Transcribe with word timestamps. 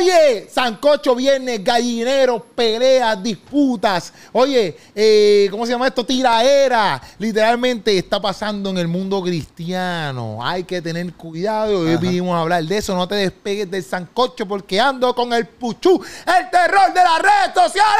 Oye, 0.00 0.48
Sancocho 0.50 1.14
viernes, 1.14 1.62
gallineros, 1.62 2.40
peleas, 2.54 3.22
disputas. 3.22 4.14
Oye, 4.32 4.74
eh, 4.94 5.46
¿cómo 5.50 5.66
se 5.66 5.72
llama 5.72 5.88
esto? 5.88 6.06
Tiraera. 6.06 7.02
Literalmente 7.18 7.98
está 7.98 8.18
pasando 8.18 8.70
en 8.70 8.78
el 8.78 8.88
mundo 8.88 9.22
cristiano. 9.22 10.38
Hay 10.42 10.64
que 10.64 10.80
tener 10.80 11.12
cuidado. 11.12 11.80
Hoy 11.80 11.98
vinimos 11.98 12.34
a 12.34 12.40
hablar 12.40 12.64
de 12.64 12.78
eso. 12.78 12.96
No 12.96 13.06
te 13.06 13.16
despegues 13.16 13.70
del 13.70 13.84
Sancocho 13.84 14.48
porque 14.48 14.80
ando 14.80 15.14
con 15.14 15.34
el 15.34 15.46
Puchú, 15.46 16.02
el 16.26 16.50
terror 16.50 16.94
de 16.94 17.00
las 17.02 17.20
redes 17.20 17.52
sociales. 17.54 17.90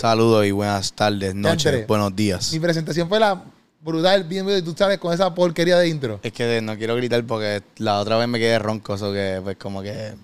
Saludos 0.00 0.46
y 0.46 0.52
buenas 0.52 0.92
tardes, 0.92 1.34
noches, 1.34 1.84
buenos 1.88 2.14
días. 2.14 2.52
Mi 2.52 2.60
presentación 2.60 3.08
fue 3.08 3.18
la 3.18 3.42
brutal, 3.82 4.24
bien, 4.24 4.46
tú 4.64 4.74
sabes, 4.76 4.98
con 4.98 5.12
esa 5.12 5.34
porquería 5.34 5.78
de 5.78 5.88
intro. 5.88 6.20
Es 6.22 6.32
que 6.32 6.60
no 6.62 6.76
quiero 6.76 6.96
gritar 6.96 7.24
porque 7.24 7.62
la 7.78 7.98
otra 8.00 8.16
vez 8.16 8.28
me 8.28 8.38
quedé 8.38 8.58
ronco, 8.58 8.94
eso 8.94 9.12
que 9.12 9.40
pues 9.42 9.56
como 9.56 9.82
que 9.82 10.14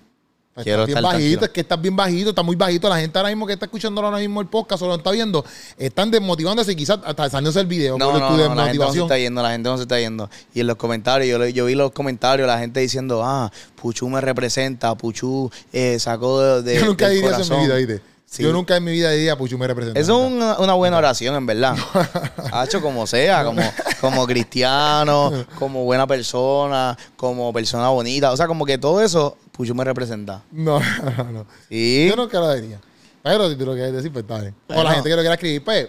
Pues 0.55 0.65
quiero 0.65 0.83
estás 0.83 0.87
bien 0.87 0.99
estar 0.99 1.03
bajito, 1.03 1.19
tranquilo. 1.39 1.45
es 1.47 1.51
que 1.51 1.61
estás 1.61 1.81
bien 1.81 1.97
bajito, 1.97 2.31
está 2.31 2.43
muy 2.43 2.57
bajito. 2.57 2.89
La 2.89 2.99
gente 2.99 3.17
ahora 3.19 3.29
mismo 3.31 3.47
que 3.47 3.53
está 3.53 3.67
escuchando 3.67 4.01
ahora 4.01 4.19
mismo 4.19 4.41
el 4.41 4.47
podcast 4.49 4.83
o 4.83 4.87
lo 4.89 4.97
está 4.97 5.11
viendo, 5.13 5.45
están 5.77 6.11
desmotivándose 6.11 6.73
y 6.73 6.77
quizás 6.77 6.99
hasta 7.05 7.31
saliéndose 7.31 7.61
el 7.61 7.67
video 7.67 7.97
No, 7.99 8.11
por 8.11 8.21
no, 8.21 8.29
tu 8.29 8.37
no, 8.37 8.55
la 8.55 8.65
gente 8.67 8.79
no 8.79 8.93
se 8.93 9.01
está 9.01 9.19
yendo, 9.19 9.43
la 9.43 9.51
gente 9.51 9.69
no 9.69 9.77
se 9.77 9.83
está 9.83 9.99
yendo. 10.01 10.29
Y 10.55 10.61
en 10.61 10.67
los 10.67 10.77
comentarios, 10.77 11.29
yo, 11.39 11.47
yo 11.49 11.65
vi 11.67 11.75
los 11.75 11.93
comentarios, 11.93 12.47
la 12.49 12.59
gente 12.59 12.81
diciendo, 12.81 13.23
ah, 13.25 13.53
Puchu 13.81 14.09
me 14.09 14.21
representa, 14.21 14.95
Puchu 14.97 15.51
eh, 15.73 15.99
sacó 16.01 16.41
de, 16.41 16.63
de- 16.63 16.81
Yo 16.81 16.87
nunca 16.87 17.07
del 17.09 17.17
diría 17.23 17.31
eso 17.37 17.43
en 17.43 17.61
mi 17.61 17.67
corazón". 17.67 17.67
vida, 17.67 17.77
¿viste? 17.95 18.08
Sí. 18.31 18.43
Yo 18.43 18.53
nunca 18.53 18.77
en 18.77 18.85
mi 18.85 18.93
vida 18.93 19.11
diría, 19.11 19.39
Puchu 19.39 19.57
me 19.57 19.67
representa. 19.67 19.99
Eso 19.99 20.27
es 20.27 20.33
una, 20.33 20.59
una 20.59 20.75
buena 20.75 20.99
oración, 20.99 21.35
en 21.35 21.47
verdad. 21.47 21.75
Ha 22.53 22.65
hecho 22.67 22.83
como 22.83 23.07
sea, 23.07 23.43
como, 23.43 23.63
como 24.03 24.27
cristiano, 24.27 25.47
como 25.59 25.85
buena 25.85 26.07
persona, 26.07 26.97
como 27.17 27.51
persona 27.55 27.89
bonita. 27.89 28.31
O 28.31 28.37
sea, 28.37 28.47
como 28.47 28.67
que 28.67 28.77
todo 28.77 29.01
eso, 29.01 29.39
Puchu 29.53 29.75
me 29.75 29.83
representa. 29.83 30.43
No, 30.53 30.79
no, 30.79 31.25
no. 31.33 31.47
Sí. 31.71 32.07
Yo 32.11 32.17
nunca 32.17 32.39
lo 32.39 32.53
diría. 32.55 32.79
Pero 33.23 33.49
si 33.49 33.57
tú 33.57 33.65
lo 33.65 33.73
quieres 33.73 33.95
decir, 33.95 34.13
pues 34.13 34.25
está 34.25 34.41
bien. 34.41 34.55
O 34.69 34.83
la 34.83 34.93
gente 34.93 35.09
que 35.09 35.17
lo 35.17 35.23
quiera 35.23 35.35
escribir, 35.35 35.65
pues, 35.65 35.89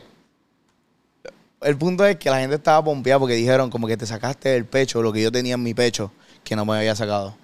El 1.62 1.78
punto 1.78 2.06
es 2.06 2.16
que 2.16 2.30
la 2.30 2.40
gente 2.40 2.56
estaba 2.56 2.82
pompeada 2.82 3.20
porque 3.20 3.36
dijeron 3.36 3.70
como 3.70 3.86
que 3.86 3.98
te 3.98 4.06
sacaste 4.06 4.50
del 4.50 4.66
pecho 4.66 5.02
lo 5.02 5.12
que 5.12 5.22
yo 5.22 5.32
tenía 5.32 5.56
en 5.56 5.64
mi 5.64 5.74
pecho 5.74 6.12
que 6.46 6.56
no 6.56 6.66
me 6.66 6.78
había 6.78 6.96
sacado. 6.96 7.36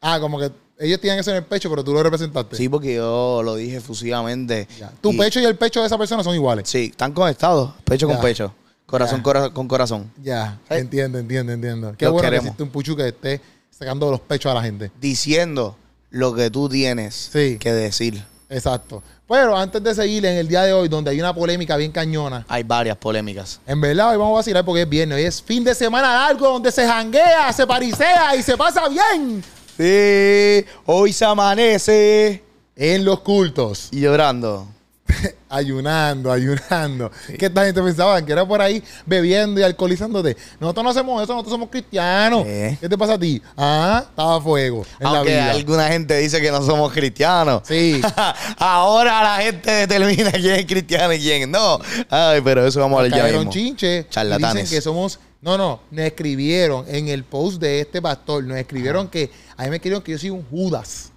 Ah, 0.00 0.18
como 0.20 0.38
que 0.38 0.50
ellos 0.80 1.00
tienen 1.00 1.18
eso 1.20 1.30
en 1.30 1.36
el 1.38 1.44
pecho, 1.44 1.68
pero 1.70 1.82
tú 1.82 1.92
lo 1.92 2.02
representaste. 2.02 2.56
Sí, 2.56 2.68
porque 2.68 2.94
yo 2.94 3.42
lo 3.44 3.56
dije 3.56 3.76
efusivamente. 3.78 4.68
Ya. 4.78 4.92
Tu 5.00 5.12
Y- 5.12 5.18
pecho 5.18 5.40
y 5.40 5.44
el 5.44 5.56
pecho 5.56 5.80
de 5.80 5.86
esa 5.86 5.98
persona 5.98 6.22
son 6.22 6.34
iguales. 6.34 6.68
Sí, 6.68 6.88
están 6.90 7.12
conectados, 7.12 7.72
pecho 7.84 8.06
Ya. 8.08 8.14
con 8.14 8.22
pecho, 8.22 8.54
corazón 8.86 9.20
cora- 9.22 9.50
con 9.50 9.66
corazón. 9.66 10.10
Ya, 10.22 10.58
Sí. 10.68 10.74
entiendo, 10.76 11.18
entiendo, 11.18 11.52
entiendo. 11.52 11.94
Qué 11.98 12.04
Los 12.04 12.12
bueno 12.12 12.26
queremos. 12.26 12.44
que 12.44 12.48
existe 12.48 12.62
un 12.62 12.70
Puchu 12.70 12.94
que 12.96 13.08
esté 13.08 13.40
sacando 13.70 14.10
los 14.10 14.20
pechos 14.20 14.50
a 14.52 14.54
la 14.54 14.62
gente. 14.62 14.90
Diciendo 15.00 15.76
lo 16.10 16.34
que 16.34 16.50
tú 16.50 16.68
tienes 16.68 17.30
Sí. 17.32 17.58
que 17.58 17.72
decir. 17.72 18.22
Exacto. 18.50 19.02
Pero 19.28 19.54
antes 19.58 19.82
de 19.82 19.94
seguir 19.94 20.24
en 20.24 20.38
el 20.38 20.48
día 20.48 20.62
de 20.62 20.72
hoy, 20.72 20.88
donde 20.88 21.10
hay 21.10 21.20
una 21.20 21.34
polémica 21.34 21.76
bien 21.76 21.92
cañona, 21.92 22.46
Hay 22.48 22.62
varias 22.62 22.96
polémicas. 22.96 23.60
en 23.66 23.78
verdad 23.78 24.08
hoy 24.10 24.16
vamos 24.16 24.32
a 24.32 24.36
vacilar 24.36 24.64
porque 24.64 24.82
es 24.82 24.88
viernes. 24.88 25.16
Hoy 25.16 25.24
es 25.24 25.42
fin 25.42 25.62
de 25.64 25.74
semana 25.74 26.14
largo 26.14 26.48
donde 26.48 26.72
se 26.72 26.86
janguea, 26.86 27.52
se 27.52 27.66
parisea 27.66 28.34
y 28.36 28.42
se 28.42 28.56
pasa 28.56 28.88
bien 28.88 29.42
Sí, 29.78 30.66
hoy 30.86 31.12
se 31.12 31.24
amanece. 31.24 32.42
en 32.74 33.04
los 33.04 33.20
cultos. 33.20 33.88
Y 33.92 34.00
llorando. 34.00 34.66
Ayunando, 35.48 36.30
ayunando. 36.30 37.10
Que 37.38 37.46
esta 37.46 37.64
gente 37.64 37.82
pensaba 37.82 38.20
que 38.24 38.30
era 38.32 38.46
por 38.46 38.60
ahí 38.60 38.82
bebiendo 39.06 39.58
y 39.58 39.62
alcoholizándote. 39.62 40.36
Nosotros 40.60 40.84
no 40.84 40.90
hacemos 40.90 41.22
eso, 41.22 41.32
nosotros 41.32 41.52
somos 41.52 41.70
cristianos. 41.70 42.44
Eh. 42.46 42.76
¿Qué 42.78 42.88
te 42.88 42.98
pasa 42.98 43.14
a 43.14 43.18
ti? 43.18 43.40
Ah, 43.56 44.04
estaba 44.10 44.36
a 44.36 44.40
fuego 44.40 44.84
en 45.00 45.10
la 45.12 45.18
Aunque 45.20 45.32
vida. 45.32 45.50
alguna 45.52 45.88
gente 45.88 46.18
dice 46.18 46.40
que 46.42 46.50
no 46.50 46.62
somos 46.62 46.92
cristianos. 46.92 47.62
Sí. 47.64 48.02
Ahora 48.58 49.22
la 49.22 49.36
gente 49.42 49.70
determina 49.70 50.30
quién 50.32 50.56
es 50.56 50.66
cristiano 50.66 51.14
y 51.14 51.18
quién 51.20 51.50
no. 51.50 51.78
Ay, 52.10 52.40
pero 52.42 52.66
eso 52.66 52.80
vamos 52.80 52.98
a 53.00 53.04
hablar 53.04 53.30
ya 53.30 53.38
mismo. 53.38 53.50
chinche 53.50 54.06
Charlatanes. 54.10 54.64
dicen 54.64 54.76
que 54.76 54.82
somos 54.82 55.18
no 55.40 55.56
no 55.56 55.80
nos 55.92 56.04
escribieron 56.04 56.84
en 56.88 57.06
el 57.08 57.22
post 57.24 57.60
de 57.60 57.80
este 57.80 58.02
pastor 58.02 58.42
nos 58.42 58.58
escribieron 58.58 59.06
que 59.08 59.30
a 59.58 59.64
mí 59.64 59.70
me 59.70 59.76
escribieron 59.76 60.02
que 60.02 60.12
yo 60.12 60.18
soy 60.18 60.30
un 60.30 60.42
Judas 60.48 61.10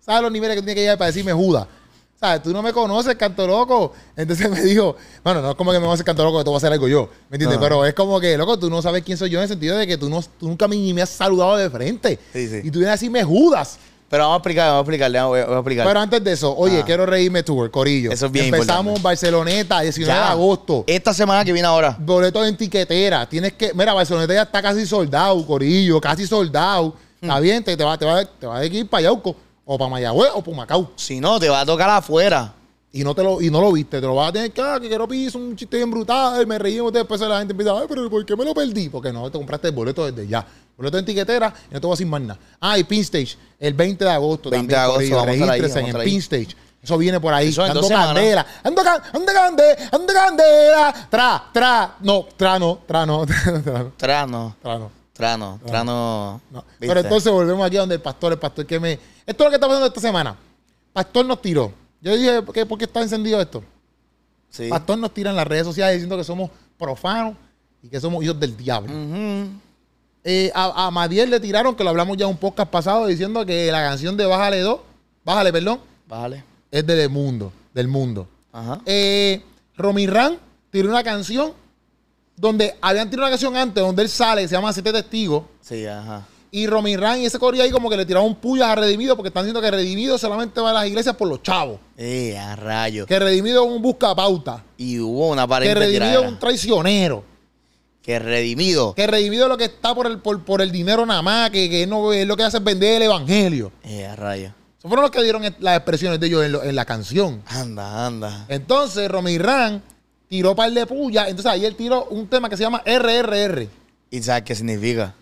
¿sabes 0.00 0.22
los 0.22 0.32
niveles 0.32 0.56
que 0.56 0.60
tú 0.62 0.64
tienes 0.64 0.74
que 0.76 0.80
llegar 0.82 0.98
para 0.98 1.08
decirme 1.08 1.32
Judas? 1.32 1.66
¿sabes? 2.18 2.42
tú 2.42 2.52
no 2.52 2.62
me 2.62 2.72
conoces 2.72 3.14
canto 3.16 3.46
loco 3.46 3.92
entonces 4.16 4.50
me 4.50 4.60
dijo 4.62 4.96
bueno 5.22 5.40
no 5.42 5.50
es 5.50 5.56
como 5.56 5.70
que 5.70 5.78
me 5.78 5.92
hacer 5.92 6.04
canto 6.04 6.24
loco 6.24 6.38
que 6.38 6.44
tú 6.44 6.52
vas 6.52 6.64
a 6.64 6.66
hacer 6.66 6.72
algo 6.72 6.88
yo 6.88 7.08
¿me 7.28 7.36
entiendes? 7.36 7.58
Pero 7.60 7.84
es 7.84 7.94
como 7.94 8.18
que 8.18 8.36
loco 8.36 8.58
tú 8.58 8.70
no 8.70 8.80
sabes 8.82 9.04
quién 9.04 9.18
soy 9.18 9.30
yo 9.30 9.38
en 9.38 9.42
el 9.44 9.48
sentido 9.48 9.76
de 9.76 9.86
que 9.86 9.96
tú, 9.98 10.08
no, 10.08 10.20
tú 10.22 10.48
nunca 10.48 10.66
ni 10.66 10.92
me 10.94 11.02
has 11.02 11.10
saludado 11.10 11.56
de 11.56 11.68
frente 11.70 12.18
Sí, 12.32 12.48
sí. 12.48 12.60
y 12.64 12.70
tú 12.70 12.78
vienes 12.78 12.88
a 12.88 12.92
decirme 12.92 13.22
Judas 13.22 13.78
Pero 14.08 14.24
vamos 14.24 14.34
a 14.34 14.38
explicar, 14.38 14.66
vamos 14.68 14.78
a 14.78 14.80
explicarle, 14.82 15.18
vamos 15.18 15.36
a- 15.38 15.58
explicar. 15.58 15.86
pero 15.86 16.00
antes 16.00 16.22
de 16.22 16.32
eso 16.32 16.54
oye 16.56 16.80
Ah. 16.80 16.84
quiero 16.84 17.04
reírme 17.06 17.42
tour 17.42 17.70
Corillo 17.70 18.12
Eso 18.12 18.26
es 18.26 18.32
bien 18.32 18.46
empezamos 18.46 18.96
importante. 18.96 19.02
Barceloneta 19.02 19.80
19 19.80 20.12
de 20.18 20.24
agosto 20.24 20.84
Esta 20.86 21.12
semana 21.14 21.44
que 21.44 21.52
viene 21.52 21.66
ahora. 21.66 21.96
boletos 21.98 22.46
en 22.46 22.56
tiquetera. 22.56 23.28
Tienes 23.28 23.54
que. 23.54 23.72
Mira, 23.74 23.92
Barcelona 23.94 24.32
ya 24.32 24.42
está 24.42 24.62
casi 24.62 24.86
soldado, 24.86 25.44
Corillo, 25.46 26.00
casi 26.00 26.26
soldado. 26.26 26.94
Hmm. 27.20 27.26
Está 27.28 27.40
bien, 27.40 27.64
te, 27.64 27.76
te 27.76 27.82
va, 27.84 27.96
te, 27.98 28.04
va, 28.04 28.24
te 28.24 28.46
va 28.46 28.58
a 28.58 28.64
ir 28.66 28.88
para 28.88 29.02
Yauco, 29.02 29.34
o 29.64 29.78
para 29.78 29.90
Mayagüez, 29.90 30.30
o 30.34 30.42
para 30.42 30.56
Macao. 30.58 30.90
Si 30.96 31.18
no, 31.20 31.40
te 31.40 31.48
va 31.48 31.60
a 31.62 31.66
tocar 31.66 31.88
afuera. 31.90 32.52
Y 32.96 33.02
no, 33.02 33.12
te 33.12 33.24
lo, 33.24 33.42
y 33.42 33.50
no 33.50 33.60
lo 33.60 33.72
viste, 33.72 34.00
te 34.00 34.06
lo 34.06 34.14
vas 34.14 34.28
a 34.28 34.32
tener 34.32 34.52
que, 34.52 34.62
ah, 34.62 34.78
que 34.80 34.86
quiero 34.86 35.08
piso, 35.08 35.36
un 35.36 35.56
chiste 35.56 35.78
bien 35.78 35.90
brutal, 35.90 36.46
me 36.46 36.56
reímos, 36.60 36.92
después 36.92 37.20
la 37.22 37.38
gente 37.40 37.50
empieza, 37.52 37.76
ay, 37.76 37.86
pero 37.88 38.08
¿por 38.08 38.24
qué 38.24 38.36
me 38.36 38.44
lo 38.44 38.54
perdí? 38.54 38.88
Porque 38.88 39.12
no, 39.12 39.28
te 39.28 39.36
compraste 39.36 39.66
el 39.66 39.74
boleto 39.74 40.08
desde 40.10 40.28
ya. 40.28 40.46
Boleto 40.76 40.98
en 40.98 41.04
tiquetera 41.04 41.52
y 41.70 41.74
no 41.74 41.80
te 41.80 41.86
voy 41.88 41.92
a 41.92 41.96
decir 41.96 42.06
más 42.06 42.20
nada. 42.20 42.38
Ah, 42.60 42.78
y 42.78 42.84
Pin 42.84 43.00
Stage, 43.00 43.36
el 43.58 43.74
20 43.74 44.04
de 44.04 44.10
agosto 44.12 44.48
20 44.48 44.72
también, 44.72 44.78
de 44.78 44.82
agosto, 44.84 44.98
Corillo, 44.98 45.16
vamos 45.16 45.28
ahí, 45.32 45.38
regístrese 45.40 45.74
vamos 45.74 45.76
a 45.76 45.90
en 45.90 45.96
el 45.96 46.00
ahí. 46.02 46.08
Pin 46.08 46.18
Stage. 46.20 46.56
Eso 46.84 46.98
viene 46.98 47.18
por 47.18 47.34
ahí, 47.34 47.48
Eso 47.48 47.62
ando 47.64 47.88
candela, 47.88 48.46
ando, 48.62 48.82
can- 48.84 49.02
ando 49.12 49.32
candela, 49.32 49.76
ando 49.90 50.12
candela, 50.12 51.08
tra, 51.10 51.44
tra, 51.52 51.96
no, 52.00 52.26
tra 52.36 52.58
no, 52.60 52.78
tra 52.86 53.04
no, 53.06 53.26
tra 53.26 53.60
no, 53.72 53.92
Trano, 53.96 54.56
tra 54.62 54.78
no. 54.78 54.90
trano, 55.12 55.60
trano. 55.66 56.40
No. 56.48 56.64
Pero 56.78 57.00
entonces 57.00 57.32
volvemos 57.32 57.66
aquí 57.66 57.76
a 57.76 57.80
donde 57.80 57.96
el 57.96 58.00
pastor, 58.02 58.32
el 58.34 58.38
pastor 58.38 58.64
que 58.66 58.78
me... 58.78 58.92
Esto 58.92 59.00
es 59.26 59.38
lo 59.46 59.48
que 59.50 59.54
está 59.56 59.66
pasando 59.66 59.86
esta 59.86 60.00
semana. 60.00 60.36
Pastor 60.92 61.26
nos 61.26 61.42
tiró. 61.42 61.72
Yo 62.04 62.14
dije, 62.14 62.42
¿por 62.42 62.54
qué, 62.54 62.66
por 62.66 62.78
qué 62.78 62.84
está 62.84 63.00
encendido 63.02 63.40
esto? 63.40 63.64
Sí. 64.50 64.68
Pastor 64.68 64.98
nos 64.98 65.12
tira 65.12 65.30
en 65.30 65.36
las 65.36 65.46
redes 65.46 65.64
sociales 65.64 65.94
diciendo 65.94 66.16
que 66.16 66.22
somos 66.22 66.50
profanos 66.78 67.34
y 67.82 67.88
que 67.88 67.98
somos 67.98 68.22
hijos 68.22 68.38
del 68.38 68.54
diablo. 68.56 68.92
Eh, 70.22 70.52
a, 70.54 70.86
a 70.86 70.90
Madiel 70.90 71.30
le 71.30 71.40
tiraron, 71.40 71.74
que 71.74 71.82
lo 71.82 71.90
hablamos 71.90 72.16
ya 72.16 72.26
un 72.26 72.36
podcast 72.36 72.70
pasado, 72.70 73.06
diciendo 73.06 73.44
que 73.44 73.72
la 73.72 73.82
canción 73.82 74.16
de 74.16 74.26
Bájale 74.26 74.60
2, 74.60 74.80
Bájale, 75.24 75.50
perdón, 75.52 75.80
Vale. 76.06 76.44
es 76.70 76.86
del 76.86 77.08
mundo, 77.08 77.50
del 77.72 77.88
mundo. 77.88 78.28
Ajá. 78.52 78.80
Eh, 78.84 79.42
Romirán 79.76 80.38
tiró 80.70 80.90
una 80.90 81.02
canción 81.02 81.52
donde 82.36 82.74
habían 82.82 83.08
tirado 83.08 83.24
una 83.26 83.30
canción 83.30 83.56
antes, 83.56 83.82
donde 83.82 84.02
él 84.02 84.08
sale, 84.10 84.46
se 84.46 84.54
llama 84.54 84.72
Siete 84.72 84.92
Testigos. 84.92 85.44
Sí, 85.62 85.86
ajá. 85.86 86.26
Y 86.56 86.68
Romirán 86.68 87.20
y 87.20 87.26
ese 87.26 87.38
corrió 87.40 87.64
ahí 87.64 87.70
como 87.72 87.90
que 87.90 87.96
le 87.96 88.06
tiraron 88.06 88.32
pullas 88.36 88.68
a 88.68 88.74
Redimido 88.76 89.16
porque 89.16 89.26
están 89.28 89.42
diciendo 89.42 89.60
que 89.60 89.70
Redimido 89.72 90.16
solamente 90.18 90.60
va 90.60 90.70
a 90.70 90.72
las 90.74 90.86
iglesias 90.86 91.16
por 91.16 91.26
los 91.28 91.42
chavos. 91.42 91.80
Eh, 91.96 92.38
a 92.38 92.54
rayo. 92.54 93.06
Que 93.06 93.18
Redimido 93.18 93.64
es 93.64 93.70
un 93.72 93.82
buscapauta. 93.82 94.62
Y 94.76 95.00
hubo 95.00 95.30
una 95.30 95.48
pared 95.48 95.66
Que 95.66 95.74
Redimido 95.74 96.22
es 96.22 96.28
un 96.28 96.38
traicionero. 96.38 97.24
Que 98.02 98.18
redimido. 98.20 98.94
Que 98.94 99.06
Redimido 99.08 99.44
es 99.44 99.48
lo 99.48 99.56
que 99.56 99.64
está 99.64 99.94
por 99.94 100.06
el, 100.06 100.18
por, 100.18 100.44
por 100.44 100.60
el 100.62 100.70
dinero 100.70 101.04
nada 101.06 101.22
más. 101.22 101.50
Que, 101.50 101.68
que 101.68 101.86
no 101.88 102.12
es 102.12 102.24
lo 102.26 102.36
que 102.36 102.44
hace 102.44 102.58
es 102.58 102.62
vender 102.64 102.96
el 102.96 103.02
evangelio. 103.02 103.72
Eh, 103.82 104.06
a 104.06 104.14
rayo. 104.14 104.52
Esos 104.78 104.88
fueron 104.88 105.02
los 105.02 105.10
que 105.10 105.22
dieron 105.24 105.42
las 105.58 105.76
expresiones 105.78 106.20
de 106.20 106.26
ellos 106.28 106.44
en, 106.44 106.52
lo- 106.52 106.62
en 106.62 106.76
la 106.76 106.84
canción. 106.84 107.42
Anda, 107.46 108.06
anda. 108.06 108.44
Entonces 108.48 109.10
Romirán 109.10 109.82
tiró 110.28 110.54
par 110.54 110.70
de 110.70 110.86
pullas. 110.86 111.28
Entonces 111.30 111.50
ahí 111.50 111.64
él 111.64 111.74
tiró 111.74 112.04
un 112.10 112.28
tema 112.28 112.48
que 112.48 112.56
se 112.56 112.62
llama 112.62 112.80
RRR. 112.86 113.66
¿Y 114.10 114.22
sabes 114.22 114.42
qué 114.44 114.54
significa? 114.54 115.14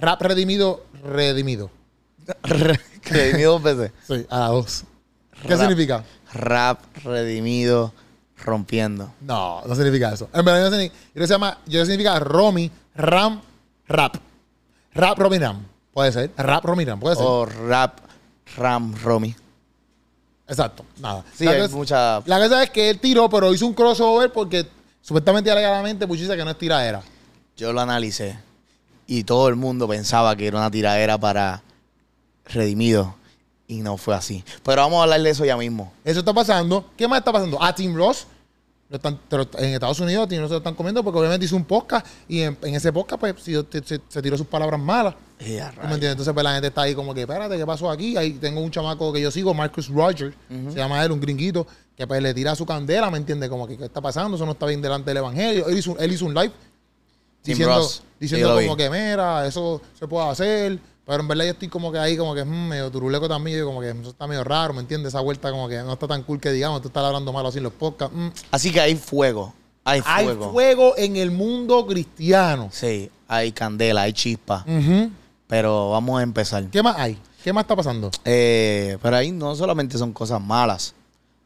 Rap 0.00 0.22
Redimido, 0.22 0.84
Redimido. 1.02 1.70
redimido 3.04 3.52
dos 3.52 3.62
veces. 3.62 3.92
Sí, 4.06 4.26
a 4.30 4.38
la 4.40 4.46
dos. 4.48 4.84
¿Qué 5.42 5.48
Rap. 5.48 5.60
significa? 5.60 6.04
Rap, 6.32 6.80
redimido, 7.04 7.92
rompiendo. 8.44 9.12
No, 9.20 9.62
no 9.66 9.74
significa 9.74 10.12
eso. 10.12 10.28
En 10.32 10.44
verdad, 10.44 10.64
no 10.64 10.70
significa, 10.70 10.96
yo 11.14 11.26
se 11.26 11.32
llama, 11.32 11.58
yo 11.66 11.84
significa 11.84 12.18
Romy, 12.18 12.70
Ram, 12.94 13.40
Rap. 13.86 14.16
Rap, 14.94 15.18
Romy, 15.18 15.38
Ram. 15.38 15.66
Puede 15.92 16.12
ser. 16.12 16.30
Rap, 16.36 16.64
Romy, 16.64 16.84
Ram. 16.84 17.00
Puede 17.00 17.16
ser. 17.16 17.24
O 17.26 17.46
rap, 17.46 17.98
ram, 18.56 18.94
romy. 19.02 19.34
Exacto. 20.46 20.84
Nada. 20.98 21.24
Sí, 21.34 21.44
la, 21.44 21.52
hay 21.52 21.60
cosa, 21.62 21.76
mucha... 21.76 22.20
la 22.26 22.38
cosa 22.38 22.62
es 22.62 22.70
que 22.70 22.90
él 22.90 22.98
tiró, 23.00 23.28
pero 23.28 23.52
hizo 23.52 23.66
un 23.66 23.74
crossover 23.74 24.32
porque 24.32 24.66
supuestamente 25.00 25.50
alegadamente 25.50 26.06
Puchi 26.06 26.22
dice 26.22 26.36
que 26.36 26.44
no 26.44 26.50
es 26.50 26.58
tiradera. 26.58 27.02
Yo 27.56 27.72
lo 27.72 27.80
analicé. 27.80 28.38
Y 29.06 29.24
todo 29.24 29.48
el 29.48 29.56
mundo 29.56 29.86
pensaba 29.88 30.34
que 30.36 30.46
era 30.46 30.58
una 30.58 30.70
tiradera 30.70 31.18
para 31.18 31.62
redimido. 32.46 33.14
Y 33.66 33.76
no 33.80 33.96
fue 33.96 34.14
así. 34.14 34.44
Pero 34.62 34.82
vamos 34.82 35.00
a 35.00 35.02
hablar 35.04 35.22
de 35.22 35.30
eso 35.30 35.44
ya 35.44 35.56
mismo. 35.56 35.92
Eso 36.04 36.20
está 36.20 36.32
pasando. 36.34 36.90
¿Qué 36.96 37.08
más 37.08 37.18
está 37.20 37.32
pasando? 37.32 37.62
A 37.62 37.74
Tim 37.74 37.94
Ross 37.96 38.26
lo 38.90 38.96
están- 38.96 39.18
lo- 39.30 39.48
en 39.58 39.72
Estados 39.72 39.98
Unidos 40.00 40.26
a 40.26 40.28
ti 40.28 40.36
no 40.36 40.46
se 40.46 40.52
lo 40.52 40.58
están 40.58 40.74
comiendo 40.74 41.02
porque 41.02 41.18
obviamente 41.18 41.46
hizo 41.46 41.56
un 41.56 41.64
podcast 41.64 42.06
y 42.28 42.42
en, 42.42 42.56
en 42.62 42.74
ese 42.74 42.92
podcast 42.92 43.18
pues 43.18 43.34
se, 43.42 43.64
se 44.08 44.22
tiró 44.22 44.36
sus 44.36 44.46
palabras 44.46 44.78
malas. 44.78 45.14
¿Tú 45.70 45.78
me 45.80 45.94
entiendes? 45.94 46.10
Entonces, 46.12 46.34
pues 46.34 46.44
la 46.44 46.52
gente 46.52 46.68
está 46.68 46.82
ahí 46.82 46.94
como 46.94 47.14
que, 47.14 47.22
espérate, 47.22 47.56
¿qué 47.56 47.66
pasó 47.66 47.90
aquí? 47.90 48.16
Ahí 48.18 48.32
tengo 48.34 48.60
un 48.60 48.70
chamaco 48.70 49.10
que 49.12 49.20
yo 49.22 49.30
sigo, 49.30 49.52
Marcus 49.54 49.88
Rogers, 49.88 50.34
se 50.70 50.76
llama 50.78 51.02
él, 51.02 51.10
un 51.12 51.20
gringuito, 51.20 51.66
que 51.96 52.06
pues 52.06 52.22
le 52.22 52.34
tira 52.34 52.54
su 52.54 52.66
candela, 52.66 53.10
¿me 53.10 53.16
entiendes? 53.18 53.48
Como 53.48 53.66
que, 53.66 53.76
¿qué 53.78 53.86
está 53.86 54.00
pasando? 54.02 54.36
Eso 54.36 54.44
no 54.46 54.52
está 54.52 54.66
bien 54.66 54.82
delante 54.82 55.10
del 55.10 55.16
evangelio. 55.16 55.66
Él 55.66 55.78
hizo, 55.78 55.92
un- 55.92 55.96
él 56.00 56.12
hizo 56.12 56.26
un 56.26 56.34
live 56.34 56.52
Tim 56.52 56.52
diciendo, 57.52 57.76
Ross. 57.76 58.02
diciendo 58.18 58.54
como 58.54 58.76
que, 58.76 58.90
mira, 58.90 59.46
eso 59.46 59.80
se 59.98 60.06
puede 60.08 60.28
hacer. 60.28 60.78
Pero 61.06 61.20
en 61.20 61.28
verdad 61.28 61.44
yo 61.44 61.50
estoy 61.50 61.68
como 61.68 61.92
que 61.92 61.98
ahí, 61.98 62.16
como 62.16 62.34
que 62.34 62.44
mm, 62.44 62.68
medio 62.68 62.90
turuleco 62.90 63.28
también. 63.28 63.58
Yo 63.58 63.66
como 63.66 63.80
que 63.82 63.90
eso 63.90 64.08
está 64.10 64.26
medio 64.26 64.42
raro, 64.42 64.72
¿me 64.72 64.80
entiendes? 64.80 65.08
Esa 65.08 65.20
vuelta 65.20 65.50
como 65.50 65.68
que 65.68 65.76
no 65.82 65.92
está 65.92 66.08
tan 66.08 66.22
cool 66.22 66.40
que 66.40 66.50
digamos, 66.50 66.80
tú 66.80 66.88
estás 66.88 67.04
hablando 67.04 67.30
malo 67.32 67.48
así 67.48 67.58
en 67.58 67.64
los 67.64 67.72
podcasts. 67.74 68.16
mm. 68.16 68.28
Así 68.50 68.72
que 68.72 68.80
hay 68.80 68.94
fuego. 68.96 69.52
Hay 69.84 70.00
Hay 70.06 70.24
fuego. 70.24 70.50
fuego 70.52 70.94
en 70.96 71.16
el 71.16 71.30
mundo 71.30 71.86
cristiano. 71.86 72.70
Sí, 72.72 73.10
hay 73.28 73.52
candela, 73.52 74.02
hay 74.02 74.14
chispa. 74.14 74.64
Pero 75.46 75.90
vamos 75.90 76.20
a 76.20 76.22
empezar. 76.22 76.64
¿Qué 76.70 76.82
más 76.82 76.96
hay? 76.98 77.18
¿Qué 77.42 77.52
más 77.52 77.64
está 77.64 77.76
pasando? 77.76 78.10
Eh, 78.24 78.96
pero 79.02 79.16
ahí 79.16 79.30
no 79.30 79.54
solamente 79.54 79.98
son 79.98 80.14
cosas 80.14 80.40
malas, 80.40 80.94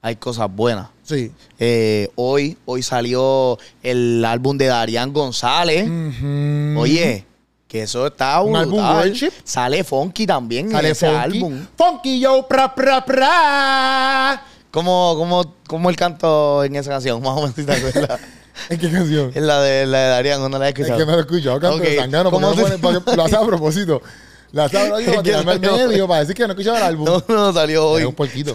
hay 0.09 0.17
cosas 0.17 0.49
buenas. 0.51 0.89
Sí. 1.05 1.33
Eh, 1.59 2.11
hoy, 2.17 2.57
hoy 2.67 2.83
salió 2.83 3.59
el 3.83 4.25
álbum 4.25 4.59
de 4.59 4.67
Darian 4.67 5.13
González. 5.13 5.89
Ujú. 5.89 6.81
Oye, 6.81 7.25
que 7.67 7.83
eso 7.83 8.07
está 8.07 8.41
Un 8.43 8.57
álbum 8.57 8.79
worship. 8.81 9.31
Sale 9.45 9.85
Funky 9.85 10.27
también 10.27 10.71
Sale 10.71 10.89
en 10.89 10.93
ese 10.93 11.07
Funky. 11.07 11.21
álbum. 11.23 11.67
Funky 11.77 12.21
yo, 12.21 12.47
pra, 12.49 12.75
pra, 12.75 13.05
pra. 13.05 14.43
¿Cómo, 14.71 15.15
cómo, 15.17 15.55
cómo 15.67 15.89
el 15.91 15.97
canto 15.97 16.63
en 16.65 16.77
esa 16.77 16.91
canción? 16.91 17.23
Más 17.23 17.33
o 17.33 17.41
menos 17.41 17.55
si 17.55 17.65
te 17.65 17.73
acuerdas. 17.73 18.21
¿En 18.69 18.79
qué 18.79 18.91
canción? 18.91 19.31
es 19.35 19.43
la 19.43 19.61
de, 19.63 19.87
la 19.87 19.99
de 19.99 20.09
Darian, 20.09 20.51
no 20.51 20.59
la 20.59 20.67
he 20.69 20.71
Es 20.71 20.75
escuchado. 20.79 20.99
que 20.99 21.07
no 21.07 21.13
lo 21.13 21.19
he 21.19 21.21
escuchado, 21.21 21.61
canto 21.61 21.77
Ok, 21.77 21.83
de 21.85 21.97
sangano, 21.97 22.31
porque 22.31 22.45
¿cómo 22.47 22.57
no 23.07 23.17
lo 23.17 23.23
hace 23.25 23.37
a 23.37 23.41
propósito. 23.47 24.03
Lo 24.53 24.63
hace 24.63 24.79
a 24.79 24.83
propósito 24.85 25.11
para 25.13 25.23
tirarme 25.23 25.53
al 25.53 25.61
medio, 25.61 26.09
para 26.09 26.21
decir 26.21 26.35
que 26.35 26.43
no 26.43 26.49
he 26.49 26.53
escuchado 26.53 26.77
el 26.77 26.83
álbum. 26.83 27.07
No, 27.07 27.23
no, 27.29 27.53
salió 27.53 27.87
hoy. 27.91 28.03
Es 28.03 28.09
un 28.09 28.15
puerquito. 28.15 28.55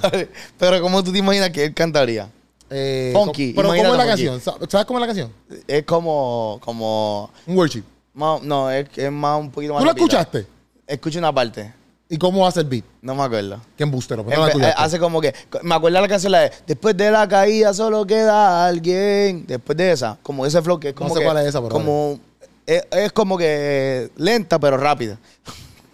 Pero 0.58 0.82
¿cómo 0.82 1.04
tú 1.04 1.12
te 1.12 1.20
imaginas 1.20 1.50
que 1.52 1.66
él 1.66 1.74
cantaría? 1.74 2.28
Eh, 2.70 3.12
Funky, 3.14 3.54
Pero 3.56 3.68
¿cómo 3.70 3.92
es 3.92 3.98
la 3.98 4.06
canción? 4.08 4.42
Sa- 4.42 4.56
¿Sabes 4.68 4.86
cómo 4.88 4.98
es 5.00 5.02
la 5.02 5.08
canción? 5.08 5.32
Es 5.68 5.84
como, 5.84 6.60
como, 6.64 7.30
Un 7.46 7.56
worship. 7.56 7.84
más- 8.16 8.42
no, 8.42 8.72
es, 8.72 8.88
es 8.96 9.12
más 9.12 9.40
un 9.40 9.52
poquito 9.52 9.74
más 9.74 9.82
¿Tú 9.82 9.86
lo 9.86 9.92
escuchaste? 9.92 10.48
Escucha 10.88 11.20
una 11.20 11.32
parte, 11.34 11.72
¿Y 12.10 12.18
cómo 12.18 12.46
hace 12.48 12.60
el 12.62 12.66
beat? 12.68 12.84
no 13.02 13.14
me 13.16 13.24
acuerdo. 13.24 13.60
¿Qué 13.78 13.84
embustero? 13.84 14.24
Pues 14.24 14.36
no 14.36 14.42
la 14.44 14.48
escuchaste. 14.50 14.82
hace 14.82 15.00
como 15.00 15.22
que, 15.22 15.34
me 15.62 15.76
acuerdo 15.76 16.00
la 16.02 16.08
canción 16.08 16.32
la 16.32 16.40
de 16.42 16.52
Después 16.68 16.98
de 16.98 17.12
la 17.12 17.28
caída 17.28 17.74
solo 17.74 18.06
queda 18.08 18.66
alguien. 18.68 19.46
Después 19.48 19.78
de 19.78 19.92
esa, 19.92 20.18
como 20.24 20.46
ese 20.46 20.62
flow 20.62 20.80
que 20.80 20.90
es 20.90 20.96
No 20.96 21.02
como 21.02 21.14
sé 21.14 21.20
que, 21.20 21.26
cuál 21.26 21.38
es 21.38 21.46
esa, 21.48 21.60
pero 21.60 21.70
como 21.70 22.20
es, 22.66 22.84
es 22.92 23.12
como 23.14 23.38
que 23.38 24.10
lenta 24.18 24.60
pero 24.60 24.78
rápida. 24.78 25.18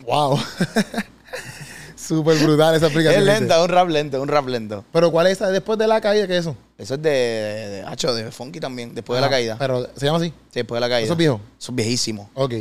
Wow. 0.06 0.40
Súper 1.96 2.38
brutal 2.40 2.76
esa 2.76 2.88
Es 2.88 2.92
explicación. 2.92 3.26
lenta, 3.26 3.62
un 3.62 3.70
rap 3.70 3.88
lento, 3.90 4.22
un 4.22 4.28
rap 4.28 4.48
lento. 4.48 4.84
Pero 4.92 5.12
¿cuál 5.12 5.28
es 5.28 5.34
esa? 5.34 5.50
Después 5.52 5.78
de 5.78 5.86
la 5.86 6.02
caída, 6.02 6.26
¿qué 6.28 6.34
es 6.38 6.40
eso? 6.42 6.56
Eso 6.78 6.96
es 6.96 7.02
de, 7.02 7.10
de, 7.10 7.70
de, 7.70 7.82
Hacho, 7.84 8.14
de 8.16 8.32
Funky 8.32 8.60
también, 8.60 8.96
después 8.96 9.18
de 9.18 9.22
la 9.22 9.28
Ah, 9.28 9.30
caída. 9.30 9.56
Pero 9.60 9.88
se 9.96 10.06
llama 10.06 10.18
así. 10.18 10.30
Sí, 10.30 10.34
después 10.56 10.78
de 10.78 10.80
la 10.82 10.90
caída. 10.90 11.04
¿Eso 11.06 11.14
es 11.14 11.18
viejo? 11.20 11.40
Eso 11.60 11.72
es 11.72 11.76
viejísimo. 11.76 12.30
Ok. 12.34 12.54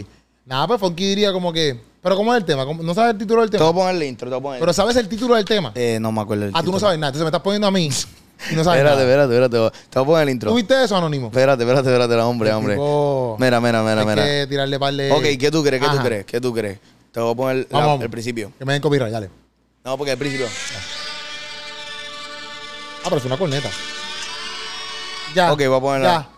Nada, 0.44 0.66
pues 0.66 0.80
Funky 0.80 1.06
diría 1.08 1.32
como 1.32 1.52
que. 1.52 1.80
Pero 2.02 2.16
¿cómo 2.16 2.34
es 2.34 2.38
el 2.40 2.44
tema? 2.44 2.64
¿Cómo- 2.66 2.82
¿No 2.82 2.94
sabes 2.94 3.12
el 3.12 3.18
título 3.18 3.40
del 3.40 3.50
Te 3.50 3.58
tema? 3.58 3.70
voy 3.70 3.80
a 3.80 3.84
poner 3.86 4.02
el 4.02 4.08
intro, 4.08 4.28
te 4.28 4.34
voy 4.34 4.40
a 4.40 4.42
poner. 4.42 4.60
Pero 4.60 4.72
¿sabes 4.72 4.96
el 4.96 5.08
título 5.08 5.34
del 5.34 5.44
tema? 5.44 5.72
eh, 5.74 5.98
no 6.00 6.12
me 6.12 6.20
acuerdo 6.20 6.44
el 6.44 6.50
ah, 6.50 6.60
tú 6.60 6.66
no 6.66 6.72
título. 6.72 6.80
sabes 6.80 6.98
nada. 6.98 7.08
Entonces 7.08 7.24
me 7.24 7.28
estás 7.28 7.42
poniendo 7.42 7.66
a 7.66 7.70
mí 7.70 7.84
y 7.86 8.54
no 8.54 8.64
sabes 8.64 8.80
Espérate, 8.80 8.82
nada. 8.82 9.02
espérate, 9.02 9.34
espérate. 9.34 9.78
Te 9.90 9.98
voy 9.98 10.04
a 10.04 10.06
poner 10.06 10.22
el 10.24 10.30
intro. 10.30 10.50
¿Tú 10.50 10.56
viste 10.56 10.84
eso, 10.84 10.96
Anónimo? 10.96 11.28
Espérate, 11.28 11.62
espérate, 11.62 11.88
espérate, 11.88 12.14
hombre, 12.16 12.52
hombre. 12.52 12.74
Tipo, 12.74 13.36
Mira, 13.40 13.60
mira, 13.60 13.82
mira, 13.82 14.00
hay 14.00 14.06
mira. 14.06 14.24
que 14.24 14.46
tirarle 14.48 14.78
par 14.78 14.94
de... 14.94 15.10
Ok, 15.12 15.22
¿qué 15.40 15.50
tú 15.50 15.62
crees? 15.62 15.82
¿Qué 15.82 15.88
tú 15.88 16.02
crees? 16.02 16.24
¿Qué 16.26 16.40
tú 16.40 16.54
crees? 16.54 16.78
Te 17.12 17.20
voy 17.20 17.32
a 17.32 17.34
poner 17.36 17.56
la- 17.56 17.66
Vamos, 17.70 17.86
vamos. 17.88 18.02
el 18.04 18.10
principio. 18.10 18.52
Que 18.58 18.64
me 18.64 18.72
den 18.74 18.82
copyright, 18.82 19.12
dale. 19.12 19.30
No, 19.84 19.96
porque 19.96 20.12
el 20.12 20.18
principio. 20.18 20.46
Ah, 23.00 23.04
pero 23.04 23.16
es 23.16 23.24
una 23.24 23.38
corneta. 23.38 23.70
Ya. 25.34 25.52
Ok, 25.52 25.58
voy 25.66 25.76
a 25.76 25.80
poner 25.80 26.02
Ya. 26.02 26.28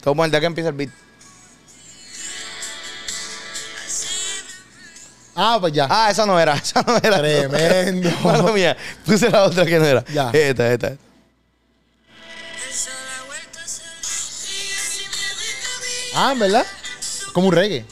Te 0.00 0.04
voy 0.08 0.12
a 0.12 0.16
poner 0.16 0.30
de 0.30 0.40
que 0.40 0.46
empieza 0.46 0.68
el 0.70 0.74
beat. 0.76 0.90
Ah, 5.36 5.58
pues 5.60 5.72
ya. 5.72 5.86
Ah, 5.88 6.10
esa 6.10 6.26
no 6.26 6.38
era, 6.38 6.54
esa 6.56 6.82
no 6.82 6.96
era. 6.96 7.18
Tremendo. 7.18 8.10
Mala 8.24 8.52
mía, 8.52 8.76
puse 9.04 9.30
la 9.30 9.44
otra 9.44 9.64
que 9.64 9.78
no 9.78 9.84
era. 9.86 10.04
Ya. 10.06 10.30
Esta, 10.32 10.72
esta. 10.72 10.96
Ah, 16.14 16.32
¿en 16.32 16.38
verdad? 16.38 16.66
Como 17.32 17.48
un 17.48 17.54
reggae. 17.54 17.84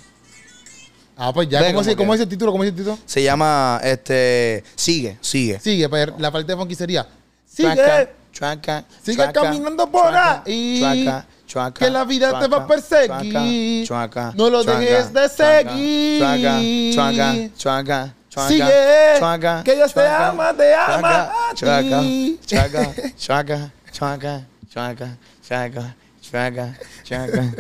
Ah, 1.20 1.32
pues 1.32 1.49
ya. 1.49 1.67
¿Cómo, 1.67 1.82
se- 1.82 1.97
cómo 1.97 2.15
es 2.15 2.20
el 2.20 2.29
título? 2.29 2.53
¿Cómo 2.53 2.62
es 2.65 2.70
el 2.70 2.76
título? 2.76 2.97
Se 3.05 3.23
llama, 3.23 3.81
este, 3.82 4.62
Sigue, 4.76 5.19
Sigue. 5.20 5.59
Sigue, 5.59 5.88
pues 5.88 6.09
la 6.19 6.31
parte 6.31 6.53
de 6.53 6.56
funky 6.56 6.75
sería... 6.76 7.06
Sigue. 7.44 7.75
Chuaca, 7.75 8.09
chuaca, 8.32 8.85
Sigue 9.03 9.32
caminando 9.32 9.91
por 9.91 10.15
ahí. 10.15 10.79
chuaca, 10.81 11.26
chuaca, 11.47 11.79
Que 11.85 11.91
la 11.91 12.05
vida 12.05 12.38
te 12.38 12.47
va 12.47 12.59
a 12.59 12.67
perseguir. 12.69 13.85
chuaca, 13.87 14.32
No 14.37 14.49
lo 14.49 14.62
dejes 14.62 15.12
de 15.12 15.29
seguir. 15.29 16.20
Chuaca, 16.20 16.61
chuaca, 16.94 17.35
chuaca, 17.56 18.15
chuaca, 18.31 18.49
Sigue, 18.49 19.19
chuaca, 19.19 19.62
que 19.65 19.75
Dios 19.75 19.93
te 19.93 20.06
ama, 20.06 20.55
te 20.56 20.73
ama 20.75 20.97
chuaca, 20.97 21.50
a 21.50 21.55
chuaca, 21.55 22.00
ti. 22.00 22.41
chuaca, 22.47 22.94
chuaca, 23.17 23.70
chuaca, 23.91 24.43
chuaca, 24.70 25.17
chuaca, 25.43 25.97
chuaca, 26.23 26.76
chuaca, 27.03 27.55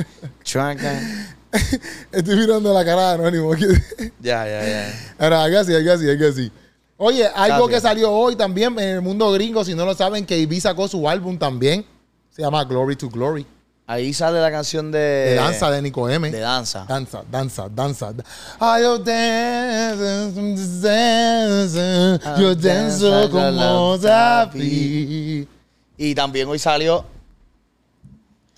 chuaca. 0.44 1.02
Estoy 2.12 2.36
mirando 2.36 2.72
la 2.72 2.84
cara 2.84 3.08
de 3.08 3.14
Anónimo. 3.14 3.54
Ya, 4.20 4.46
ya, 4.46 4.66
ya. 4.66 5.14
Ahora, 5.18 5.44
algo 5.44 5.58
así, 5.58 5.74
algo 5.74 5.92
así, 5.92 6.08
algo 6.08 6.26
así. 6.26 6.52
Oye, 6.96 7.26
algo 7.26 7.68
que 7.68 7.80
salió 7.80 8.10
hoy 8.10 8.34
también 8.34 8.78
en 8.78 8.88
el 8.96 9.00
mundo 9.00 9.30
gringo, 9.32 9.64
si 9.64 9.74
no 9.74 9.84
lo 9.84 9.94
saben, 9.94 10.26
que 10.26 10.36
Ivy 10.36 10.60
sacó 10.60 10.88
su 10.88 11.08
álbum 11.08 11.38
también. 11.38 11.86
Se 12.30 12.42
llama 12.42 12.64
Glory 12.64 12.96
to 12.96 13.08
Glory. 13.08 13.46
Ahí 13.86 14.12
sale 14.12 14.38
la 14.40 14.50
canción 14.50 14.90
de... 14.92 14.98
De 14.98 15.34
danza 15.36 15.70
de 15.70 15.80
Nico 15.80 16.10
M. 16.10 16.30
De 16.30 16.40
danza. 16.40 16.84
Danza, 16.86 17.22
danza, 17.30 17.68
danza. 17.70 18.12
I 18.60 18.82
yo 18.82 18.98
dance, 18.98 20.82
dance, 20.82 22.20
yo 22.38 22.54
danzo 22.54 23.30
como 23.30 23.96
David. 23.96 25.46
Y 25.96 26.14
también 26.14 26.48
hoy 26.48 26.58
salió. 26.58 27.04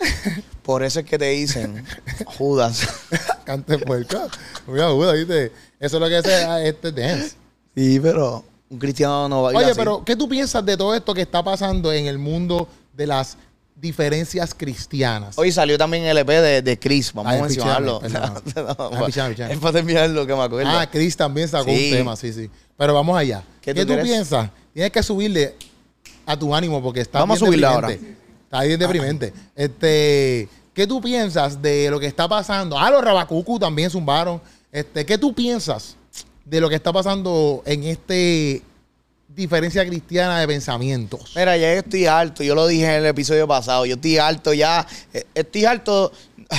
Por 0.70 0.84
eso 0.84 1.00
es 1.00 1.06
que 1.06 1.18
te 1.18 1.28
dicen 1.30 1.84
Judas. 2.38 2.86
Cante 3.44 3.76
puerca. 3.78 4.28
Mira, 4.68 4.88
Buda, 4.90 5.14
¿viste? 5.14 5.46
Eso 5.80 5.96
es 5.96 6.00
lo 6.00 6.08
que 6.08 6.16
hace 6.16 6.68
este 6.68 6.92
dance. 6.92 7.34
Sí, 7.74 7.98
pero 8.00 8.44
un 8.68 8.78
cristiano 8.78 9.28
no 9.28 9.42
va 9.42 9.48
a 9.48 9.52
ir 9.52 9.56
Oye, 9.58 9.66
así. 9.70 9.74
pero 9.78 10.04
¿qué 10.04 10.14
tú 10.14 10.28
piensas 10.28 10.64
de 10.64 10.76
todo 10.76 10.94
esto 10.94 11.12
que 11.12 11.22
está 11.22 11.42
pasando 11.42 11.92
en 11.92 12.06
el 12.06 12.18
mundo 12.18 12.68
de 12.92 13.08
las 13.08 13.36
diferencias 13.74 14.54
cristianas? 14.54 15.36
Hoy 15.38 15.50
salió 15.50 15.76
también 15.76 16.04
el 16.04 16.16
EP 16.18 16.28
de, 16.28 16.62
de 16.62 16.78
Chris. 16.78 17.12
Vamos 17.12 17.32
Ay, 17.32 17.38
a 17.40 17.42
mencionarlo. 17.42 18.00
pichame, 18.00 18.28
perdón. 18.52 18.76
No, 18.78 18.96
Ah, 18.96 19.06
pichame, 19.06 19.30
pichame. 19.34 19.54
Es 19.54 19.58
para 19.58 19.72
terminar 19.72 20.08
lo 20.10 20.24
que 20.24 20.34
me 20.36 20.42
acuerdo. 20.42 20.70
Ah, 20.70 20.88
Chris 20.88 21.16
también 21.16 21.48
sacó 21.48 21.64
Sí. 21.70 21.90
un 21.90 21.96
tema, 21.98 22.14
sí, 22.16 22.32
sí. 22.32 22.48
Pero 22.76 22.94
vamos 22.94 23.18
allá. 23.18 23.42
¿Qué, 23.60 23.74
¿Qué 23.74 23.84
tú, 23.84 23.94
piensas? 24.00 24.50
Tienes 24.72 24.92
que 24.92 25.02
subirle 25.02 25.56
a 26.26 26.38
tu 26.38 26.54
ánimo 26.54 26.80
porque 26.80 27.00
está 27.00 27.18
Vamos 27.18 27.42
a 27.42 27.44
bien 27.46 27.54
subirle 27.60 27.68
deprimente. 27.74 28.16
Está 28.44 28.62
bien 28.62 28.78
deprimente. 28.80 29.32
Este, 29.56 30.48
¿qué 30.74 30.86
tú 30.86 31.00
piensas 31.00 31.60
de 31.60 31.90
lo 31.90 31.98
que 32.00 32.06
está 32.06 32.28
pasando? 32.28 32.78
Ah, 32.78 32.90
los 32.90 33.02
Rabacucu 33.02 33.58
también 33.58 33.90
zumbaron. 33.90 34.40
Este, 34.72 35.04
¿qué 35.04 35.18
tú 35.18 35.34
piensas 35.34 35.96
de 36.44 36.60
lo 36.60 36.68
que 36.68 36.74
está 36.76 36.92
pasando 36.92 37.62
en 37.66 37.84
este 37.84 38.62
diferencia 39.28 39.84
cristiana 39.86 40.40
de 40.40 40.46
pensamientos? 40.46 41.32
Mira, 41.36 41.56
ya 41.56 41.72
yo 41.74 41.78
estoy 41.80 42.06
harto. 42.06 42.42
Yo 42.42 42.54
lo 42.54 42.66
dije 42.66 42.84
en 42.84 43.02
el 43.02 43.06
episodio 43.06 43.46
pasado. 43.48 43.86
Yo 43.86 43.94
estoy 43.94 44.18
harto 44.18 44.52
ya. 44.52 44.86
eh, 45.12 45.24
Estoy 45.34 45.64
harto. 45.64 46.12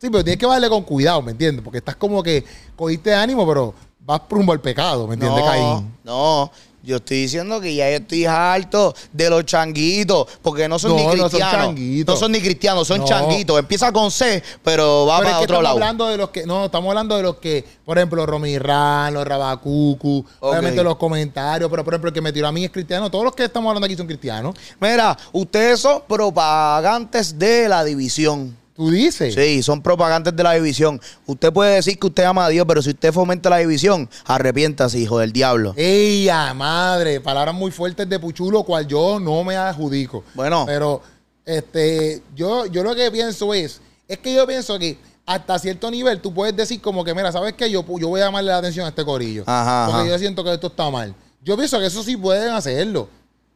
Sí, 0.00 0.10
pero 0.10 0.22
tienes 0.22 0.38
que 0.38 0.46
darle 0.46 0.68
con 0.68 0.82
cuidado, 0.82 1.22
¿me 1.22 1.30
entiendes? 1.30 1.64
Porque 1.64 1.78
estás 1.78 1.96
como 1.96 2.22
que 2.22 2.44
cogiste 2.76 3.14
ánimo, 3.14 3.46
pero 3.48 3.72
vas 4.00 4.20
rumbo 4.28 4.52
al 4.52 4.60
pecado, 4.60 5.06
¿me 5.06 5.14
entiendes, 5.14 5.42
no, 5.42 5.50
Caín? 5.50 5.96
no. 6.04 6.52
Yo 6.84 6.96
estoy 6.96 7.22
diciendo 7.22 7.62
que 7.62 7.74
ya 7.74 7.88
yo 7.88 7.96
estoy 7.96 8.26
harto 8.26 8.94
de 9.10 9.30
los 9.30 9.46
changuitos, 9.46 10.26
porque 10.42 10.68
no 10.68 10.78
son 10.78 10.90
No, 10.90 10.96
ni 10.98 11.04
no 11.04 11.10
son 11.12 11.18
cristianos. 11.30 11.74
No 12.06 12.16
son, 12.16 12.32
ni 12.32 12.40
cristianos, 12.42 12.86
son 12.86 12.98
No. 13.00 13.06
changuitos. 13.06 13.58
Empieza 13.58 13.90
con 13.90 14.10
C, 14.10 14.42
pero 14.62 15.06
va 15.06 15.18
Pero 15.20 15.28
es 15.28 15.32
para 15.34 15.38
que 15.38 15.44
otro 15.44 15.56
estamos 15.56 15.62
lado. 15.62 15.74
hablando 15.76 16.06
de 16.08 16.16
los 16.18 16.28
que, 16.28 16.44
no, 16.44 16.66
estamos 16.66 16.90
hablando 16.90 17.16
de 17.16 17.22
los 17.22 17.36
que, 17.36 17.64
por 17.86 17.96
ejemplo, 17.96 18.26
Romirán, 18.26 19.14
los 19.14 19.26
Rabacucu, 19.26 20.24
obviamente 20.40 20.82
los 20.82 20.96
comentarios, 20.96 21.70
pero 21.70 21.82
por 21.84 21.94
ejemplo, 21.94 22.08
el 22.08 22.14
que 22.14 22.20
me 22.20 22.32
tiró 22.34 22.48
a 22.48 22.52
mí 22.52 22.64
es 22.66 22.70
cristiano, 22.70 23.10
todos 23.10 23.24
los 23.24 23.34
que 23.34 23.44
estamos 23.44 23.70
hablando 23.70 23.86
aquí 23.86 23.96
son 23.96 24.06
cristianos. 24.06 24.54
Mira, 24.78 25.16
ustedes 25.32 25.80
son 25.80 26.02
propagantes 26.06 27.38
de 27.38 27.66
la 27.66 27.82
división. 27.82 28.56
Tú 28.74 28.90
dices. 28.90 29.34
Sí, 29.34 29.62
son 29.62 29.80
propagantes 29.80 30.34
de 30.34 30.42
la 30.42 30.52
división. 30.52 31.00
Usted 31.26 31.52
puede 31.52 31.76
decir 31.76 31.98
que 31.98 32.08
usted 32.08 32.24
ama 32.24 32.46
a 32.46 32.48
Dios, 32.48 32.66
pero 32.66 32.82
si 32.82 32.90
usted 32.90 33.12
fomenta 33.12 33.48
la 33.48 33.58
división, 33.58 34.10
arrepiéntase, 34.24 34.98
hijo 34.98 35.18
del 35.20 35.32
diablo. 35.32 35.74
¡Ella, 35.76 36.52
madre! 36.54 37.20
Palabras 37.20 37.54
muy 37.54 37.70
fuertes 37.70 38.08
de 38.08 38.18
Puchulo, 38.18 38.64
cual 38.64 38.86
yo 38.86 39.20
no 39.20 39.44
me 39.44 39.56
adjudico. 39.56 40.24
Bueno. 40.34 40.64
Pero 40.66 41.00
Este, 41.44 42.22
yo, 42.34 42.66
yo 42.66 42.82
lo 42.82 42.94
que 42.94 43.10
pienso 43.10 43.52
es, 43.54 43.80
es 44.08 44.18
que 44.18 44.34
yo 44.34 44.46
pienso 44.46 44.78
que 44.78 44.98
hasta 45.26 45.58
cierto 45.58 45.90
nivel 45.90 46.20
tú 46.20 46.32
puedes 46.32 46.56
decir 46.56 46.80
como 46.80 47.04
que, 47.04 47.14
mira, 47.14 47.30
¿sabes 47.32 47.52
qué? 47.52 47.70
Yo, 47.70 47.84
yo 47.98 48.08
voy 48.08 48.20
a 48.20 48.24
llamarle 48.24 48.50
la 48.50 48.58
atención 48.58 48.86
a 48.86 48.88
este 48.88 49.04
corillo. 49.04 49.44
Ajá, 49.46 49.86
porque 49.86 50.02
ajá. 50.02 50.10
yo 50.10 50.18
siento 50.18 50.42
que 50.42 50.52
esto 50.52 50.66
está 50.68 50.90
mal. 50.90 51.14
Yo 51.42 51.56
pienso 51.56 51.78
que 51.78 51.86
eso 51.86 52.02
sí 52.02 52.16
pueden 52.16 52.50
hacerlo, 52.54 53.08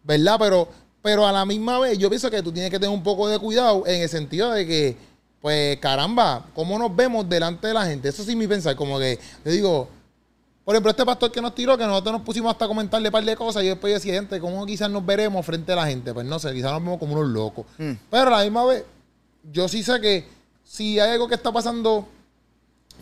¿verdad? 0.04 0.36
Pero, 0.38 0.68
pero 1.02 1.26
a 1.26 1.32
la 1.32 1.44
misma 1.44 1.78
vez 1.78 1.98
yo 1.98 2.08
pienso 2.08 2.30
que 2.30 2.42
tú 2.42 2.52
tienes 2.52 2.70
que 2.70 2.78
tener 2.78 2.94
un 2.94 3.02
poco 3.02 3.28
de 3.28 3.38
cuidado 3.38 3.86
en 3.86 4.02
el 4.02 4.08
sentido 4.08 4.50
de 4.50 4.66
que, 4.66 4.96
pues, 5.40 5.78
caramba, 5.78 6.46
¿cómo 6.54 6.78
nos 6.78 6.94
vemos 6.94 7.28
delante 7.28 7.68
de 7.68 7.74
la 7.74 7.86
gente? 7.86 8.08
Eso 8.08 8.24
sí 8.24 8.34
mi 8.34 8.46
pensar, 8.46 8.74
como 8.76 8.98
que, 8.98 9.18
yo 9.44 9.50
digo, 9.50 9.88
por 10.64 10.74
ejemplo, 10.74 10.90
este 10.90 11.06
pastor 11.06 11.32
que 11.32 11.40
nos 11.40 11.54
tiró, 11.54 11.78
que 11.78 11.86
nosotros 11.86 12.12
nos 12.12 12.22
pusimos 12.22 12.52
hasta 12.52 12.66
a 12.66 12.68
comentarle 12.68 13.08
un 13.08 13.12
par 13.12 13.24
de 13.24 13.36
cosas, 13.36 13.62
y 13.62 13.68
después 13.68 13.90
yo 13.90 13.94
decía, 13.94 14.14
gente, 14.14 14.38
¿cómo 14.38 14.66
quizás 14.66 14.90
nos 14.90 15.06
veremos 15.06 15.46
frente 15.46 15.72
a 15.72 15.76
la 15.76 15.86
gente? 15.86 16.12
Pues 16.12 16.26
no 16.26 16.38
sé, 16.38 16.52
quizás 16.52 16.72
nos 16.72 16.82
vemos 16.82 16.98
como 16.98 17.14
unos 17.14 17.28
locos. 17.28 17.64
Mm. 17.78 17.92
Pero 18.10 18.26
a 18.26 18.38
la 18.38 18.42
misma 18.42 18.64
vez, 18.66 18.84
yo 19.50 19.66
sí 19.68 19.82
sé 19.82 19.98
que 20.00 20.26
si 20.64 21.00
hay 21.00 21.12
algo 21.12 21.26
que 21.26 21.36
está 21.36 21.50
pasando 21.50 22.06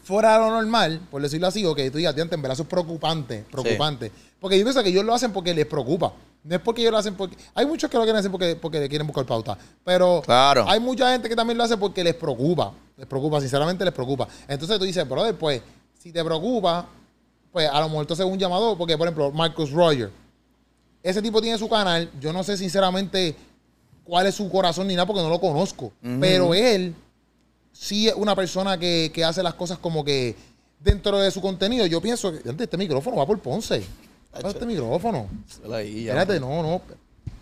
fuera 0.05 0.35
de 0.35 0.39
lo 0.39 0.51
normal, 0.53 1.01
por 1.11 1.21
decirlo 1.21 1.49
así, 1.49 1.65
o 1.65 1.75
que 1.75 1.91
tú 1.91 1.99
digas, 1.99 2.15
"Diante, 2.15 2.37
en 2.37 2.43
verdad 2.43 2.55
eso 2.55 2.63
es 2.63 2.69
preocupante, 2.69 3.45
preocupante. 3.51 4.13
Porque 4.39 4.57
yo 4.57 4.65
pienso 4.65 4.81
que 4.85 4.91
ellos 4.91 5.05
lo 5.05 5.13
hacen 5.13 5.33
porque 5.33 5.53
les 5.53 5.67
preocupa. 5.67 6.13
No 6.47 6.55
es 6.55 6.61
porque 6.61 6.81
ellos 6.83 6.93
lo 6.93 6.99
hacen 6.99 7.15
porque... 7.17 7.37
Hay 7.55 7.67
muchos 7.67 7.91
que 7.91 7.97
lo 7.97 8.05
quieren 8.05 8.21
hacer 8.21 8.31
porque, 8.31 8.55
porque 8.55 8.79
le 8.79 8.89
quieren 8.89 9.05
buscar 9.07 9.27
pauta. 9.27 9.59
Pero 9.85 10.23
Claro. 10.25 10.65
hay 10.69 10.79
mucha 10.79 11.11
gente 11.11 11.29
que 11.29 11.35
también 11.35 11.59
lo 11.59 11.65
hace 11.65 11.77
porque 11.77 12.05
les 12.05 12.15
preocupa. 12.15 12.73
Les 12.97 13.07
preocupa, 13.07 13.41
sinceramente 13.41 13.85
les 13.85 13.93
preocupa. 13.93 14.29
Entonces 14.47 14.79
tú 14.79 14.85
dices, 14.85 15.09
brother, 15.09 15.35
pues, 15.37 15.61
si 15.99 16.13
te 16.13 16.25
preocupa, 16.25 16.87
pues 17.51 17.69
a 17.69 17.81
lo 17.81 17.89
mejor 17.89 18.03
entonces 18.05 18.25
es 18.25 18.33
un 18.33 18.39
llamado. 18.39 18.79
Porque, 18.79 18.97
por 18.97 19.09
ejemplo, 19.09 19.33
Marcus 19.33 19.73
Roger. 19.73 20.11
Ese 21.03 21.21
tipo 21.21 21.43
tiene 21.43 21.59
su 21.59 21.69
canal. 21.69 22.09
Yo 22.21 22.33
no 22.33 22.45
sé 22.45 22.57
sinceramente 22.57 23.35
cuál 24.05 24.27
es 24.27 24.37
su 24.37 24.49
corazón 24.49 24.87
ni 24.87 24.95
nada 24.95 25.05
porque 25.07 25.23
no 25.23 25.29
lo 25.29 25.41
conozco. 25.41 25.93
Pero 26.21 26.55
él 26.55 26.95
sí 27.73 28.07
es 28.09 28.15
una 28.15 28.37
persona 28.37 28.79
que, 28.79 29.11
que 29.13 29.25
hace 29.25 29.43
las 29.43 29.55
cosas 29.55 29.79
como 29.79 30.05
que 30.05 30.37
dentro 30.79 31.19
de 31.19 31.31
su 31.33 31.41
contenido. 31.41 31.87
Yo 31.87 32.01
pienso 32.01 32.33
que 32.33 32.41
este 32.63 32.77
micrófono 32.77 33.17
va 33.17 33.27
por 33.27 33.41
Ponce. 33.41 33.85
Va 34.35 34.51
este 34.51 34.67
micrófono. 34.67 35.29
Ahí. 35.73 36.07
Espérate, 36.09 36.39
no, 36.41 36.63
no. 36.63 36.83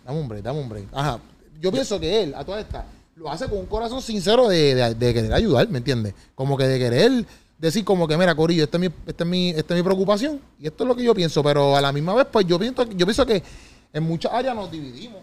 Dame 0.05 0.21
un 0.21 0.29
break, 0.29 0.43
dame 0.45 0.61
un 0.61 0.69
break. 0.69 0.87
Ajá. 0.93 1.19
Yo 1.61 1.73
pienso 1.73 1.99
que 1.99 2.23
él, 2.23 2.35
a 2.35 2.45
toda 2.45 2.61
esta, 2.61 2.85
lo 3.17 3.31
hace 3.31 3.47
con 3.49 3.59
un 3.59 3.67
corazón 3.67 4.03
sincero 4.03 4.49
de, 4.49 4.75
de- 4.75 4.95
de 4.95 5.14
querer 5.14 5.33
ayudar, 5.33 5.69
¿me 5.69 5.79
entiendes? 5.79 6.14
Como 6.35 6.57
que 6.57 6.64
de 6.67 6.79
querer 6.79 7.25
decir 7.59 7.85
como 7.85 8.07
que, 8.07 8.17
mira, 8.17 8.35
Corillo, 8.35 8.64
esta 8.64 8.76
es, 8.76 8.81
mi, 8.83 8.87
esta, 9.07 9.25
es 9.25 9.31
mi, 9.31 9.50
esta 9.50 9.75
es 9.75 9.79
mi 9.79 9.83
preocupación 9.85 10.41
y 10.61 10.67
esto 10.67 10.85
es 10.85 10.88
lo 10.88 10.95
que 10.97 11.03
yo 11.05 11.14
pienso, 11.14 11.43
pero 11.43 11.76
a 11.76 11.81
la 11.81 11.93
misma 11.93 12.14
vez, 12.14 12.26
pues 12.31 12.47
yo 12.47 12.59
pienso, 12.59 12.85
yo 12.91 13.07
pienso 13.07 13.25
que 13.25 13.43
en 13.93 14.03
muchas 14.03 14.33
áreas 14.33 14.55
nos 14.55 14.71
dividimos. 14.71 15.21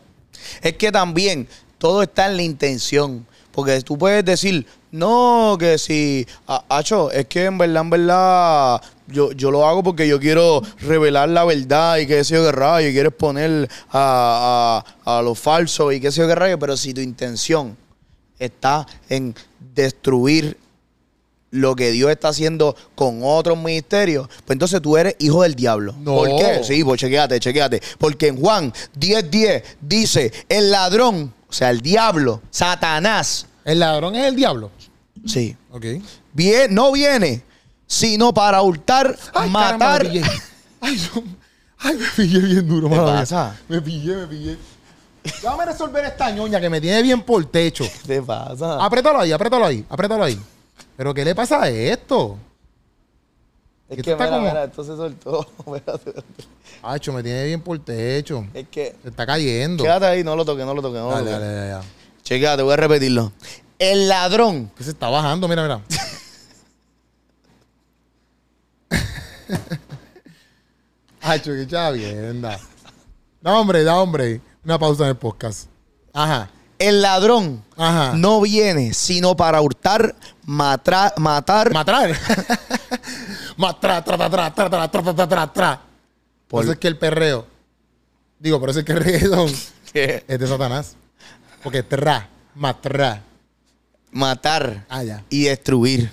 Es 0.61 0.73
que 0.77 0.91
también 0.91 1.47
todo 1.77 2.01
está 2.01 2.27
en 2.29 2.37
la 2.37 2.43
intención. 2.43 3.25
Porque 3.51 3.81
tú 3.81 3.97
puedes 3.97 4.23
decir, 4.23 4.65
no, 4.91 5.55
que 5.59 5.77
si, 5.77 6.25
a- 6.47 6.63
Acho, 6.69 7.11
es 7.11 7.25
que 7.27 7.45
en 7.45 7.57
verdad, 7.57 7.81
en 7.83 7.89
verdad, 7.89 8.81
yo, 9.07 9.31
yo 9.31 9.49
lo 9.51 9.65
hago 9.67 9.81
porque 9.83 10.07
yo 10.07 10.19
quiero 10.19 10.61
revelar 10.81 11.29
la 11.29 11.43
verdad 11.45 11.97
y 11.97 12.07
qué 12.07 12.23
sé 12.23 12.35
yo 12.35 12.45
qué 12.45 12.51
rayo, 12.51 12.89
y 12.89 12.93
quiero 12.93 13.09
exponer 13.09 13.69
a, 13.91 14.83
a, 15.05 15.17
a 15.17 15.21
lo 15.21 15.33
falso 15.35 15.91
y 15.91 15.99
qué 15.99 16.11
sé 16.11 16.21
yo 16.21 16.27
qué 16.27 16.35
rayo, 16.35 16.59
pero 16.59 16.75
si 16.77 16.93
tu 16.93 17.01
intención 17.01 17.77
está 18.39 18.85
en 19.09 19.33
destruir 19.75 20.57
lo 21.51 21.75
que 21.75 21.91
Dios 21.91 22.09
está 22.09 22.29
haciendo 22.29 22.75
con 22.95 23.19
otros 23.23 23.57
ministerios, 23.57 24.27
pues 24.45 24.55
entonces 24.55 24.81
tú 24.81 24.95
eres 24.97 25.15
hijo 25.19 25.43
del 25.43 25.53
diablo. 25.55 25.93
No. 25.99 26.15
¿Por 26.15 26.35
qué? 26.37 26.61
Sí, 26.63 26.83
pues 26.83 26.99
chequéate, 27.01 27.39
chequéate. 27.41 27.81
Porque 27.97 28.27
en 28.27 28.37
Juan 28.39 28.71
10:10 28.97 29.63
dice, 29.81 30.31
el 30.47 30.71
ladrón, 30.71 31.33
o 31.49 31.53
sea, 31.53 31.69
el 31.69 31.81
diablo, 31.81 32.41
Satanás, 32.49 33.47
El 33.65 33.79
ladrón 33.79 34.15
es 34.15 34.25
el 34.27 34.35
diablo. 34.35 34.71
Sí, 35.25 35.55
Ok. 35.71 35.85
vie- 36.35 36.69
no 36.69 36.91
viene 36.91 37.43
sino 37.87 38.33
para 38.33 38.61
hurtar, 38.61 39.17
Ay, 39.33 39.49
matar. 39.49 40.03
caramba, 40.03 40.13
me. 40.13 40.41
Ay, 40.81 40.97
yo- 40.97 41.23
ay, 41.79 41.97
me 41.97 42.05
pillé 42.15 42.39
bien 42.39 42.67
duro, 42.67 42.89
¿Qué 42.89 42.95
pasa? 42.95 43.55
Me 43.67 43.81
pillé, 43.81 44.15
me 44.15 44.27
pillé. 44.27 44.57
Déjame 45.23 45.65
resolver 45.65 46.03
esta 46.05 46.31
ñoña 46.31 46.59
que 46.61 46.69
me 46.69 46.79
tiene 46.81 47.01
bien 47.03 47.21
por 47.21 47.45
techo. 47.45 47.83
¿Qué 48.01 48.07
te 48.07 48.21
pasa? 48.21 48.83
Apriétalo 48.83 49.19
ahí, 49.19 49.31
apriétalo 49.31 49.65
ahí, 49.65 49.85
apriétalo 49.89 50.23
ahí. 50.23 50.39
¿Pero 50.97 51.13
qué 51.13 51.23
le 51.25 51.35
pasa 51.35 51.61
a 51.63 51.69
esto? 51.69 52.37
es 53.89 53.95
que 54.01 54.11
estás 54.11 54.17
mira, 54.19 54.31
como- 54.37 54.47
mira, 54.47 54.63
esto 54.63 54.83
se 54.85 54.95
soltó. 54.95 55.45
Acho, 56.83 57.11
me 57.13 57.21
tiene 57.21 57.43
bien 57.45 57.61
por 57.61 57.77
techo. 57.79 58.45
es 58.53 58.67
que, 58.69 58.95
Se 59.03 59.09
está 59.09 59.25
cayendo. 59.25 59.83
quédate 59.83 60.05
ahí, 60.05 60.23
no 60.23 60.35
lo 60.35 60.45
toques, 60.45 60.65
no 60.65 60.73
lo 60.73 60.81
toques, 60.81 60.99
no 61.01 61.09
lo 61.09 61.15
Dale, 61.15 61.25
toques. 61.29 61.39
dale, 61.41 61.53
dale, 61.55 61.69
dale. 61.71 61.85
Chequéate, 62.23 62.63
voy 62.63 62.73
a 62.73 62.77
repetirlo. 62.77 63.31
El 63.81 64.07
ladrón 64.07 64.71
Que 64.77 64.83
se 64.83 64.91
está 64.91 65.09
bajando, 65.09 65.47
mira, 65.47 65.63
mira. 65.63 65.81
Acho, 71.21 71.51
qué 71.53 71.67
chavienda. 71.67 72.59
Da 73.41 73.53
hombre, 73.53 73.83
da 73.83 73.99
hombre. 73.99 74.41
Una 74.63 74.79
pausa 74.79 75.03
en 75.03 75.09
el 75.09 75.15
podcast. 75.17 75.67
Ajá, 76.13 76.49
El 76.77 77.01
ladrón 77.01 77.63
ajá. 77.77 78.13
no 78.15 78.41
viene 78.41 78.93
sino 78.93 79.35
para 79.35 79.61
hurtar, 79.61 80.15
matra- 80.45 81.13
matar. 81.17 81.73
Matrar. 81.73 82.11
Matra, 83.57 84.03
tra, 84.03 84.17
tra, 84.17 84.29
tra, 84.29 84.53
tra, 84.53 84.69
tra, 84.69 84.87
tra, 85.13 85.27
tra, 85.27 85.53
tra, 85.53 85.81
Por- 86.47 86.63
eso 86.63 86.71
es 86.73 86.79
que 86.79 86.87
el 86.87 86.97
perreo. 86.97 87.45
Digo, 88.39 88.59
por 88.59 88.69
eso 88.69 88.79
es 88.79 88.85
que 88.85 88.91
el 88.93 88.99
reggaetón 89.03 89.51
¿Qué? 89.93 90.23
es 90.27 90.39
de 90.39 90.47
Satanás. 90.47 90.95
Porque 91.63 91.83
tra, 91.83 92.27
matra. 92.55 93.21
Matar 94.11 94.85
Ah, 94.89 95.03
y 95.29 95.43
destruir. 95.45 96.11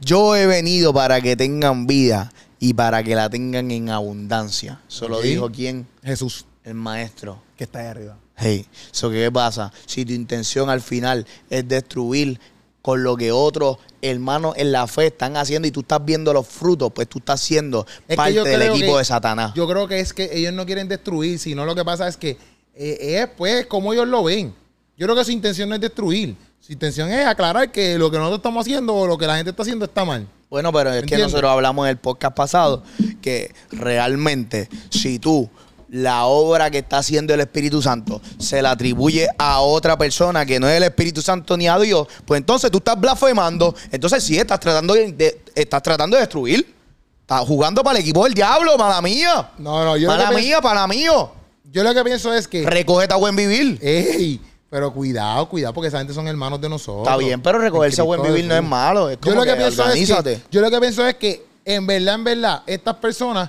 Yo 0.00 0.36
he 0.36 0.46
venido 0.46 0.92
para 0.92 1.20
que 1.20 1.36
tengan 1.36 1.86
vida 1.86 2.32
y 2.58 2.74
para 2.74 3.02
que 3.02 3.14
la 3.14 3.30
tengan 3.30 3.70
en 3.70 3.90
abundancia. 3.90 4.80
Eso 4.88 5.08
lo 5.08 5.18
Ok. 5.18 5.22
dijo 5.24 5.50
quién? 5.50 5.86
Jesús, 6.02 6.44
El 6.64 6.74
maestro. 6.74 7.40
que 7.56 7.64
está 7.64 7.80
ahí 7.80 7.86
arriba. 7.86 8.16
Hey, 8.36 8.66
so, 8.92 9.10
¿qué 9.10 9.30
pasa? 9.32 9.72
Si 9.86 10.04
tu 10.04 10.12
intención 10.12 10.70
al 10.70 10.80
final 10.80 11.26
es 11.50 11.66
destruir 11.66 12.38
con 12.82 13.02
lo 13.02 13.16
que 13.16 13.32
otros 13.32 13.78
hermanos 14.00 14.54
en 14.56 14.70
la 14.70 14.86
fe 14.86 15.06
están 15.08 15.36
haciendo 15.36 15.66
y 15.66 15.72
tú 15.72 15.80
estás 15.80 16.04
viendo 16.04 16.32
los 16.32 16.46
frutos, 16.46 16.92
pues 16.94 17.08
tú 17.08 17.18
estás 17.18 17.40
siendo 17.40 17.84
Es 18.06 18.16
parte 18.16 18.40
del 18.44 18.62
equipo 18.62 18.92
que- 18.92 18.98
de 18.98 19.04
Satanás. 19.04 19.52
Yo 19.56 19.66
creo 19.68 19.88
que 19.88 19.98
es 19.98 20.12
que 20.12 20.30
ellos 20.32 20.52
no 20.52 20.64
quieren 20.66 20.86
destruir, 20.88 21.38
sino 21.40 21.64
lo 21.66 21.74
que 21.74 21.84
pasa 21.84 22.06
es 22.06 22.16
que 22.16 22.36
eh, 22.76 23.18
es 23.22 23.28
pues 23.36 23.66
como 23.66 23.92
ellos 23.92 24.06
lo 24.06 24.22
ven. 24.22 24.54
Yo 24.98 25.06
creo 25.06 25.16
que 25.16 25.24
su 25.24 25.30
intención 25.30 25.68
no 25.68 25.76
es 25.76 25.80
destruir. 25.80 26.34
Su 26.60 26.72
intención 26.72 27.08
es 27.10 27.24
aclarar 27.26 27.70
que 27.72 27.96
lo 27.96 28.10
que 28.10 28.18
nosotros 28.18 28.40
estamos 28.40 28.62
haciendo 28.66 28.94
o 28.94 29.06
lo 29.06 29.16
que 29.16 29.26
la 29.26 29.36
gente 29.36 29.50
está 29.50 29.62
haciendo 29.62 29.84
está 29.84 30.04
mal. 30.04 30.26
Bueno, 30.50 30.72
pero 30.72 30.92
es 30.92 31.04
que 31.04 31.16
nosotros 31.18 31.50
hablamos 31.50 31.84
en 31.86 31.90
el 31.90 31.96
podcast 31.98 32.34
pasado 32.36 32.82
que 33.22 33.54
realmente 33.70 34.68
si 34.90 35.18
tú 35.18 35.48
la 35.90 36.24
obra 36.26 36.70
que 36.70 36.78
está 36.78 36.98
haciendo 36.98 37.32
el 37.32 37.40
Espíritu 37.40 37.80
Santo 37.80 38.20
se 38.38 38.60
la 38.60 38.72
atribuye 38.72 39.26
a 39.38 39.60
otra 39.60 39.96
persona 39.96 40.44
que 40.44 40.58
no 40.60 40.68
es 40.68 40.76
el 40.76 40.82
Espíritu 40.82 41.22
Santo 41.22 41.56
ni 41.56 41.68
a 41.68 41.78
Dios, 41.78 42.06
pues 42.26 42.38
entonces 42.38 42.70
tú 42.70 42.78
estás 42.78 43.00
blasfemando. 43.00 43.74
Entonces 43.92 44.22
sí, 44.24 44.36
estás 44.36 44.58
tratando 44.60 44.94
de, 44.94 45.12
de- 45.12 45.40
estás 45.54 45.82
tratando 45.82 46.16
de 46.16 46.22
destruir. 46.22 46.74
Estás 47.20 47.40
jugando 47.42 47.82
para 47.84 47.98
el 47.98 48.02
equipo 48.02 48.24
del 48.24 48.34
diablo, 48.34 48.76
mala 48.78 49.00
mía. 49.02 49.50
No, 49.58 49.84
no, 49.84 49.96
yo 49.96 50.08
Mala 50.08 50.30
mía, 50.32 50.60
para 50.62 50.86
mío. 50.86 51.30
yo 51.70 51.82
lo 51.84 51.94
que 51.94 52.02
pienso 52.02 52.32
es 52.34 52.48
que. 52.48 52.64
Recógete 52.64 53.12
a 53.12 53.16
buen 53.18 53.36
vivir. 53.36 53.78
Ey, 53.82 54.40
pero 54.70 54.92
cuidado, 54.92 55.48
cuidado, 55.48 55.72
porque 55.72 55.88
esa 55.88 55.98
gente 55.98 56.12
son 56.12 56.28
hermanos 56.28 56.60
de 56.60 56.68
nosotros. 56.68 57.06
Está 57.06 57.16
bien, 57.16 57.40
pero 57.40 57.58
recogerse 57.58 58.00
a 58.00 58.04
buen 58.04 58.22
vivir 58.22 58.44
no 58.44 58.54
es 58.54 58.62
malo. 58.62 59.08
Es 59.08 59.18
Yo 59.20 59.34
lo 59.34 59.42
que, 59.42 59.48
que 59.50 59.56
pienso 59.56 59.82
es 59.88 60.08
que, 60.22 60.42
yo 60.50 60.60
lo 60.60 60.70
que 60.70 60.80
pienso 60.80 61.06
es 61.06 61.14
que, 61.16 61.46
en 61.64 61.86
verdad, 61.86 62.14
en 62.16 62.24
verdad, 62.24 62.62
estas 62.66 62.96
personas, 62.96 63.48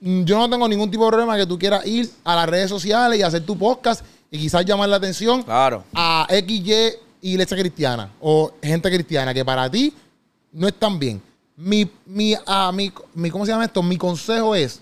mm, 0.00 0.22
yo 0.24 0.38
no 0.38 0.48
tengo 0.48 0.68
ningún 0.68 0.90
tipo 0.90 1.04
de 1.04 1.10
problema 1.10 1.36
que 1.36 1.46
tú 1.46 1.58
quieras 1.58 1.84
ir 1.86 2.08
a 2.24 2.36
las 2.36 2.48
redes 2.48 2.68
sociales 2.70 3.18
y 3.18 3.22
hacer 3.22 3.44
tu 3.44 3.58
podcast 3.58 4.04
y 4.30 4.38
quizás 4.38 4.64
llamar 4.64 4.88
la 4.88 4.96
atención 4.96 5.42
Claro. 5.42 5.84
a 5.94 6.26
XY 6.30 6.92
iglesia 7.22 7.56
cristiana 7.56 8.10
o 8.20 8.52
gente 8.62 8.88
cristiana 8.90 9.34
que 9.34 9.44
para 9.44 9.68
ti 9.70 9.92
no 10.52 10.68
están 10.68 10.98
bien. 10.98 11.20
Mi, 11.56 11.90
mi, 12.06 12.34
ah, 12.46 12.70
mi, 12.72 12.92
mi- 13.14 13.30
¿cómo 13.30 13.44
se 13.44 13.50
llama 13.50 13.64
esto? 13.64 13.82
Mi 13.82 13.96
consejo 13.96 14.54
es 14.54 14.80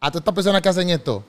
a 0.00 0.10
todas 0.10 0.22
estas 0.22 0.34
personas 0.34 0.60
que 0.62 0.68
hacen 0.68 0.90
esto, 0.90 1.22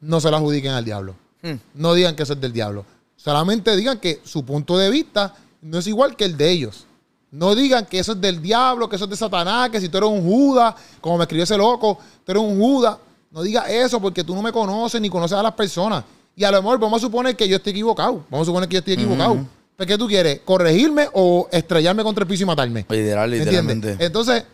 no 0.00 0.18
se 0.20 0.30
lo 0.30 0.36
adjudiquen 0.38 0.70
al 0.72 0.82
diablo. 0.84 1.14
Hmm. 1.44 1.58
No 1.74 1.92
digan 1.92 2.16
que 2.16 2.22
eso 2.22 2.32
es 2.32 2.40
del 2.40 2.52
diablo. 2.52 2.86
Solamente 3.16 3.76
digan 3.76 3.98
que 3.98 4.20
su 4.24 4.44
punto 4.44 4.78
de 4.78 4.90
vista 4.90 5.34
no 5.60 5.78
es 5.78 5.86
igual 5.86 6.16
que 6.16 6.24
el 6.24 6.36
de 6.36 6.50
ellos. 6.50 6.86
No 7.30 7.54
digan 7.54 7.84
que 7.84 7.98
eso 7.98 8.12
es 8.12 8.20
del 8.20 8.40
diablo, 8.40 8.88
que 8.88 8.96
eso 8.96 9.04
es 9.04 9.10
de 9.10 9.16
Satanás, 9.16 9.68
que 9.68 9.80
si 9.80 9.88
tú 9.88 9.98
eres 9.98 10.08
un 10.08 10.22
Judas, 10.22 10.74
como 11.00 11.18
me 11.18 11.24
escribió 11.24 11.44
ese 11.44 11.58
loco, 11.58 11.98
tú 12.24 12.32
eres 12.32 12.42
un 12.42 12.58
Judas. 12.58 12.96
No 13.30 13.42
digas 13.42 13.68
eso 13.68 14.00
porque 14.00 14.24
tú 14.24 14.34
no 14.34 14.40
me 14.40 14.52
conoces 14.52 15.00
ni 15.00 15.10
conoces 15.10 15.36
a 15.36 15.42
las 15.42 15.52
personas. 15.52 16.04
Y 16.36 16.44
a 16.44 16.50
lo 16.50 16.62
mejor 16.62 16.78
vamos 16.78 17.02
a 17.02 17.06
suponer 17.06 17.36
que 17.36 17.48
yo 17.48 17.56
estoy 17.56 17.72
equivocado. 17.72 18.24
Vamos 18.30 18.46
a 18.46 18.50
suponer 18.50 18.68
que 18.68 18.74
yo 18.74 18.78
estoy 18.78 18.94
equivocado. 18.94 19.44
¿Pero 19.76 19.88
qué 19.88 19.98
tú 19.98 20.06
quieres? 20.06 20.40
¿Corregirme 20.44 21.08
o 21.12 21.48
estrellarme 21.50 22.02
contra 22.04 22.22
el 22.22 22.28
piso 22.28 22.44
y 22.44 22.46
matarme? 22.46 22.86
Literal, 22.88 23.28
¿Me 23.28 23.36
entiendes? 23.36 23.66
literalmente. 23.66 24.04
Entonces, 24.04 24.44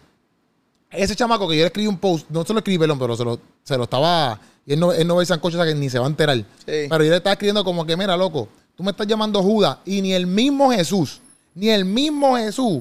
ese 0.90 1.14
chamaco 1.14 1.46
que 1.48 1.56
yo 1.56 1.62
le 1.62 1.66
escribí 1.66 1.86
un 1.86 1.98
post, 1.98 2.26
no 2.30 2.44
se 2.44 2.52
lo 2.52 2.60
escribí, 2.60 2.78
perdón, 2.78 2.98
pero 2.98 3.16
se 3.16 3.24
lo, 3.24 3.38
se 3.62 3.76
lo 3.76 3.84
estaba. 3.84 4.40
Y 4.70 4.74
él 4.74 4.78
no, 4.78 4.92
él 4.92 5.04
no 5.04 5.16
ve 5.16 5.22
el 5.22 5.26
sancocho, 5.26 5.58
o 5.58 5.60
sea 5.60 5.68
que 5.68 5.76
ni 5.76 5.90
se 5.90 5.98
va 5.98 6.04
a 6.04 6.08
enterar. 6.08 6.40
Pero 6.64 7.02
yo 7.02 7.10
le 7.10 7.16
estaba 7.16 7.32
escribiendo 7.32 7.64
como 7.64 7.84
que, 7.84 7.96
mira, 7.96 8.16
loco, 8.16 8.46
tú 8.76 8.84
me 8.84 8.92
estás 8.92 9.04
llamando 9.04 9.42
Judas 9.42 9.78
y 9.84 10.00
ni 10.00 10.12
el 10.12 10.28
mismo 10.28 10.70
Jesús, 10.70 11.20
ni 11.56 11.70
el 11.70 11.84
mismo 11.84 12.36
Jesús 12.36 12.80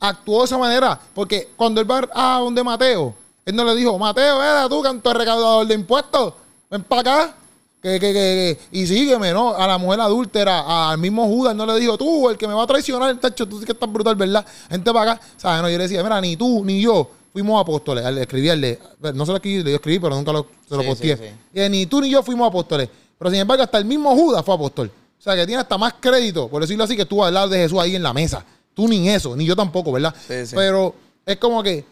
actuó 0.00 0.40
de 0.40 0.46
esa 0.46 0.58
manera. 0.58 1.00
Porque 1.14 1.50
cuando 1.54 1.80
él 1.80 1.88
va 1.88 2.08
a 2.12 2.40
donde 2.40 2.64
Mateo, 2.64 3.14
él 3.46 3.54
no 3.54 3.64
le 3.64 3.76
dijo, 3.76 3.96
Mateo, 3.96 4.42
era 4.42 4.68
tú, 4.68 4.82
canto 4.82 5.14
recaudador 5.14 5.64
de 5.64 5.74
impuestos, 5.74 6.34
ven 6.68 6.82
para 6.82 7.00
acá. 7.02 7.34
Que, 7.80 8.00
que, 8.00 8.12
que, 8.12 8.58
y 8.72 8.88
sígueme, 8.88 9.32
¿no? 9.32 9.54
A 9.54 9.64
la 9.68 9.78
mujer 9.78 10.00
adúltera, 10.00 10.90
al 10.90 10.98
mismo 10.98 11.24
Judas, 11.28 11.54
no 11.54 11.64
le 11.66 11.78
dijo, 11.78 11.96
tú, 11.96 12.28
el 12.30 12.36
que 12.36 12.48
me 12.48 12.54
va 12.54 12.64
a 12.64 12.66
traicionar, 12.66 13.16
tacho, 13.18 13.46
tú 13.46 13.60
sí 13.60 13.64
que 13.64 13.70
estás 13.70 13.92
brutal, 13.92 14.16
¿verdad? 14.16 14.44
Gente 14.68 14.92
para 14.92 15.12
acá, 15.12 15.22
¿sabes? 15.36 15.62
No, 15.62 15.70
yo 15.70 15.78
le 15.78 15.84
decía, 15.84 16.02
mira, 16.02 16.20
ni 16.20 16.36
tú, 16.36 16.64
ni 16.64 16.80
yo 16.80 17.08
fuimos 17.32 17.60
apóstoles. 17.60 18.04
Al 18.04 18.18
escribirle, 18.18 18.78
no 19.14 19.24
se 19.24 19.32
lo 19.32 19.36
escribí, 19.36 19.62
yo 19.62 19.76
escribí, 19.76 19.98
pero 19.98 20.14
nunca 20.14 20.32
lo, 20.32 20.46
se 20.68 20.76
lo 20.76 20.84
posteé. 20.84 21.34
Y 21.54 21.68
ni 21.68 21.86
tú 21.86 22.00
ni 22.00 22.10
yo 22.10 22.22
fuimos 22.22 22.48
apóstoles. 22.48 22.88
Pero 23.18 23.30
sin 23.30 23.40
embargo, 23.40 23.62
hasta 23.62 23.78
el 23.78 23.84
mismo 23.84 24.14
Judas 24.14 24.44
fue 24.44 24.54
apóstol. 24.54 24.90
O 25.18 25.22
sea, 25.22 25.34
que 25.34 25.46
tiene 25.46 25.60
hasta 25.60 25.76
más 25.76 25.94
crédito, 25.98 26.48
por 26.48 26.62
decirlo 26.62 26.84
así, 26.84 26.96
que 26.96 27.04
tú 27.04 27.24
al 27.24 27.34
lado 27.34 27.48
de 27.48 27.58
Jesús 27.58 27.80
ahí 27.80 27.96
en 27.96 28.02
la 28.02 28.12
mesa. 28.12 28.44
Tú 28.74 28.86
ni 28.86 29.08
eso, 29.08 29.34
ni 29.34 29.44
yo 29.44 29.56
tampoco, 29.56 29.90
¿verdad? 29.90 30.14
Pero 30.54 30.94
es 31.26 31.36
como 31.38 31.62
que 31.62 31.84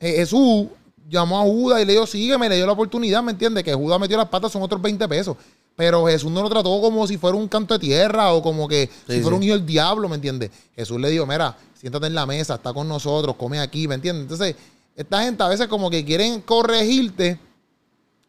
Jesús 0.00 0.66
llamó 1.08 1.38
a 1.40 1.42
Judas 1.42 1.80
y 1.80 1.84
le 1.84 1.92
dijo, 1.92 2.06
sígueme, 2.06 2.48
le 2.48 2.56
dio 2.56 2.66
la 2.66 2.72
oportunidad, 2.72 3.22
¿me 3.22 3.32
entiendes? 3.32 3.62
Que 3.62 3.72
Judas 3.72 4.00
metió 4.00 4.16
las 4.16 4.28
patas, 4.28 4.50
son 4.50 4.62
otros 4.62 4.82
20 4.82 5.06
pesos. 5.06 5.36
Pero 5.76 6.06
Jesús 6.06 6.30
no 6.30 6.42
lo 6.42 6.50
trató 6.50 6.80
como 6.80 7.06
si 7.06 7.16
fuera 7.16 7.36
un 7.36 7.48
canto 7.48 7.74
de 7.74 7.80
tierra 7.80 8.32
o 8.32 8.42
como 8.42 8.68
que 8.68 8.90
si 9.08 9.20
fuera 9.20 9.36
un 9.36 9.42
hijo 9.42 9.54
del 9.54 9.64
diablo, 9.64 10.08
¿me 10.08 10.16
entiendes? 10.16 10.50
Jesús 10.76 11.00
le 11.00 11.08
dijo, 11.10 11.26
mira, 11.26 11.56
siéntate 11.74 12.06
en 12.06 12.14
la 12.14 12.26
mesa, 12.26 12.56
está 12.56 12.72
con 12.72 12.86
nosotros, 12.88 13.36
come 13.36 13.58
aquí, 13.58 13.88
¿me 13.88 13.94
entiendes? 13.94 14.22
Entonces, 14.22 14.54
esta 14.94 15.22
gente 15.22 15.42
a 15.42 15.48
veces 15.48 15.68
como 15.68 15.88
que 15.90 16.04
quieren 16.04 16.42
corregirte, 16.42 17.38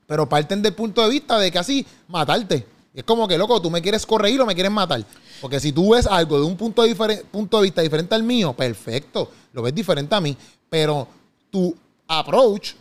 pero 0.08 0.28
parten 0.28 0.62
del 0.62 0.74
punto 0.74 1.04
de 1.04 1.10
vista 1.10 1.38
de 1.38 1.52
que 1.52 1.60
así 1.60 1.86
matarte. 2.08 2.66
Es 2.94 3.04
como 3.04 3.28
que, 3.28 3.38
loco, 3.38 3.60
tú 3.62 3.72
me 3.72 3.82
quieres 3.82 4.06
corregir 4.06 4.40
o 4.42 4.46
me 4.46 4.54
quieres 4.54 4.72
matar. 4.72 5.04
Porque 5.42 5.60
si 5.60 5.72
tú 5.72 5.94
ves 5.94 6.06
algo 6.06 6.40
de 6.40 6.46
un 6.46 6.56
punto 6.56 6.84
de, 6.84 6.96
punto 7.32 7.58
de 7.58 7.64
vista 7.64 7.82
diferente 7.82 8.14
al 8.14 8.24
mío, 8.24 8.54
perfecto, 8.54 9.30
lo 9.52 9.64
ves 9.64 9.74
diferente 9.74 10.14
a 10.14 10.22
mí, 10.22 10.38
pero 10.70 11.08
tu 11.50 11.76
approach 12.08 12.74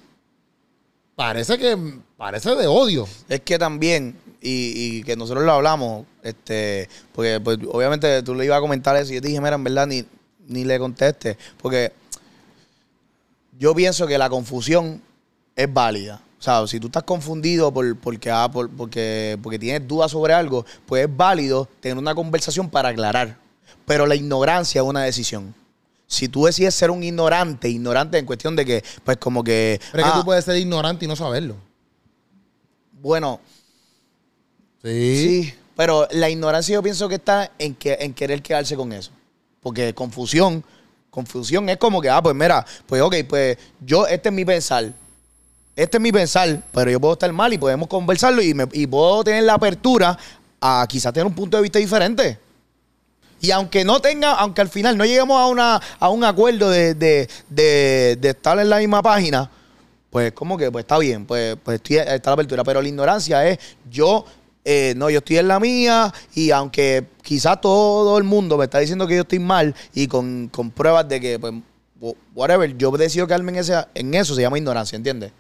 parece 1.17 1.59
que 1.59 1.99
parece 2.17 2.55
de 2.55 2.67
odio. 2.67 3.09
Es 3.29 3.41
que 3.41 3.59
también, 3.59 4.17
y, 4.43 5.03
que 5.05 5.17
nosotros 5.17 5.45
lo 5.45 5.53
hablamos, 5.53 6.05
este, 6.23 6.89
porque 7.15 7.41
pues, 7.41 7.59
obviamente 7.71 8.23
tú 8.23 8.35
le 8.35 8.45
ibas 8.45 8.59
a 8.59 8.61
comentar 8.61 8.97
eso 8.97 9.13
y 9.13 9.17
yo 9.17 9.23
te 9.23 9.29
dije, 9.29 9.41
mira, 9.41 9.55
en 9.55 9.65
verdad 9.65 9.87
ni, 9.87 10.05
ni 10.49 10.65
le 10.65 10.79
conteste, 10.79 11.39
porque 11.61 11.93
yo 13.59 13.75
pienso 13.75 14.07
que 14.07 14.19
la 14.19 14.29
confusión 14.29 15.01
es 15.55 15.73
válida. 15.73 16.21
O 16.39 16.43
sea, 16.43 16.67
si 16.67 16.81
tú 16.81 16.89
estás 16.89 17.05
confundido 17.05 17.73
por, 17.73 17.97
porque, 17.99 18.29
ah, 18.29 18.51
por, 18.51 18.69
porque, 18.69 19.39
porque 19.41 19.61
tienes 19.61 19.87
dudas 19.87 20.11
sobre 20.11 20.35
algo, 20.35 20.67
pues 20.87 21.07
es 21.07 21.17
válido 21.17 21.69
tener 21.81 21.97
una 21.97 22.17
conversación 22.17 22.69
para 22.69 22.89
aclarar. 22.89 23.39
Pero 23.87 24.07
la 24.07 24.17
ignorancia 24.17 24.81
es 24.81 24.87
una 24.87 25.05
decisión. 25.05 25.55
Si 26.09 26.29
tú 26.29 26.47
decides 26.47 26.75
ser 26.75 26.91
un 26.91 27.05
ignorante, 27.05 27.69
ignorante 27.69 28.19
en 28.19 28.27
cuestión 28.27 28.57
de 28.57 28.65
que, 28.65 28.85
pues 29.05 29.19
como 29.19 29.45
que... 29.45 29.81
Pero 29.93 30.03
es 30.03 30.11
que 30.11 30.15
tú 30.15 30.21
ah, 30.23 30.25
puedes 30.25 30.45
ser 30.45 30.57
ignorante 30.57 31.05
y 31.05 31.09
no 31.09 31.15
saberlo. 31.15 31.55
Bueno. 33.01 33.39
Sí. 34.83 35.55
Pero 35.77 36.07
la 36.11 36.29
ignorancia 36.29 36.75
yo 36.75 36.83
pienso 36.83 37.09
que 37.09 37.17
está 37.17 37.51
en, 37.59 37.75
que, 37.75 37.97
en 38.01 38.15
querer 38.15 38.43
quedarse 38.43 38.77
con 38.77 38.93
eso. 38.93 39.11
Porque 39.61 39.95
confusión, 39.95 40.65
confusión 41.11 41.69
es 41.69 41.77
como 41.79 42.01
que, 42.01 42.11
ah, 42.11 42.23
pues 42.23 42.35
mira, 42.35 42.65
pues 42.87 43.01
ok, 43.01 43.17
pues 43.29 43.59
yo, 43.81 44.07
este 44.07 44.29
es 44.29 44.35
mi 44.35 44.45
pensar 44.45 44.93
este 45.75 45.97
es 45.97 46.03
mi 46.03 46.13
pensar, 46.13 46.63
pero 46.73 46.91
yo 46.91 47.01
puedo 47.01 47.15
estar 47.15 47.33
mal 47.33 47.53
y 47.53 47.59
podemos 47.59 47.89
conversarlo 47.89 48.43
y, 48.43 48.87
puedo 48.87 49.25
tener 49.25 49.45
la 49.45 49.55
apertura 49.55 50.19
a 50.61 50.87
quizás 50.89 51.13
tener 51.13 51.27
un 51.27 51.35
punto 51.35 51.57
de 51.57 51.63
vista 51.63 51.79
diferente. 51.79 52.39
Y 53.41 53.51
aunque 53.51 53.85
no 53.85 54.01
tenga, 54.01 54.35
aunque 54.35 54.61
al 54.61 54.69
final 54.69 54.97
no 54.97 55.05
lleguemos 55.05 55.41
a, 55.41 55.47
una, 55.47 55.81
a 55.99 56.09
un 56.11 56.23
acuerdo 56.25 56.71
de, 56.71 57.29
estar 58.23 58.59
en 58.59 58.69
la 58.69 58.79
misma 58.79 59.03
página, 59.03 59.51
pues 60.11 60.33
como 60.33 60.59
que 60.59 60.71
pues 60.71 60.83
está 60.85 60.99
bien, 60.99 61.25
pues, 61.25 61.57
pues 61.63 61.81
está 61.89 62.31
la 62.31 62.35
apertura. 62.35 62.63
Pero 62.63 62.83
la 62.83 62.89
ignorancia 62.89 63.49
es 63.49 63.59
yo, 63.91 64.25
eh, 64.65 64.95
no, 64.97 65.11
yo 65.11 65.19
estoy 65.19 65.39
en 65.39 65.49
la 65.49 65.59
mía 65.59 66.13
y 66.35 66.51
aunque 66.53 67.07
quizás 67.23 67.61
todo 67.61 68.17
el 68.17 68.25
mundo 68.25 68.57
me 68.57 68.65
está 68.65 68.79
diciendo 68.79 69.07
que 69.07 69.17
yo 69.17 69.23
estoy 69.23 69.41
mal 69.41 69.75
y 69.93 70.07
con, 70.07 70.51
pruebas 70.75 71.09
de 71.09 71.21
que, 71.21 71.39
pues, 71.39 71.55
whatever, 72.35 72.77
yo 72.77 72.91
decido 72.93 73.27
quedarme 73.27 73.53
en, 73.53 73.59
ese, 73.59 73.75
en 73.95 74.15
eso, 74.15 74.35
se 74.35 74.43
llama 74.43 74.59
ignorancia, 74.59 74.97
¿entiendes? 74.97 75.33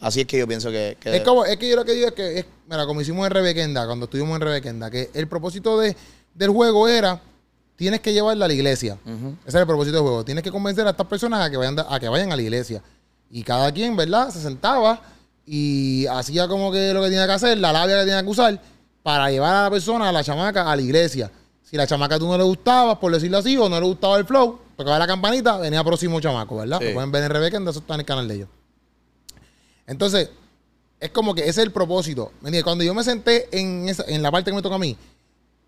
Así 0.00 0.20
es 0.20 0.26
que 0.26 0.38
yo 0.38 0.46
pienso 0.48 0.70
que... 0.70 0.96
Es, 1.04 1.20
como, 1.22 1.44
es 1.44 1.56
que 1.56 1.70
yo 1.70 1.76
lo 1.76 1.84
que 1.84 1.92
digo 1.92 2.08
es 2.08 2.14
que, 2.14 2.44
mira, 2.68 2.84
como 2.84 3.00
hicimos 3.00 3.26
en 3.26 3.32
Rebequenda, 3.32 3.86
cuando 3.86 4.04
estuvimos 4.04 4.34
en 4.36 4.40
Rebequenda, 4.40 4.90
que 4.90 5.10
el 5.14 5.28
propósito 5.28 5.78
de, 5.78 5.96
del 6.34 6.50
juego 6.50 6.88
era, 6.88 7.22
tienes 7.76 8.00
que 8.00 8.12
llevarla 8.12 8.44
a 8.44 8.48
la 8.48 8.54
iglesia. 8.54 8.98
Ese 9.46 9.48
es 9.48 9.54
el 9.54 9.66
propósito 9.66 9.96
del 9.98 10.02
juego. 10.02 10.24
Tienes 10.24 10.42
que 10.42 10.50
convencer 10.50 10.86
a 10.86 10.90
estas 10.90 11.06
personas 11.06 11.46
a 11.46 11.50
que 11.50 11.56
vayan, 11.56 11.76
a 11.78 12.00
que 12.00 12.08
vayan 12.08 12.32
a 12.32 12.36
la 12.36 12.42
iglesia. 12.42 12.82
Y 13.30 13.42
cada 13.42 13.72
quien, 13.72 13.96
¿verdad? 13.96 14.30
Se 14.30 14.40
sentaba 14.40 15.00
y 15.46 16.06
hacía 16.06 16.48
como 16.48 16.72
que 16.72 16.92
lo 16.92 17.02
que 17.02 17.08
tenía 17.08 17.26
que 17.26 17.32
hacer, 17.32 17.58
la 17.58 17.72
labia 17.72 17.98
que 18.00 18.04
tenía 18.04 18.22
que 18.22 18.28
usar, 18.28 18.60
para 19.02 19.30
llevar 19.30 19.54
a 19.54 19.62
la 19.64 19.70
persona, 19.70 20.08
a 20.08 20.12
la 20.12 20.24
chamaca, 20.24 20.70
a 20.70 20.76
la 20.76 20.82
iglesia. 20.82 21.30
Si 21.62 21.76
la 21.76 21.86
chamaca 21.86 22.18
tú 22.18 22.26
no 22.26 22.38
le 22.38 22.44
gustaba, 22.44 22.98
por 22.98 23.12
decirlo 23.12 23.38
así, 23.38 23.56
o 23.56 23.68
no 23.68 23.78
le 23.78 23.86
gustaba 23.86 24.16
el 24.16 24.24
flow, 24.24 24.58
tocaba 24.76 24.98
la 24.98 25.06
campanita, 25.06 25.58
venía 25.58 25.82
próximo 25.84 26.20
chamaco, 26.20 26.56
¿verdad? 26.56 26.80
Lo 26.80 26.92
pueden 26.92 27.10
ver 27.10 27.24
en 27.24 27.30
Rebequenda, 27.30 27.70
eso 27.70 27.80
está 27.80 27.94
en 27.94 28.00
el 28.00 28.06
canal 28.06 28.28
de 28.28 28.34
ellos. 28.34 28.48
Entonces, 29.86 30.30
es 31.00 31.10
como 31.10 31.34
que 31.34 31.42
ese 31.42 31.50
es 31.50 31.58
el 31.58 31.72
propósito. 31.72 32.32
Cuando 32.62 32.84
yo 32.84 32.94
me 32.94 33.04
senté 33.04 33.48
en, 33.52 33.88
esa, 33.88 34.04
en 34.06 34.22
la 34.22 34.30
parte 34.30 34.50
que 34.50 34.54
me 34.54 34.62
toca 34.62 34.76
a 34.76 34.78
mí, 34.78 34.96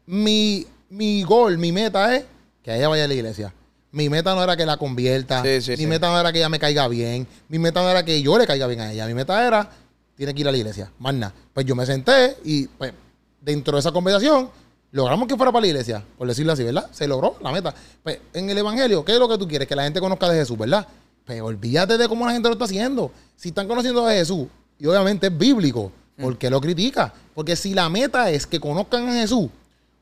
mi, 0.06 0.66
mi 0.88 1.22
gol, 1.22 1.58
mi 1.58 1.72
meta 1.72 2.16
es 2.16 2.24
que 2.62 2.74
ella 2.74 2.88
vaya 2.88 3.04
a 3.04 3.08
la 3.08 3.14
iglesia. 3.14 3.52
Mi 3.96 4.10
meta 4.10 4.34
no 4.34 4.42
era 4.44 4.58
que 4.58 4.66
la 4.66 4.76
convierta. 4.76 5.42
mi 5.42 5.86
meta 5.86 6.08
no 6.08 6.20
era 6.20 6.30
que 6.30 6.38
ella 6.38 6.50
me 6.50 6.58
caiga 6.58 6.86
bien. 6.86 7.26
Mi 7.48 7.58
meta 7.58 7.80
no 7.80 7.88
era 7.88 8.04
que 8.04 8.20
yo 8.20 8.36
le 8.36 8.46
caiga 8.46 8.66
bien 8.66 8.80
a 8.80 8.92
ella. 8.92 9.06
Mi 9.06 9.14
meta 9.14 9.46
era, 9.46 9.70
tiene 10.14 10.34
que 10.34 10.42
ir 10.42 10.48
a 10.48 10.50
la 10.52 10.58
iglesia. 10.58 10.92
Más 10.98 11.14
nada. 11.14 11.32
Pues 11.54 11.64
yo 11.64 11.74
me 11.74 11.86
senté 11.86 12.36
y 12.44 12.66
pues 12.66 12.92
dentro 13.40 13.74
de 13.74 13.80
esa 13.80 13.92
conversación 13.92 14.50
logramos 14.92 15.26
que 15.26 15.34
fuera 15.34 15.50
para 15.50 15.62
la 15.62 15.68
iglesia, 15.68 16.04
por 16.18 16.28
decirlo 16.28 16.52
así, 16.52 16.62
¿verdad? 16.62 16.90
Se 16.92 17.08
logró 17.08 17.38
la 17.40 17.50
meta. 17.50 17.74
Pues 18.02 18.18
en 18.34 18.50
el 18.50 18.58
evangelio, 18.58 19.02
¿qué 19.02 19.12
es 19.12 19.18
lo 19.18 19.30
que 19.30 19.38
tú 19.38 19.48
quieres? 19.48 19.66
Que 19.66 19.74
la 19.74 19.84
gente 19.84 19.98
conozca 19.98 20.28
de 20.28 20.40
Jesús, 20.40 20.58
¿verdad? 20.58 20.86
Pero 21.24 21.44
pues, 21.44 21.56
olvídate 21.56 21.96
de 21.96 22.06
cómo 22.06 22.26
la 22.26 22.32
gente 22.32 22.50
lo 22.50 22.52
está 22.52 22.66
haciendo. 22.66 23.10
Si 23.34 23.48
están 23.48 23.66
conociendo 23.66 24.06
a 24.06 24.12
Jesús, 24.12 24.46
y 24.78 24.84
obviamente 24.84 25.28
es 25.28 25.38
bíblico, 25.38 25.90
mm. 26.18 26.22
¿por 26.22 26.36
qué 26.36 26.50
lo 26.50 26.60
critica? 26.60 27.14
Porque 27.34 27.56
si 27.56 27.72
la 27.72 27.88
meta 27.88 28.30
es 28.30 28.46
que 28.46 28.60
conozcan 28.60 29.08
a 29.08 29.12
Jesús, 29.14 29.48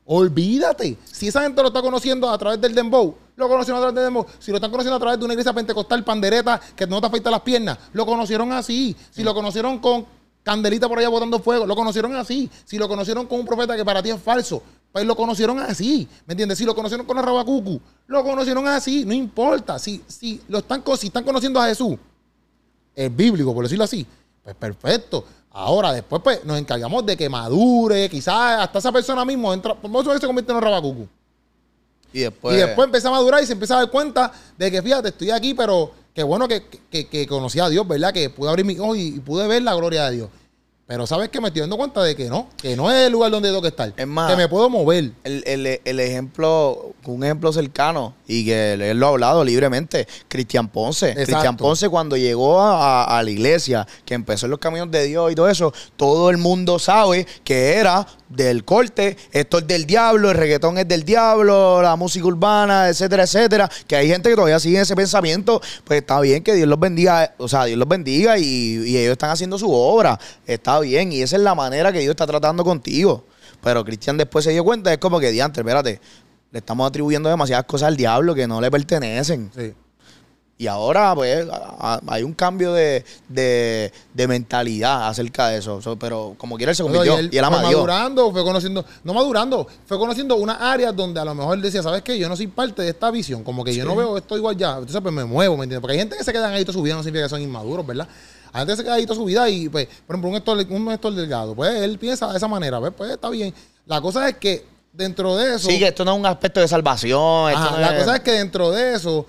olvídate. 0.05 0.97
Si 1.11 1.27
esa 1.27 1.41
gente 1.41 1.61
lo 1.61 1.69
está 1.69 1.81
conociendo 1.81 2.29
a 2.29 2.37
través 2.37 2.61
del 2.61 2.73
dembow, 2.73 3.15
lo 3.35 3.49
conocieron 3.49 3.79
a 3.79 3.81
través 3.81 3.95
del 3.95 4.05
dembow. 4.05 4.25
Si 4.39 4.51
lo 4.51 4.57
están 4.57 4.71
conociendo 4.71 4.95
a 4.95 4.99
través 4.99 5.19
de 5.19 5.25
una 5.25 5.33
iglesia 5.33 5.53
pentecostal 5.53 6.03
pandereta 6.03 6.61
que 6.75 6.87
no 6.87 7.01
te 7.01 7.07
afecta 7.07 7.31
las 7.31 7.41
piernas, 7.41 7.77
lo 7.93 8.05
conocieron 8.05 8.51
así. 8.53 8.95
Si 9.11 9.23
lo 9.23 9.33
conocieron 9.33 9.79
con 9.79 10.05
candelita 10.43 10.87
por 10.87 10.99
allá 10.99 11.09
botando 11.09 11.39
fuego, 11.39 11.65
lo 11.65 11.75
conocieron 11.75 12.15
así. 12.15 12.49
Si 12.65 12.77
lo 12.77 12.87
conocieron 12.87 13.25
con 13.25 13.39
un 13.39 13.45
profeta 13.45 13.75
que 13.75 13.83
para 13.83 14.01
ti 14.03 14.11
es 14.11 14.21
falso, 14.21 14.61
pues 14.91 15.05
lo 15.05 15.15
conocieron 15.15 15.59
así, 15.59 16.07
¿me 16.25 16.31
entiendes? 16.31 16.57
Si 16.57 16.63
lo 16.63 16.73
conocieron 16.73 17.05
con 17.05 17.17
la 17.17 17.21
Rabacucu, 17.21 17.81
lo 18.07 18.23
conocieron 18.23 18.65
así, 18.65 19.03
no 19.03 19.13
importa. 19.13 19.77
Si, 19.77 20.01
si, 20.07 20.41
lo 20.47 20.59
están, 20.59 20.81
si 20.97 21.07
están 21.07 21.25
conociendo 21.25 21.59
a 21.59 21.67
Jesús, 21.67 21.97
es 22.95 23.13
bíblico, 23.13 23.53
por 23.53 23.65
decirlo 23.65 23.83
así, 23.83 24.07
pues 24.41 24.55
perfecto. 24.55 25.25
Ahora, 25.57 25.93
después, 25.93 26.21
pues, 26.21 26.43
nos 26.43 26.59
encargamos 26.59 27.05
de 27.05 27.15
que 27.15 27.29
madure, 27.29 28.09
quizás 28.09 28.59
hasta 28.59 28.79
esa 28.79 28.91
persona 28.91 29.23
mismo 29.23 29.53
entra, 29.53 29.73
por 29.73 30.01
eso 30.01 30.19
se 30.19 30.27
convierte 30.27 30.51
en 30.51 30.57
un 30.57 30.61
Rabacucu. 30.61 31.07
Y 32.11 32.19
después... 32.19 32.55
y 32.55 32.59
después 32.59 32.85
empieza 32.87 33.07
a 33.07 33.11
madurar 33.11 33.41
y 33.41 33.45
se 33.45 33.53
empieza 33.53 33.75
a 33.75 33.77
dar 33.77 33.89
cuenta 33.89 34.33
de 34.57 34.69
que, 34.69 34.81
fíjate, 34.81 35.09
estoy 35.09 35.31
aquí, 35.31 35.53
pero 35.53 35.91
qué 36.13 36.23
bueno 36.23 36.45
que, 36.49 36.65
que, 36.89 37.25
conocí 37.25 37.61
a 37.61 37.69
Dios, 37.69 37.87
¿verdad? 37.87 38.13
Que 38.13 38.29
pude 38.29 38.49
abrir 38.49 38.65
mi 38.65 38.77
ojos 38.77 38.97
y 38.97 39.11
pude 39.21 39.47
ver 39.47 39.61
la 39.61 39.73
gloria 39.75 40.09
de 40.09 40.17
Dios. 40.17 40.29
Pero 40.87 41.07
sabes 41.07 41.29
que 41.29 41.41
me 41.41 41.47
estoy 41.47 41.61
dando 41.61 41.77
cuenta 41.77 42.03
de 42.03 42.15
que 42.15 42.29
no, 42.29 42.47
que 42.57 42.75
no 42.75 42.91
es 42.91 43.07
el 43.07 43.11
lugar 43.11 43.31
donde 43.31 43.49
tengo 43.49 43.61
que 43.61 43.69
estar. 43.69 43.91
Es 43.97 44.07
más, 44.07 44.29
que 44.29 44.37
me 44.37 44.47
puedo 44.47 44.69
mover. 44.69 45.11
El, 45.23 45.43
el, 45.47 45.81
el 45.83 45.99
ejemplo, 45.99 46.93
un 47.05 47.23
ejemplo 47.23 47.51
cercano 47.51 48.13
y 48.27 48.45
que 48.45 48.73
él 48.73 48.99
lo 48.99 49.07
ha 49.07 49.09
hablado 49.09 49.43
libremente, 49.43 50.07
Cristian 50.27 50.67
Ponce. 50.67 51.13
Cristian 51.15 51.57
Ponce 51.57 51.89
cuando 51.89 52.17
llegó 52.17 52.61
a, 52.61 53.21
la 53.23 53.29
iglesia, 53.31 53.87
que 54.05 54.13
empezó 54.13 54.45
en 54.45 54.51
los 54.51 54.59
caminos 54.59 54.91
de 54.91 55.05
Dios 55.05 55.31
y 55.31 55.35
todo 55.35 55.49
eso, 55.49 55.73
todo 55.95 56.29
el 56.29 56.37
mundo 56.37 56.77
sabe 56.77 57.25
que 57.43 57.73
era 57.73 58.05
del 58.29 58.65
corte, 58.65 59.17
esto 59.31 59.59
es 59.59 59.67
del 59.67 59.85
diablo, 59.85 60.29
el 60.31 60.37
reggaetón 60.37 60.77
es 60.77 60.87
del 60.87 61.03
diablo, 61.03 61.81
la 61.81 61.95
música 61.95 62.25
urbana, 62.25 62.89
etcétera, 62.89 63.23
etcétera. 63.23 63.69
Que 63.87 63.95
hay 63.95 64.07
gente 64.07 64.29
que 64.29 64.35
todavía 64.35 64.59
sigue 64.59 64.81
ese 64.81 64.95
pensamiento, 64.95 65.61
pues 65.83 66.01
está 66.01 66.19
bien 66.19 66.43
que 66.43 66.53
Dios 66.53 66.67
los 66.67 66.79
bendiga, 66.79 67.33
o 67.37 67.47
sea, 67.47 67.65
Dios 67.65 67.77
los 67.77 67.87
bendiga 67.87 68.37
y, 68.37 68.83
y 68.85 68.97
ellos 68.97 69.13
están 69.13 69.31
haciendo 69.31 69.57
su 69.57 69.71
obra. 69.71 70.19
Está 70.45 70.74
bien 70.79 71.11
y 71.11 71.21
esa 71.21 71.35
es 71.35 71.41
la 71.41 71.55
manera 71.55 71.91
que 71.91 71.99
Dios 71.99 72.11
está 72.11 72.27
tratando 72.27 72.63
contigo. 72.63 73.25
Pero 73.63 73.83
Cristian 73.83 74.17
después 74.17 74.45
se 74.45 74.51
dio 74.51 74.63
cuenta, 74.63 74.91
es 74.91 74.99
como 74.99 75.19
que, 75.19 75.31
diantre, 75.31 75.61
espérate, 75.61 75.99
le 76.51 76.59
estamos 76.59 76.87
atribuyendo 76.87 77.29
demasiadas 77.29 77.65
cosas 77.65 77.87
al 77.87 77.97
diablo 77.97 78.35
que 78.35 78.47
no 78.47 78.61
le 78.61 78.69
pertenecen. 78.69 79.51
Y 80.57 80.67
ahora, 80.67 81.13
pues, 81.13 81.45
ah, 81.51 81.99
hay 82.07 82.23
un 82.23 82.33
cambio 82.33 82.71
de, 82.71 83.03
de, 83.27 83.91
de 84.13 84.27
mentalidad 84.27 85.09
acerca 85.09 85.49
de 85.49 85.57
eso. 85.57 85.81
So, 85.81 85.99
pero 85.99 86.35
como 86.37 86.55
quiera 86.55 86.71
él 86.71 86.77
se 86.77 86.83
convirtió. 86.83 87.17
él 87.17 87.29
Y 87.29 87.37
él 87.37 87.43
ama 87.43 87.59
fue 87.59 87.73
madurando, 87.73 88.31
fue 88.31 88.41
conociendo, 88.41 88.85
no 89.03 89.13
madurando, 89.13 89.67
fue 89.85 89.97
conociendo 89.97 90.37
unas 90.37 90.61
áreas 90.61 90.95
donde 90.95 91.19
a 91.19 91.25
lo 91.25 91.35
mejor 91.35 91.59
decía, 91.59 91.83
¿sabes 91.83 92.03
qué? 92.03 92.17
Yo 92.17 92.29
no 92.29 92.37
soy 92.37 92.47
parte 92.47 92.83
de 92.83 92.89
esta 92.89 93.11
visión, 93.11 93.43
como 93.43 93.65
que 93.65 93.75
yo 93.75 93.83
no 93.83 93.97
veo 93.97 94.17
esto 94.17 94.37
igual 94.37 94.55
ya. 94.55 94.77
Entonces, 94.77 95.01
pues 95.01 95.13
me 95.13 95.25
muevo, 95.25 95.57
¿me 95.57 95.65
entiendes? 95.65 95.81
Porque 95.81 95.93
hay 95.93 95.99
gente 95.99 96.15
que 96.15 96.23
se 96.23 96.31
quedan 96.31 96.53
ahí 96.53 96.63
toda 96.63 96.73
su 96.77 96.81
vida, 96.81 96.95
no 96.95 97.03
significa 97.03 97.25
que 97.25 97.29
son 97.29 97.41
inmaduros, 97.41 97.85
¿verdad? 97.85 98.07
Que 98.63 98.75
se 98.75 98.83
queda 98.83 98.93
ahí 98.93 99.05
toda 99.05 99.15
su 99.17 99.25
vida 99.25 99.49
y, 99.49 99.67
pues, 99.69 99.87
por 100.05 100.15
ejemplo, 100.15 100.29
un 100.29 100.35
Héctor, 100.35 100.65
un 100.69 100.91
Héctor 100.91 101.13
Delgado, 101.15 101.55
pues 101.55 101.81
él 101.81 101.97
piensa 101.97 102.31
de 102.31 102.37
esa 102.37 102.47
manera, 102.47 102.79
pues, 102.79 102.93
pues 102.95 103.11
está 103.11 103.29
bien. 103.29 103.53
La 103.85 103.99
cosa 103.99 104.29
es 104.29 104.37
que 104.37 104.65
dentro 104.93 105.35
de 105.35 105.55
eso. 105.55 105.69
Sí, 105.69 105.79
que 105.79 105.87
esto 105.87 106.05
no 106.05 106.13
es 106.13 106.19
un 106.19 106.25
aspecto 106.25 106.59
de 106.59 106.67
salvación. 106.67 107.49
esto 107.49 107.61
Ajá, 107.61 107.71
no 107.71 107.79
la 107.79 107.97
cosa 107.97 108.15
es 108.15 108.21
que 108.21 108.31
dentro 108.31 108.71
de 108.71 108.93
eso 108.93 109.25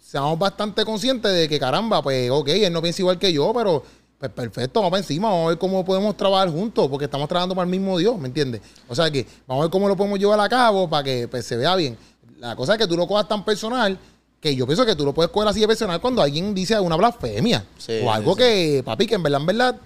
seamos 0.00 0.38
bastante 0.38 0.84
conscientes 0.84 1.32
de 1.32 1.48
que 1.48 1.58
caramba, 1.58 2.02
pues 2.02 2.30
ok, 2.30 2.48
él 2.48 2.72
no 2.72 2.80
piensa 2.80 3.02
igual 3.02 3.18
que 3.18 3.32
yo, 3.32 3.52
pero 3.54 3.82
pues 4.18 4.32
perfecto, 4.32 4.80
vamos 4.80 4.90
para 4.90 5.00
encima, 5.00 5.28
vamos 5.28 5.46
a 5.46 5.48
ver 5.50 5.58
cómo 5.58 5.84
podemos 5.84 6.16
trabajar 6.16 6.50
juntos, 6.50 6.88
porque 6.88 7.04
estamos 7.04 7.28
trabajando 7.28 7.54
para 7.54 7.64
el 7.64 7.70
mismo 7.70 7.96
Dios, 7.98 8.18
¿me 8.18 8.28
entiendes? 8.28 8.62
O 8.88 8.94
sea 8.94 9.10
que 9.10 9.26
vamos 9.46 9.62
a 9.62 9.64
ver 9.66 9.70
cómo 9.70 9.86
lo 9.86 9.96
podemos 9.96 10.18
llevar 10.18 10.40
a 10.40 10.48
cabo 10.48 10.88
para 10.88 11.04
que 11.04 11.28
pues, 11.28 11.44
se 11.44 11.56
vea 11.56 11.76
bien. 11.76 11.96
La 12.40 12.56
cosa 12.56 12.72
es 12.72 12.78
que 12.78 12.86
tú 12.86 12.96
lo 12.96 13.06
cojas 13.06 13.28
tan 13.28 13.44
personal 13.44 13.98
que 14.40 14.54
yo 14.54 14.66
pienso 14.66 14.86
que 14.86 14.94
tú 14.94 15.04
lo 15.04 15.12
puedes 15.12 15.30
coger 15.32 15.48
así 15.48 15.60
de 15.60 15.66
personal 15.66 16.00
cuando 16.00 16.22
alguien 16.22 16.54
dice 16.54 16.78
una 16.78 16.96
blasfemia 16.96 17.64
Sí, 17.76 18.00
o 18.04 18.12
algo 18.12 18.32
sí. 18.34 18.38
que, 18.38 18.82
papi, 18.84 19.06
que 19.06 19.14
en 19.16 19.22
verdad, 19.22 19.40
en 19.40 19.46
verdad 19.46 19.76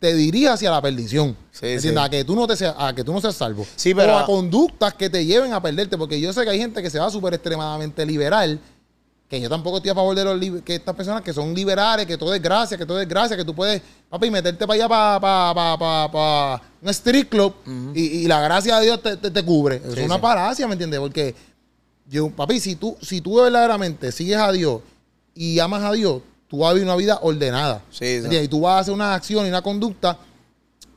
te 0.00 0.12
dirige 0.14 0.48
hacia 0.48 0.70
la 0.70 0.82
perdición. 0.82 1.36
Sí, 1.52 1.60
¿me 1.62 1.68
sí. 1.68 1.74
entiendes? 1.88 2.04
A 2.04 2.08
que 2.10 2.24
tú 2.24 2.34
no 2.34 2.46
te 2.46 2.56
seas, 2.56 2.74
a 2.76 2.92
que 2.94 3.04
tú 3.04 3.12
no 3.12 3.20
seas 3.20 3.34
salvo. 3.36 3.64
Sí, 3.76 3.94
pero- 3.94 4.14
O 4.14 4.18
a 4.18 4.26
conductas 4.26 4.94
que 4.94 5.08
te 5.08 5.24
lleven 5.24 5.52
a 5.54 5.62
perderte, 5.62 5.96
porque 5.96 6.20
yo 6.20 6.32
sé 6.32 6.42
que 6.44 6.50
hay 6.50 6.58
gente 6.58 6.82
que 6.82 6.90
se 6.90 6.98
va 6.98 7.08
súper 7.10 7.32
extremadamente 7.34 8.04
liberal, 8.04 8.58
que 9.30 9.40
yo 9.40 9.48
tampoco 9.48 9.78
estoy 9.78 9.90
a 9.90 9.94
favor 9.94 10.14
de 10.14 10.24
los 10.24 10.62
que 10.62 10.74
estas 10.74 10.94
personas 10.94 11.22
que 11.22 11.32
son 11.32 11.54
liberales, 11.54 12.04
que 12.06 12.18
todo 12.18 12.34
es 12.34 12.42
gracia, 12.42 12.76
que 12.76 12.84
todo 12.84 13.00
es 13.00 13.08
gracia, 13.08 13.36
que 13.36 13.44
tú 13.44 13.54
puedes, 13.54 13.80
papi, 14.10 14.30
meterte 14.30 14.66
para 14.66 14.74
allá 14.74 14.88
para 14.88 15.20
pa, 15.20 15.54
pa, 15.54 15.78
pa, 15.78 16.12
pa 16.12 16.62
un 16.82 16.88
street 16.90 17.28
club 17.30 17.54
y, 17.94 18.00
y 18.02 18.26
la 18.26 18.40
gracia 18.42 18.78
de 18.78 18.84
Dios 18.84 19.00
te, 19.02 19.16
te- 19.16 19.30
te 19.30 19.42
cubre. 19.42 19.80
Es 19.96 20.04
una 20.04 20.20
paracia, 20.20 20.66
¿me 20.66 20.74
entiendes? 20.74 21.00
Porque 21.00 21.34
yo, 22.08 22.30
papi, 22.30 22.60
si 22.60 22.76
tú, 22.76 22.96
si 23.00 23.20
tú 23.20 23.36
verdaderamente 23.36 24.12
sigues 24.12 24.36
a 24.36 24.52
Dios 24.52 24.82
y 25.34 25.58
amas 25.58 25.82
a 25.82 25.92
Dios, 25.92 26.22
tú 26.48 26.58
vas 26.58 26.70
a 26.70 26.74
vivir 26.74 26.86
una 26.86 26.96
vida 26.96 27.18
ordenada. 27.22 27.82
Sí, 27.90 28.20
¿me 28.22 28.28
sí. 28.28 28.36
Y 28.36 28.48
tú 28.48 28.60
vas 28.60 28.74
a 28.74 28.78
hacer 28.80 28.94
una 28.94 29.14
acción 29.14 29.46
y 29.46 29.48
una 29.48 29.62
conducta 29.62 30.18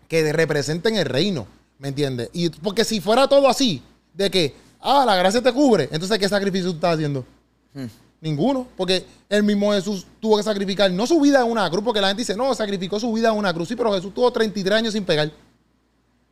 que 0.08 0.32
representen 0.32 0.96
el 0.96 1.06
reino, 1.06 1.48
¿me 1.80 1.90
entiendes? 1.90 2.30
Y 2.34 2.50
porque 2.50 2.84
si 2.84 3.02
fuera 3.02 3.28
todo 3.28 3.48
así, 3.48 3.82
de 4.14 4.30
que, 4.30 4.56
ah, 4.82 5.04
la 5.06 5.16
gracia 5.16 5.42
te 5.42 5.52
cubre, 5.52 5.90
entonces 5.92 6.18
¿qué 6.18 6.28
sacrificio 6.28 6.70
tú 6.70 6.76
estás 6.76 6.96
haciendo? 6.96 7.26
Hmm. 7.74 7.86
Ninguno, 8.20 8.68
porque 8.76 9.06
el 9.30 9.44
mismo 9.44 9.72
Jesús 9.74 10.06
tuvo 10.20 10.38
que 10.38 10.44
sacrificar, 10.44 10.92
no 10.92 11.06
su 11.06 11.22
vida 11.22 11.42
en 11.42 11.52
una 11.52 11.70
cruz, 11.70 11.84
porque 11.84 12.02
la 12.02 12.08
gente 12.08 12.22
dice, 12.22 12.36
no, 12.36 12.54
sacrificó 12.56 13.00
su 13.00 13.14
vida 13.14 13.30
en 13.30 13.36
una 13.36 13.54
cruz, 13.54 13.68
sí, 13.68 13.76
pero 13.76 13.94
Jesús 13.94 14.14
tuvo 14.14 14.32
33 14.32 14.76
años 14.76 14.94
sin 14.94 15.06
pecar. 15.06 15.32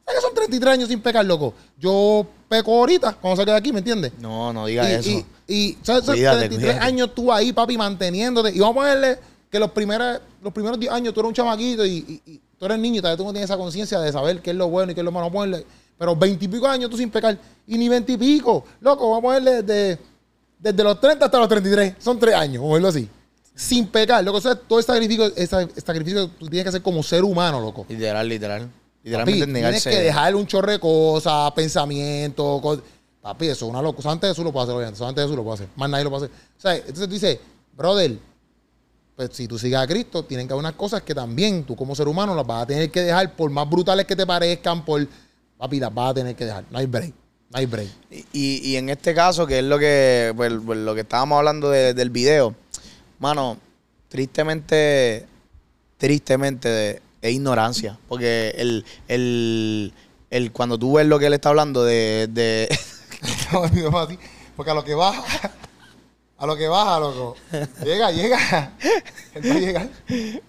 ¿Sabes 0.06 0.20
que 0.22 0.28
son 0.28 0.36
33 0.36 0.74
años 0.74 0.90
sin 0.90 1.02
pecar, 1.02 1.26
loco? 1.26 1.54
Yo 1.80 2.26
peco 2.48 2.78
ahorita, 2.78 3.14
cuando 3.14 3.38
salga 3.38 3.54
de 3.54 3.60
aquí, 3.60 3.72
¿me 3.74 3.80
entiendes? 3.80 4.12
No, 4.20 4.54
no 4.54 4.66
diga 4.68 4.90
eso. 4.92 5.10
Y, 5.10 5.26
y, 5.48 5.78
¿sabes? 5.82 6.04
Cuídate, 6.06 6.38
33 6.48 6.60
cuídate. 6.74 6.86
años 6.86 7.16
tú 7.16 7.32
ahí, 7.34 7.52
papi, 7.52 7.78
manteniéndote. 7.78 8.52
Y 8.56 8.60
vamos 8.60 8.76
a 8.78 8.80
ponerle 8.82 9.20
que 9.50 9.58
los 9.60 9.72
primeros, 9.72 10.20
los 10.44 10.54
primeros 10.54 10.80
10 10.80 10.92
años 10.92 11.14
tú 11.14 11.22
eres 11.22 11.30
un 11.30 11.34
chamaquito 11.34 11.86
y, 11.86 12.22
y- 12.26 12.32
y 12.34 12.42
tú 12.60 12.66
eres 12.66 12.78
niño 12.78 12.98
y 12.98 13.02
todavía 13.02 13.18
tú 13.18 13.24
no 13.24 13.32
tienes 13.32 13.50
esa 13.50 13.58
conciencia 13.58 14.00
de 14.00 14.12
saber 14.12 14.42
qué 14.42 14.52
es 14.52 14.56
lo 14.56 14.68
bueno 14.70 14.92
y 14.92 14.96
qué 14.96 15.02
es 15.02 15.06
lo 15.06 15.12
malo. 15.12 15.26
Vamos 15.26 15.38
a 15.38 15.46
ponerle, 15.46 15.66
pero 15.98 16.16
20 16.16 16.46
y 16.46 16.48
pico 16.50 16.68
años 16.68 16.90
tú 16.90 16.98
sin 16.98 17.10
pecar. 17.10 17.38
Y 17.66 17.78
ni 17.78 17.90
20 17.90 18.12
y 18.14 18.18
pico. 18.18 18.64
Loco, 18.82 19.10
vamos 19.10 19.20
a 19.20 19.22
ponerle 19.24 19.64
desde, 19.64 20.00
desde 20.60 20.84
los 20.84 21.00
30 21.00 21.26
hasta 21.26 21.40
los 21.40 21.48
33. 21.50 21.96
Son 21.98 22.20
3 22.20 22.36
años, 22.36 22.58
vamos 22.62 22.72
a 22.72 22.74
verlo 22.76 22.88
así. 22.90 23.10
Sin 23.56 23.88
pecar. 23.88 24.24
Loco, 24.24 24.38
o 24.38 24.42
sea, 24.42 24.54
todo 24.56 24.78
el 24.78 24.86
sacrificio, 24.86 25.26
ese 25.36 25.68
sacrificio 25.84 26.30
que 26.30 26.34
tú 26.38 26.48
tienes 26.48 26.64
que 26.66 26.70
hacer 26.70 26.82
como 26.84 27.02
ser 27.02 27.24
humano, 27.24 27.60
loco. 27.60 27.86
Literal, 27.90 28.28
literal. 28.30 28.70
Papi, 29.06 29.34
Literalmente 29.34 29.46
tienes 29.46 29.54
negarse. 29.64 29.90
que 29.92 30.00
dejar 30.02 30.36
un 30.36 30.48
chorre 30.48 30.72
de 30.74 30.80
cosas, 30.80 31.52
pensamientos. 31.52 32.80
Papi, 33.22 33.46
eso 33.48 33.66
es 33.66 33.70
una 33.72 33.82
locura. 33.82 34.02
Solamente 34.04 34.28
Jesús 34.28 34.44
lo 34.44 34.52
puede 34.52 34.64
hacer, 34.64 34.76
obviamente. 34.76 34.98
Solamente 34.98 35.22
Jesús 35.22 35.36
lo 35.36 35.44
puede 35.44 35.56
hacer. 35.56 35.68
Más 35.76 35.90
nadie 35.90 36.04
lo 36.04 36.10
puede 36.10 36.26
hacer. 36.26 36.38
O 36.58 36.62
sea, 36.62 36.76
entonces 36.76 37.08
tú 37.08 37.14
dices, 37.14 37.40
brother, 37.76 38.18
pues 39.16 39.30
si 39.34 39.48
tú 39.48 39.58
sigues 39.58 39.80
a 39.80 39.88
Cristo, 39.88 40.24
tienen 40.26 40.48
que 40.48 40.54
haber 40.54 40.62
unas 40.62 40.74
cosas 40.74 41.02
que 41.04 41.14
también 41.16 41.64
tú 41.64 41.76
como 41.76 41.96
ser 41.96 42.08
humano 42.08 42.36
las 42.36 42.46
vas 42.46 42.64
a 42.64 42.66
tener 42.68 42.90
que 42.92 43.02
dejar, 43.02 43.36
por 43.36 43.50
más 43.50 43.70
brutales 43.70 44.06
que 44.06 44.16
te 44.16 44.26
parezcan, 44.26 44.84
por... 44.86 45.08
Papi, 45.58 45.80
las 45.80 45.94
vas 45.94 46.12
a 46.12 46.14
tener 46.16 46.36
que 46.36 46.46
dejar. 46.46 46.66
No 46.70 46.78
hay 46.80 46.86
break. 46.86 47.14
No 47.52 47.60
hay 47.60 47.66
break. 47.66 47.90
Y, 48.34 48.72
y 48.72 48.76
en 48.76 48.90
este 48.90 49.14
caso, 49.14 49.46
que 49.48 49.60
es 49.60 49.64
lo 49.66 49.80
que, 49.80 50.34
pues, 50.36 50.52
pues, 50.66 50.80
lo 50.80 50.94
que 50.96 51.02
estábamos 51.02 51.38
hablando 51.38 51.70
de- 51.70 51.94
del 51.94 52.10
video, 52.10 52.54
mano, 53.20 53.58
tristemente, 54.10 55.26
tristemente 55.98 56.70
de- 56.70 57.02
es 57.22 57.34
ignorancia. 57.34 57.98
Porque 58.08 58.54
el, 58.58 58.86
el, 59.08 59.94
el, 60.30 60.52
cuando 60.52 60.78
tú 60.78 60.94
ves 60.94 61.06
lo 61.08 61.18
que 61.20 61.28
él 61.28 61.34
está 61.34 61.50
hablando 61.50 61.84
de, 61.84 62.28
de 62.32 62.70
Porque 64.56 64.72
a 64.72 64.74
lo 64.74 64.84
que 64.84 64.94
baja, 64.96 65.52
a 66.38 66.46
lo 66.46 66.56
que 66.56 66.68
baja, 66.68 67.00
loco, 67.00 67.36
llega, 67.84 68.12
llega. 68.12 68.74
Él 69.34 69.50
va 69.52 69.56
a 69.56 69.60
llegar. 69.60 69.90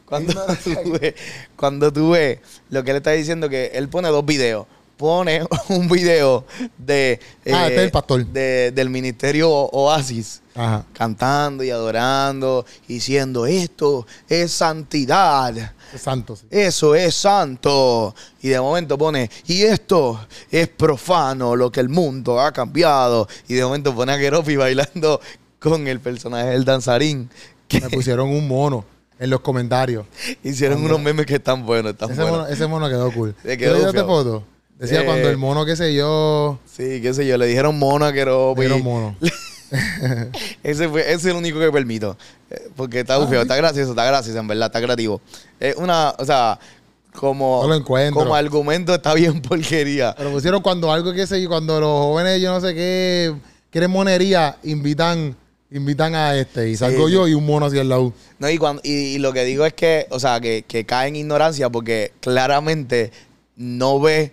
cuando, 0.04 0.32
tú 0.62 0.92
ves, 1.00 1.14
cuando 1.56 1.92
tú 1.92 2.10
ves 2.10 2.38
lo 2.70 2.84
que 2.84 2.90
él 2.92 2.96
está 2.98 3.12
diciendo, 3.12 3.48
que 3.48 3.66
él 3.74 3.88
pone 3.88 4.08
dos 4.08 4.24
videos. 4.24 4.66
Pone 4.96 5.42
un 5.68 5.88
video 5.88 6.46
de, 6.78 7.20
eh, 7.44 7.52
Ah, 7.52 7.64
este 7.66 7.76
es 7.76 7.82
el 7.82 7.90
pastor. 7.90 8.24
de- 8.26 8.70
del 8.72 8.88
ministerio 8.90 9.50
Oasis. 9.50 10.42
Ajá. 10.54 10.86
cantando 10.94 11.62
y 11.64 11.70
adorando, 11.70 12.64
y 12.88 12.94
diciendo 12.94 13.44
esto 13.44 14.06
es 14.26 14.50
santidad, 14.52 15.74
Santo, 15.98 16.36
sí. 16.36 16.46
eso 16.50 16.94
es 16.94 17.14
santo. 17.14 18.14
Y 18.42 18.48
de 18.48 18.60
momento 18.60 18.96
pone, 18.98 19.30
y 19.46 19.62
esto 19.62 20.20
es 20.50 20.68
profano, 20.68 21.56
lo 21.56 21.70
que 21.70 21.80
el 21.80 21.88
mundo 21.88 22.40
ha 22.40 22.52
cambiado. 22.52 23.28
Y 23.48 23.54
de 23.54 23.64
momento 23.64 23.94
pone 23.94 24.12
a 24.12 24.18
Keropi 24.18 24.56
bailando 24.56 25.20
con 25.58 25.86
el 25.88 26.00
personaje 26.00 26.50
del 26.50 26.64
danzarín. 26.64 27.30
Que 27.68 27.80
Me 27.80 27.88
pusieron 27.90 28.28
un 28.28 28.46
mono 28.46 28.84
en 29.18 29.30
los 29.30 29.40
comentarios. 29.40 30.06
hicieron 30.44 30.84
unos 30.84 31.00
memes 31.00 31.26
que 31.26 31.34
están 31.36 31.64
buenos, 31.66 31.92
están 31.92 32.10
Ese 32.10 32.20
buenos. 32.22 32.38
mono, 32.40 32.52
ese 32.52 32.66
mono 32.66 32.88
quedó 32.88 33.10
cool. 33.12 33.34
Le 33.44 33.56
quedó 33.58 33.72
¿Tú 33.72 33.78
le 33.80 33.86
bufiado. 33.86 34.06
foto? 34.06 34.44
Decía 34.78 35.00
Eh, 35.00 35.04
cuando 35.06 35.30
el 35.30 35.38
mono, 35.38 35.64
qué 35.64 35.74
sé 35.74 35.94
yo, 35.94 36.58
Sí, 36.70 37.00
qué 37.00 37.14
sé 37.14 37.26
yo, 37.26 37.38
le 37.38 37.46
dijeron 37.46 37.78
mono 37.78 38.04
a 38.04 38.12
Keropi. 38.12 38.62
era 38.66 38.74
un 38.74 38.82
mono. 38.84 39.16
Ese, 40.62 40.88
fue, 40.88 41.02
ese 41.02 41.14
es 41.14 41.24
el 41.26 41.36
único 41.36 41.58
que 41.58 41.70
permito. 41.70 42.16
Eh, 42.50 42.68
Porque 42.76 43.00
está 43.00 43.18
bufeo, 43.18 43.42
está 43.42 43.56
gracioso, 43.56 43.90
está 43.90 44.04
gracioso, 44.04 44.38
en 44.38 44.48
verdad, 44.48 44.66
está 44.66 44.80
creativo. 44.80 45.20
Es 45.58 45.76
una, 45.76 46.14
o 46.18 46.24
sea, 46.24 46.58
como, 47.14 47.62
No 47.62 47.68
lo 47.68 47.74
encuentro. 47.74 48.22
como 48.22 48.34
argumento 48.34 48.94
está 48.94 49.14
bien 49.14 49.40
porquería. 49.42 50.14
Pero 50.16 50.30
pusieron 50.30 50.62
cuando 50.62 50.92
algo 50.92 51.12
que 51.12 51.26
sé 51.26 51.46
cuando 51.48 51.80
los 51.80 51.90
jóvenes, 51.90 52.40
yo 52.40 52.52
no 52.52 52.60
sé 52.60 52.74
qué, 52.74 53.34
quieren 53.70 53.90
monería, 53.90 54.56
invitan, 54.62 55.36
invitan 55.70 56.14
a 56.14 56.36
este. 56.36 56.68
Y 56.68 56.76
salgo 56.76 57.08
sí. 57.08 57.14
yo 57.14 57.26
y 57.28 57.34
un 57.34 57.44
mono 57.44 57.66
hacia 57.66 57.80
el 57.80 57.88
lado. 57.88 58.12
No, 58.38 58.50
y, 58.50 58.58
cuando, 58.58 58.82
y, 58.84 58.92
y 58.92 59.18
lo 59.18 59.32
que 59.32 59.44
digo 59.44 59.64
es 59.64 59.74
que, 59.74 60.06
o 60.10 60.20
sea, 60.20 60.40
que, 60.40 60.64
que 60.66 60.84
cae 60.84 61.08
en 61.08 61.16
ignorancia 61.16 61.70
porque 61.70 62.12
claramente 62.20 63.12
no 63.56 63.98
ve 63.98 64.32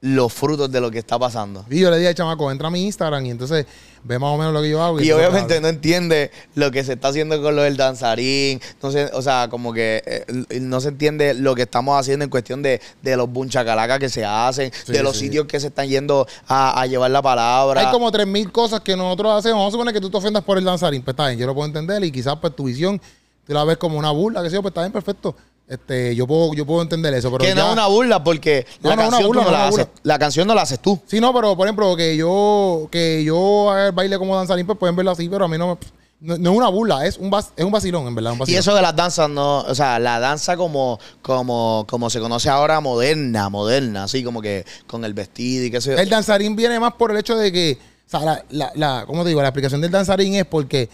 los 0.00 0.32
frutos 0.32 0.70
de 0.72 0.80
lo 0.80 0.90
que 0.90 0.98
está 0.98 1.18
pasando. 1.18 1.64
Y 1.68 1.80
yo 1.80 1.90
le 1.90 1.98
dije 1.98 2.08
al 2.08 2.14
chamaco, 2.14 2.50
entra 2.50 2.68
a 2.68 2.70
mi 2.70 2.84
Instagram 2.84 3.26
y 3.26 3.30
entonces 3.30 3.66
ve 4.02 4.18
más 4.18 4.30
o 4.30 4.36
menos 4.38 4.52
lo 4.52 4.62
que 4.62 4.70
yo 4.70 4.82
hago. 4.82 5.00
Y 5.00 5.04
entonces, 5.04 5.28
obviamente 5.28 5.60
no 5.60 5.68
entiende 5.68 6.30
lo 6.54 6.70
que 6.70 6.82
se 6.84 6.94
está 6.94 7.08
haciendo 7.08 7.40
con 7.42 7.54
lo 7.56 7.62
del 7.62 7.76
danzarín. 7.76 8.60
No 8.82 8.90
sé, 8.90 9.10
o 9.12 9.22
sea, 9.22 9.48
como 9.50 9.72
que 9.72 10.02
eh, 10.06 10.60
no 10.60 10.80
se 10.80 10.88
entiende 10.88 11.34
lo 11.34 11.54
que 11.54 11.62
estamos 11.62 11.98
haciendo 11.98 12.24
en 12.24 12.30
cuestión 12.30 12.62
de, 12.62 12.80
de 13.02 13.16
los 13.16 13.28
bunchacalacas 13.30 13.98
que 13.98 14.08
se 14.08 14.24
hacen, 14.24 14.72
Sí, 14.86 14.92
de 14.92 15.02
los 15.02 15.16
sí. 15.16 15.26
sitios 15.26 15.46
que 15.46 15.60
se 15.60 15.68
están 15.68 15.88
yendo 15.88 16.26
a, 16.48 16.80
a 16.80 16.86
llevar 16.86 17.10
la 17.10 17.22
palabra. 17.22 17.80
Hay 17.80 17.90
como 17.90 18.10
3.000 18.10 18.50
cosas 18.52 18.80
que 18.80 18.96
nosotros 18.96 19.32
hacemos. 19.38 19.58
Vamos 19.58 19.68
a 19.68 19.72
suponer 19.72 19.94
que 19.94 20.00
tú 20.00 20.10
te 20.10 20.16
ofendas 20.16 20.42
por 20.44 20.58
el 20.58 20.64
danzarín. 20.64 21.02
Pues 21.02 21.12
está 21.14 21.26
bien, 21.28 21.38
yo 21.38 21.46
lo 21.46 21.54
puedo 21.54 21.66
entender 21.66 22.02
y 22.04 22.10
quizás 22.10 22.36
pues 22.40 22.54
tu 22.56 22.64
visión 22.64 23.00
tú 23.46 23.52
la 23.54 23.64
ves 23.64 23.78
como 23.78 23.98
una 23.98 24.10
burla, 24.12 24.42
que 24.42 24.48
sé 24.50 24.54
yo, 24.56 24.62
pues 24.62 24.70
está 24.70 24.82
bien, 24.82 24.92
perfecto. 24.92 25.34
Este, 25.70 26.16
yo 26.16 26.26
puedo, 26.26 26.52
yo 26.52 26.66
puedo 26.66 26.82
entender 26.82 27.14
eso, 27.14 27.30
pero 27.30 27.44
que 27.44 27.54
no 27.54 27.60
ya- 27.62 27.66
es 27.68 27.72
una 27.74 27.86
burla 27.86 28.24
porque 28.24 28.66
No, 28.82 28.90
la, 28.90 28.96
no, 28.96 29.02
canción 29.02 29.26
burla, 29.28 29.42
no 29.44 29.50
no, 29.50 29.56
la 29.56 29.68
haces. 29.68 29.86
la 30.02 30.18
canción 30.18 30.48
no 30.48 30.54
la 30.56 30.62
haces 30.62 30.80
tú. 30.80 30.98
Sí, 31.06 31.20
no, 31.20 31.32
pero 31.32 31.56
por 31.56 31.66
ejemplo, 31.68 31.94
que 31.96 32.16
yo, 32.16 32.88
que 32.90 33.22
yo 33.22 33.72
el 33.78 33.92
baile 33.92 34.18
como 34.18 34.34
danzarín, 34.36 34.66
pues 34.66 34.76
pueden 34.76 34.96
verlo 34.96 35.12
así, 35.12 35.28
pero 35.28 35.44
a 35.44 35.48
mí 35.48 35.56
no 35.56 35.68
me. 35.68 35.76
No, 36.22 36.36
no 36.36 36.50
es 36.50 36.56
una 36.58 36.68
burla, 36.68 37.06
es 37.06 37.16
un, 37.18 37.30
vas- 37.30 37.52
es 37.56 37.64
un 37.64 37.70
vacilón, 37.70 38.06
en 38.08 38.14
verdad. 38.16 38.32
Un 38.32 38.42
Y 38.50 38.54
eso 38.56 38.74
de 38.74 38.82
las 38.82 38.94
danzas 38.96 39.30
no, 39.30 39.60
o 39.60 39.74
sea, 39.76 39.98
la 40.00 40.18
danza 40.20 40.56
como, 40.56 40.98
como, 41.22 41.86
como 41.88 42.10
se 42.10 42.18
conoce 42.20 42.50
ahora 42.50 42.80
moderna, 42.80 43.48
moderna, 43.48 44.04
así 44.04 44.22
como 44.24 44.42
que 44.42 44.66
con 44.88 45.04
el 45.04 45.14
vestido 45.14 45.64
y 45.66 45.70
qué 45.70 45.80
sé 45.80 45.92
yo. 45.92 45.98
El 45.98 46.10
danzarín 46.10 46.56
viene 46.56 46.78
más 46.80 46.94
por 46.94 47.12
el 47.12 47.16
hecho 47.16 47.36
de 47.36 47.50
que, 47.52 47.78
o 48.06 48.10
sea, 48.10 48.20
la, 48.20 48.44
la, 48.50 48.72
la- 48.74 49.04
¿cómo 49.06 49.22
te 49.22 49.28
digo? 49.28 49.40
La 49.40 49.48
explicación 49.48 49.80
del 49.80 49.92
danzarín 49.92 50.34
es 50.34 50.44
porque 50.46 50.90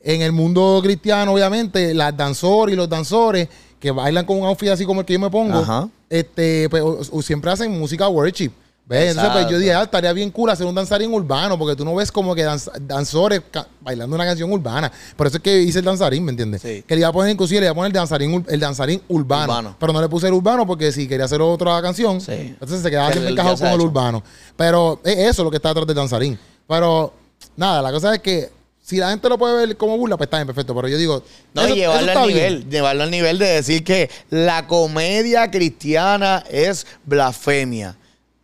en 0.00 0.22
el 0.22 0.30
mundo 0.32 0.78
cristiano, 0.82 1.32
obviamente, 1.32 1.92
las 1.92 2.16
danzores 2.16 2.74
y 2.74 2.76
los 2.76 2.88
danzores 2.88 3.48
que 3.80 3.90
bailan 3.90 4.24
con 4.26 4.38
un 4.40 4.46
outfit 4.46 4.68
así 4.70 4.84
como 4.84 5.00
el 5.00 5.06
que 5.06 5.12
yo 5.14 5.18
me 5.20 5.30
pongo, 5.30 5.58
Ajá. 5.58 5.88
este, 6.10 6.68
pues, 6.70 6.82
o- 6.82 7.00
o 7.12 7.22
siempre 7.22 7.50
hacen 7.50 7.70
música 7.78 8.08
worship. 8.08 8.50
¿Ves? 8.86 9.10
Entonces, 9.10 9.32
pues 9.34 9.48
yo 9.50 9.58
dije, 9.58 9.74
ah, 9.74 9.82
estaría 9.82 10.10
bien 10.14 10.30
cool 10.30 10.48
hacer 10.48 10.64
un 10.66 10.74
danzarín 10.74 11.12
urbano, 11.12 11.58
porque 11.58 11.76
tú 11.76 11.84
no 11.84 11.94
ves 11.94 12.10
como 12.10 12.34
que 12.34 12.42
danz- 12.46 12.72
danzores 12.80 13.42
bailando 13.82 14.16
una 14.16 14.24
canción 14.24 14.50
urbana. 14.50 14.90
Por 15.14 15.26
eso 15.26 15.36
es 15.36 15.42
que 15.42 15.60
hice 15.60 15.80
el 15.80 15.84
danzarín, 15.84 16.24
¿me 16.24 16.30
entiendes? 16.30 16.62
Sí. 16.62 16.82
Que 16.88 16.94
le 16.94 17.00
iba 17.00 17.08
a 17.08 17.12
poner, 17.12 17.30
inclusive, 17.30 17.60
le 17.60 17.66
iba 17.66 17.72
a 17.72 17.74
poner 17.74 17.88
el 17.88 17.92
danzarín, 17.92 18.46
el 18.48 18.58
danzarín 18.58 19.02
urbano, 19.08 19.52
Urbano. 19.52 19.76
Pero 19.78 19.92
no 19.92 20.00
le 20.00 20.08
puse 20.08 20.28
el 20.28 20.32
urbano 20.32 20.66
porque 20.66 20.90
si 20.90 21.06
quería 21.06 21.26
hacer 21.26 21.42
otra 21.42 21.82
canción, 21.82 22.18
Sí. 22.18 22.32
entonces 22.32 22.80
se 22.80 22.88
quedaba 22.88 23.08
Que 23.08 23.12
siempre 23.12 23.32
encajado 23.32 23.58
con 23.58 23.68
el 23.68 23.80
urbano. 23.82 24.22
Pero 24.56 25.00
es 25.04 25.18
eso 25.18 25.44
lo 25.44 25.50
que 25.50 25.56
está 25.56 25.68
detrás 25.68 25.86
del 25.86 25.96
danzarín. 25.96 26.38
Pero, 26.66 27.12
nada, 27.58 27.82
la 27.82 27.92
cosa 27.92 28.14
es 28.14 28.20
que 28.22 28.50
si 28.88 28.96
la 28.96 29.10
gente 29.10 29.28
lo 29.28 29.36
puede 29.36 29.66
ver 29.66 29.76
como 29.76 29.98
burla, 29.98 30.16
pues 30.16 30.28
está 30.28 30.38
bien, 30.38 30.46
perfecto. 30.46 30.74
Pero 30.74 30.88
yo 30.88 30.96
digo, 30.96 31.22
No, 31.52 31.62
eso- 31.62 31.74
llevarlo 31.74 32.10
al 32.10 32.26
bien. 32.28 32.36
nivel, 32.38 32.70
llevarlo 32.70 33.02
al 33.02 33.10
nivel 33.10 33.38
de 33.38 33.46
decir 33.46 33.84
que 33.84 34.08
la 34.30 34.66
comedia 34.66 35.50
cristiana 35.50 36.42
es 36.50 36.86
blasfemia. 37.04 37.96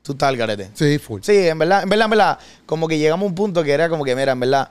Tú 0.02 0.12
estás 0.12 0.28
al 0.28 0.36
garete. 0.36 0.68
Sí, 0.74 0.98
full. 0.98 1.22
Sí, 1.22 1.32
en 1.48 1.58
verdad, 1.58 1.82
en 1.84 1.88
verdad, 1.88 2.04
en 2.04 2.10
verdad, 2.10 2.38
como 2.66 2.86
que 2.88 2.98
llegamos 2.98 3.24
a 3.24 3.28
un 3.28 3.34
punto 3.34 3.64
que 3.64 3.72
era 3.72 3.88
como 3.88 4.04
que, 4.04 4.14
mira, 4.14 4.32
en 4.32 4.40
verdad, 4.40 4.68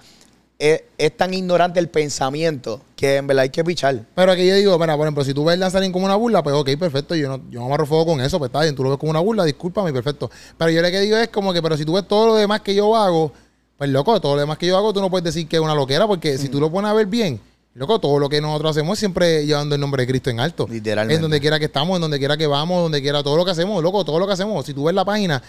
es, 0.59 0.83
es 0.99 1.17
tan 1.17 1.33
ignorante 1.33 1.79
el 1.79 1.89
pensamiento 1.89 2.79
que 2.95 3.15
en 3.15 3.25
verdad 3.25 3.41
hay 3.41 3.49
que 3.49 3.63
pichar. 3.63 4.05
Pero 4.13 4.31
aquí 4.31 4.47
yo 4.47 4.53
digo, 4.53 4.77
mira, 4.77 4.95
por 4.95 5.07
ejemplo, 5.07 5.23
si 5.23 5.33
tú 5.33 5.43
ves 5.43 5.55
el 5.55 5.59
danzarín 5.61 5.91
como 5.91 6.05
una 6.05 6.15
burla, 6.15 6.43
pues 6.43 6.55
ok, 6.55 6.69
perfecto, 6.77 7.15
yo 7.15 7.27
no, 7.29 7.37
yo 7.49 7.59
no 7.59 7.61
me 7.61 7.65
amarro 7.65 7.87
fuego 7.87 8.05
con 8.05 8.21
eso, 8.21 8.37
pues 8.37 8.49
está 8.49 8.61
bien, 8.61 8.75
tú 8.75 8.83
lo 8.83 8.91
ves 8.91 8.99
como 8.99 9.09
una 9.09 9.21
burla, 9.21 9.43
discúlpame, 9.43 9.91
perfecto. 9.91 10.29
Pero 10.55 10.69
yo 10.69 10.83
lo 10.83 10.91
que 10.91 10.99
digo 10.99 11.17
es 11.17 11.29
como 11.29 11.51
que, 11.51 11.63
pero 11.63 11.75
si 11.75 11.83
tú 11.83 11.93
ves 11.93 12.07
todo 12.07 12.27
lo 12.27 12.35
demás 12.35 12.61
que 12.61 12.75
yo 12.75 12.95
hago, 12.95 13.33
pues 13.77 13.89
loco, 13.89 14.19
todo 14.21 14.35
lo 14.35 14.41
demás 14.41 14.57
que 14.57 14.67
yo 14.67 14.77
hago, 14.77 14.93
tú 14.93 15.01
no 15.01 15.09
puedes 15.09 15.23
decir 15.23 15.47
que 15.47 15.57
es 15.57 15.61
una 15.61 15.75
loquera, 15.75 16.07
porque 16.07 16.37
si 16.37 16.49
tú 16.49 16.59
lo 16.59 16.71
pones 16.71 16.91
a 16.91 16.93
ver 16.93 17.07
bien, 17.07 17.39
loco, 17.73 17.99
todo 17.99 18.19
lo 18.19 18.29
que 18.29 18.39
nosotros 18.39 18.71
hacemos 18.71 18.93
es 18.93 18.99
siempre 18.99 19.45
llevando 19.45 19.75
el 19.75 19.81
nombre 19.81 20.03
de 20.03 20.07
Cristo 20.07 20.29
en 20.29 20.39
alto. 20.39 20.67
Literalmente. 20.69 21.15
En 21.15 21.21
donde 21.21 21.39
quiera 21.39 21.59
que 21.59 21.65
estamos, 21.65 21.95
en 21.95 22.01
donde 22.01 22.19
quiera 22.19 22.37
que 22.37 22.47
vamos, 22.47 22.83
donde 22.83 23.01
quiera, 23.01 23.23
todo 23.23 23.35
lo 23.35 23.45
que 23.45 23.51
hacemos, 23.51 23.81
loco, 23.81 24.05
todo 24.05 24.19
lo 24.19 24.27
que 24.27 24.33
hacemos. 24.33 24.65
Si 24.65 24.73
tú 24.73 24.85
ves 24.85 24.95
la 24.95 25.03
página, 25.03 25.41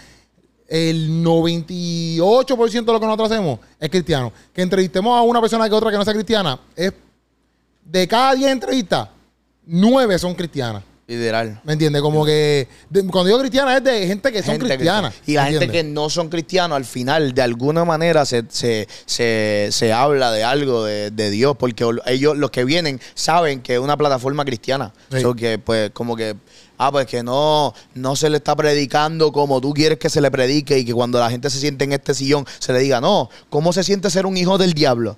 el 0.67 1.23
98% 1.23 2.85
de 2.85 2.93
lo 2.93 2.99
que 2.99 3.05
nosotros 3.05 3.31
hacemos 3.31 3.59
es 3.79 3.89
cristiano. 3.89 4.33
Que 4.53 4.61
entrevistemos 4.61 5.17
a 5.17 5.21
una 5.21 5.39
persona 5.39 5.69
que 5.69 5.75
otra 5.75 5.91
que 5.91 5.97
no 5.97 6.03
sea 6.03 6.13
cristiana, 6.13 6.59
es 6.75 6.93
de 7.83 8.07
cada 8.07 8.33
10 8.33 8.51
entrevistas, 8.51 9.09
9 9.65 10.17
son 10.17 10.33
cristianas. 10.33 10.83
Literal. 11.07 11.61
¿Me 11.63 11.73
entiendes? 11.73 12.01
Como 12.01 12.25
que 12.25 12.67
de- 12.89 13.01
cuando 13.05 13.25
digo 13.25 13.37
cristiana 13.39 13.77
es 13.77 13.83
de 13.83 14.07
gente 14.07 14.31
que 14.31 14.41
son 14.41 14.53
Gente 14.53 14.65
cristianas. 14.69 15.13
que- 15.23 15.31
y 15.33 15.35
la 15.35 15.43
¿me 15.43 15.51
gente 15.51 15.69
que 15.69 15.83
no 15.83 16.09
son 16.09 16.29
cristianos, 16.29 16.75
al 16.75 16.85
final, 16.85 17.31
de 17.35 17.43
alguna 17.43 17.85
manera, 17.85 18.25
se, 18.25 18.43
se, 18.49 18.87
se, 19.05 19.67
se 19.71 19.93
habla 19.93 20.31
de 20.31 20.43
algo 20.43 20.83
de, 20.83 21.11
de 21.11 21.29
Dios, 21.29 21.55
porque 21.59 21.85
ellos, 22.07 22.35
los 22.35 22.49
que 22.49 22.65
vienen, 22.65 22.99
saben 23.13 23.61
que 23.61 23.75
es 23.75 23.79
una 23.79 23.95
plataforma 23.97 24.43
cristiana. 24.45 24.93
Sí. 25.11 25.21
So 25.21 25.35
que, 25.35 25.59
pues, 25.59 25.91
como 25.91 26.15
que, 26.15 26.37
ah, 26.79 26.91
pues 26.91 27.05
que 27.05 27.21
no, 27.21 27.75
no 27.93 28.15
se 28.15 28.27
le 28.31 28.37
está 28.37 28.55
predicando 28.55 29.31
como 29.31 29.61
tú 29.61 29.75
quieres 29.75 29.99
que 29.99 30.09
se 30.09 30.21
le 30.21 30.31
predique 30.31 30.79
y 30.79 30.85
que 30.85 30.93
cuando 30.95 31.19
la 31.19 31.29
gente 31.29 31.51
se 31.51 31.59
siente 31.59 31.83
en 31.85 31.91
este 31.91 32.15
sillón, 32.15 32.47
se 32.57 32.73
le 32.73 32.79
diga, 32.79 32.99
no, 32.99 33.29
¿cómo 33.51 33.73
se 33.73 33.83
siente 33.83 34.09
ser 34.09 34.25
un 34.25 34.37
hijo 34.37 34.57
del 34.57 34.73
diablo? 34.73 35.17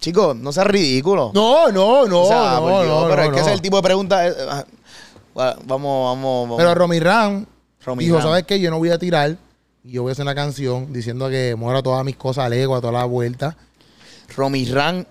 Chicos, 0.00 0.34
no 0.34 0.52
seas 0.52 0.66
ridículo. 0.66 1.30
No, 1.34 1.70
no, 1.70 2.06
no, 2.06 2.22
O 2.22 2.28
sea, 2.28 2.54
no, 2.60 2.82
Dios, 2.82 2.86
no, 3.02 3.08
pero 3.10 3.16
no, 3.16 3.28
es 3.28 3.30
que 3.34 3.40
ese 3.40 3.50
es 3.50 3.54
el 3.54 3.60
tipo 3.62 3.76
de 3.76 3.82
pregunta. 3.82 4.64
Va- 5.38 5.56
vamos, 5.64 6.04
vamos, 6.16 6.42
vamos. 6.44 6.56
Pero 6.58 6.74
Romy 6.74 6.98
Ram 7.00 7.46
Romy 7.84 8.04
dijo, 8.04 8.16
Ram. 8.18 8.26
¿sabes 8.26 8.44
qué? 8.44 8.58
Yo 8.60 8.70
no 8.70 8.78
voy 8.78 8.90
a 8.90 8.98
tirar 8.98 9.36
y 9.84 9.92
yo 9.92 10.02
voy 10.02 10.10
a 10.10 10.12
hacer 10.12 10.24
una 10.24 10.34
canción 10.34 10.92
diciendo 10.92 11.28
que 11.28 11.54
muera 11.56 11.82
todas 11.82 12.04
mis 12.04 12.16
cosas 12.16 12.44
al 12.46 12.52
ego, 12.52 12.74
a 12.76 12.80
toda 12.80 12.92
la 12.92 13.04
vuelta. 13.04 13.56
Romy 14.36 14.64
Ran, 14.66 15.06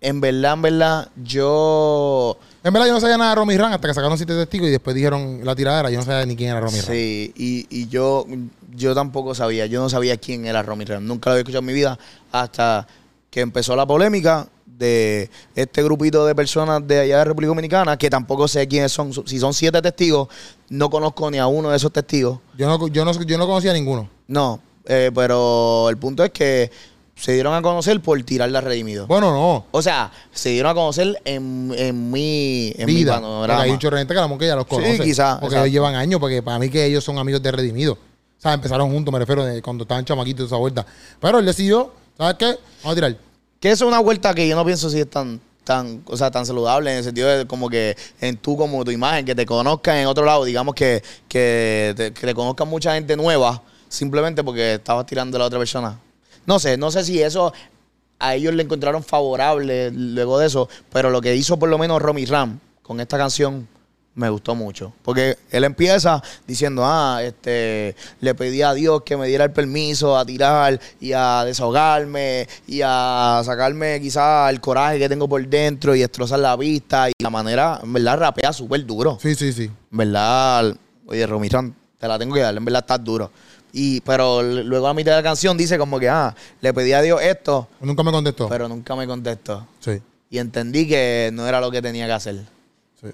en 0.00 0.20
verdad, 0.20 0.52
en 0.54 0.62
verdad, 0.62 1.08
yo. 1.22 2.38
En 2.64 2.72
verdad 2.72 2.86
yo 2.88 2.94
no 2.94 3.00
sabía 3.00 3.16
nada 3.18 3.30
de 3.30 3.36
Romy 3.36 3.56
Ram 3.56 3.72
hasta 3.72 3.88
que 3.88 3.94
sacaron 3.94 4.16
siete 4.16 4.34
testigos 4.34 4.68
y 4.68 4.70
después 4.70 4.94
dijeron 4.94 5.40
la 5.44 5.54
tiradera. 5.54 5.90
Yo 5.90 5.98
no 5.98 6.04
sabía 6.04 6.24
ni 6.26 6.36
quién 6.36 6.50
era 6.50 6.60
Romy 6.60 6.78
Ram. 6.80 6.86
Sí, 6.86 7.32
y, 7.36 7.66
y 7.70 7.88
yo, 7.88 8.26
yo 8.74 8.94
tampoco 8.94 9.34
sabía. 9.34 9.66
Yo 9.66 9.80
no 9.80 9.88
sabía 9.88 10.16
quién 10.16 10.46
era 10.46 10.62
Romy 10.62 10.84
Ran. 10.84 11.06
Nunca 11.06 11.30
lo 11.30 11.32
había 11.32 11.40
escuchado 11.40 11.60
en 11.60 11.66
mi 11.66 11.72
vida 11.72 11.98
hasta 12.32 12.86
que 13.30 13.40
empezó 13.40 13.76
la 13.76 13.86
polémica 13.86 14.48
de 14.78 15.30
este 15.54 15.82
grupito 15.82 16.24
de 16.24 16.34
personas 16.34 16.86
de 16.86 17.00
allá 17.00 17.18
de 17.18 17.24
República 17.24 17.48
Dominicana, 17.48 17.96
que 17.96 18.08
tampoco 18.08 18.46
sé 18.48 18.66
quiénes 18.68 18.92
son. 18.92 19.12
Si 19.26 19.38
son 19.38 19.52
siete 19.52 19.82
testigos, 19.82 20.28
no 20.68 20.88
conozco 20.88 21.30
ni 21.30 21.38
a 21.38 21.46
uno 21.46 21.70
de 21.70 21.76
esos 21.76 21.92
testigos. 21.92 22.38
Yo 22.56 22.68
no, 22.68 22.88
yo 22.88 23.04
no, 23.04 23.12
yo 23.22 23.38
no 23.38 23.46
conocía 23.46 23.72
a 23.72 23.74
ninguno. 23.74 24.08
No, 24.28 24.60
eh, 24.84 25.10
pero 25.14 25.88
el 25.90 25.96
punto 25.96 26.22
es 26.24 26.30
que 26.30 26.70
se 27.16 27.32
dieron 27.32 27.52
a 27.52 27.60
conocer 27.60 28.00
por 28.00 28.22
tirar 28.22 28.48
la 28.50 28.60
redimido. 28.60 29.08
Bueno, 29.08 29.32
no. 29.32 29.66
O 29.72 29.82
sea, 29.82 30.12
se 30.32 30.50
dieron 30.50 30.70
a 30.70 30.74
conocer 30.74 31.20
en, 31.24 31.74
en 31.76 32.10
mi, 32.12 32.72
en 32.76 32.86
mi 32.86 32.94
vida. 32.94 33.14
Porque 33.14 33.26
panorama. 33.26 33.62
hay 33.62 33.70
de 33.72 33.78
gente 33.98 34.14
que 34.14 34.18
a 34.18 34.22
lo 34.22 34.28
mejor 34.28 34.38
que 34.38 34.46
ya 34.46 34.54
los 34.54 34.64
Sí, 34.64 34.70
conoce. 34.70 34.98
quizá, 35.00 35.40
Porque 35.40 35.46
exacto. 35.46 35.64
ellos 35.64 35.72
llevan 35.72 35.94
años, 35.96 36.20
porque 36.20 36.42
para 36.44 36.60
mí 36.60 36.70
que 36.70 36.84
ellos 36.84 37.02
son 37.02 37.18
amigos 37.18 37.42
de 37.42 37.50
Redimido. 37.50 37.94
O 37.94 38.40
sea, 38.40 38.52
empezaron 38.52 38.88
juntos, 38.92 39.12
me 39.12 39.18
refiero, 39.18 39.44
de 39.44 39.60
cuando 39.60 39.82
estaban 39.82 40.04
chamaquitos 40.04 40.46
esa 40.46 40.54
vuelta. 40.56 40.86
Pero 41.20 41.40
él 41.40 41.44
decidió, 41.46 41.92
¿sabes 42.16 42.36
qué? 42.38 42.56
Vamos 42.84 42.92
a 42.92 42.94
tirar. 42.94 43.16
Que 43.60 43.70
eso 43.70 43.84
es 43.84 43.88
una 43.88 44.00
vuelta 44.00 44.34
que 44.34 44.46
yo 44.46 44.54
no 44.54 44.64
pienso 44.64 44.88
si 44.88 45.00
es 45.00 45.10
tan, 45.10 45.40
tan, 45.64 46.02
o 46.06 46.16
sea, 46.16 46.30
tan 46.30 46.46
saludable 46.46 46.92
en 46.92 46.98
el 46.98 47.04
sentido 47.04 47.28
de 47.28 47.46
como 47.46 47.68
que 47.68 47.96
en 48.20 48.36
tú 48.36 48.56
como 48.56 48.84
tu 48.84 48.90
imagen, 48.90 49.26
que 49.26 49.34
te 49.34 49.44
conozcan 49.44 49.96
en 49.96 50.06
otro 50.06 50.24
lado, 50.24 50.44
digamos 50.44 50.74
que, 50.74 51.02
que, 51.28 51.92
te, 51.96 52.12
que 52.12 52.26
te 52.26 52.34
conozcan 52.34 52.68
mucha 52.68 52.94
gente 52.94 53.16
nueva, 53.16 53.62
simplemente 53.88 54.44
porque 54.44 54.74
estabas 54.74 55.06
tirando 55.06 55.36
a 55.36 55.40
la 55.40 55.46
otra 55.46 55.58
persona. 55.58 55.98
No 56.46 56.58
sé, 56.58 56.76
no 56.76 56.90
sé 56.90 57.04
si 57.04 57.20
eso 57.20 57.52
a 58.18 58.34
ellos 58.34 58.54
le 58.54 58.62
encontraron 58.62 59.02
favorable 59.02 59.90
luego 59.90 60.38
de 60.38 60.46
eso, 60.46 60.68
pero 60.92 61.10
lo 61.10 61.20
que 61.20 61.34
hizo 61.34 61.58
por 61.58 61.68
lo 61.68 61.78
menos 61.78 62.00
Romy 62.00 62.24
Ram 62.24 62.58
con 62.82 63.00
esta 63.00 63.18
canción 63.18 63.68
me 64.18 64.28
gustó 64.28 64.54
mucho. 64.56 64.92
Porque 65.02 65.38
él 65.50 65.62
empieza 65.64 66.20
diciendo, 66.46 66.82
ah, 66.84 67.20
este, 67.22 67.94
le 68.20 68.34
pedí 68.34 68.62
a 68.62 68.74
Dios 68.74 69.02
que 69.04 69.16
me 69.16 69.28
diera 69.28 69.44
el 69.44 69.52
permiso 69.52 70.18
a 70.18 70.26
tirar 70.26 70.78
y 71.00 71.12
a 71.12 71.44
desahogarme 71.44 72.48
y 72.66 72.80
a 72.84 73.40
sacarme 73.44 74.00
quizás 74.00 74.50
el 74.50 74.60
coraje 74.60 74.98
que 74.98 75.08
tengo 75.08 75.28
por 75.28 75.46
dentro 75.46 75.94
y 75.94 76.00
destrozar 76.00 76.40
la 76.40 76.56
vista. 76.56 77.08
Y 77.08 77.12
la 77.22 77.30
manera, 77.30 77.78
en 77.82 77.92
verdad, 77.92 78.18
rapea 78.18 78.52
súper 78.52 78.84
duro. 78.84 79.18
Sí, 79.22 79.34
sí, 79.36 79.52
sí. 79.52 79.70
En 79.92 79.98
verdad, 79.98 80.74
oye, 81.06 81.24
Romirán, 81.26 81.74
te 81.98 82.08
la 82.08 82.18
tengo 82.18 82.34
que 82.34 82.40
dar, 82.40 82.56
en 82.56 82.64
verdad 82.64 82.80
estás 82.80 83.02
duro. 83.04 83.30
Y, 83.72 84.00
pero 84.00 84.42
luego 84.42 84.88
a 84.88 84.94
mitad 84.94 85.12
de 85.12 85.18
la 85.18 85.22
canción 85.22 85.56
dice 85.56 85.78
como 85.78 86.00
que, 86.00 86.08
ah, 86.08 86.34
le 86.60 86.74
pedí 86.74 86.92
a 86.92 87.02
Dios 87.02 87.20
esto, 87.22 87.68
Nunca 87.80 88.02
me 88.02 88.10
contestó. 88.10 88.48
pero 88.48 88.66
nunca 88.68 88.96
me 88.96 89.06
contestó. 89.06 89.64
sí, 89.78 90.00
Y 90.30 90.38
entendí 90.38 90.88
que 90.88 91.30
no 91.32 91.46
era 91.46 91.60
lo 91.60 91.70
que 91.70 91.80
tenía 91.80 92.06
que 92.06 92.12
hacer. 92.12 92.36
sí. 93.00 93.08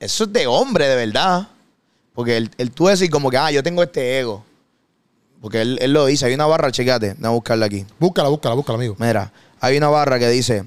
Eso, 0.00 0.24
es 0.24 0.32
de 0.32 0.46
hombre, 0.46 0.88
de 0.88 0.96
verdad. 0.96 1.48
Porque 2.14 2.36
él, 2.36 2.50
él 2.58 2.72
tú 2.72 2.86
decir 2.86 3.10
como 3.10 3.30
que, 3.30 3.36
ah, 3.36 3.52
yo 3.52 3.62
tengo 3.62 3.82
este 3.82 4.18
ego. 4.18 4.44
Porque 5.40 5.60
él, 5.60 5.78
él 5.80 5.92
lo 5.92 6.06
dice, 6.06 6.26
hay 6.26 6.34
una 6.34 6.46
barra, 6.46 6.72
checate, 6.72 7.14
voy 7.14 7.26
a 7.26 7.30
buscarla 7.30 7.66
aquí. 7.66 7.86
Búscala, 7.98 8.28
búscala, 8.28 8.54
búscala, 8.54 8.78
amigo. 8.78 8.96
Mira, 8.98 9.32
hay 9.60 9.76
una 9.76 9.88
barra 9.88 10.18
que 10.18 10.28
dice, 10.28 10.64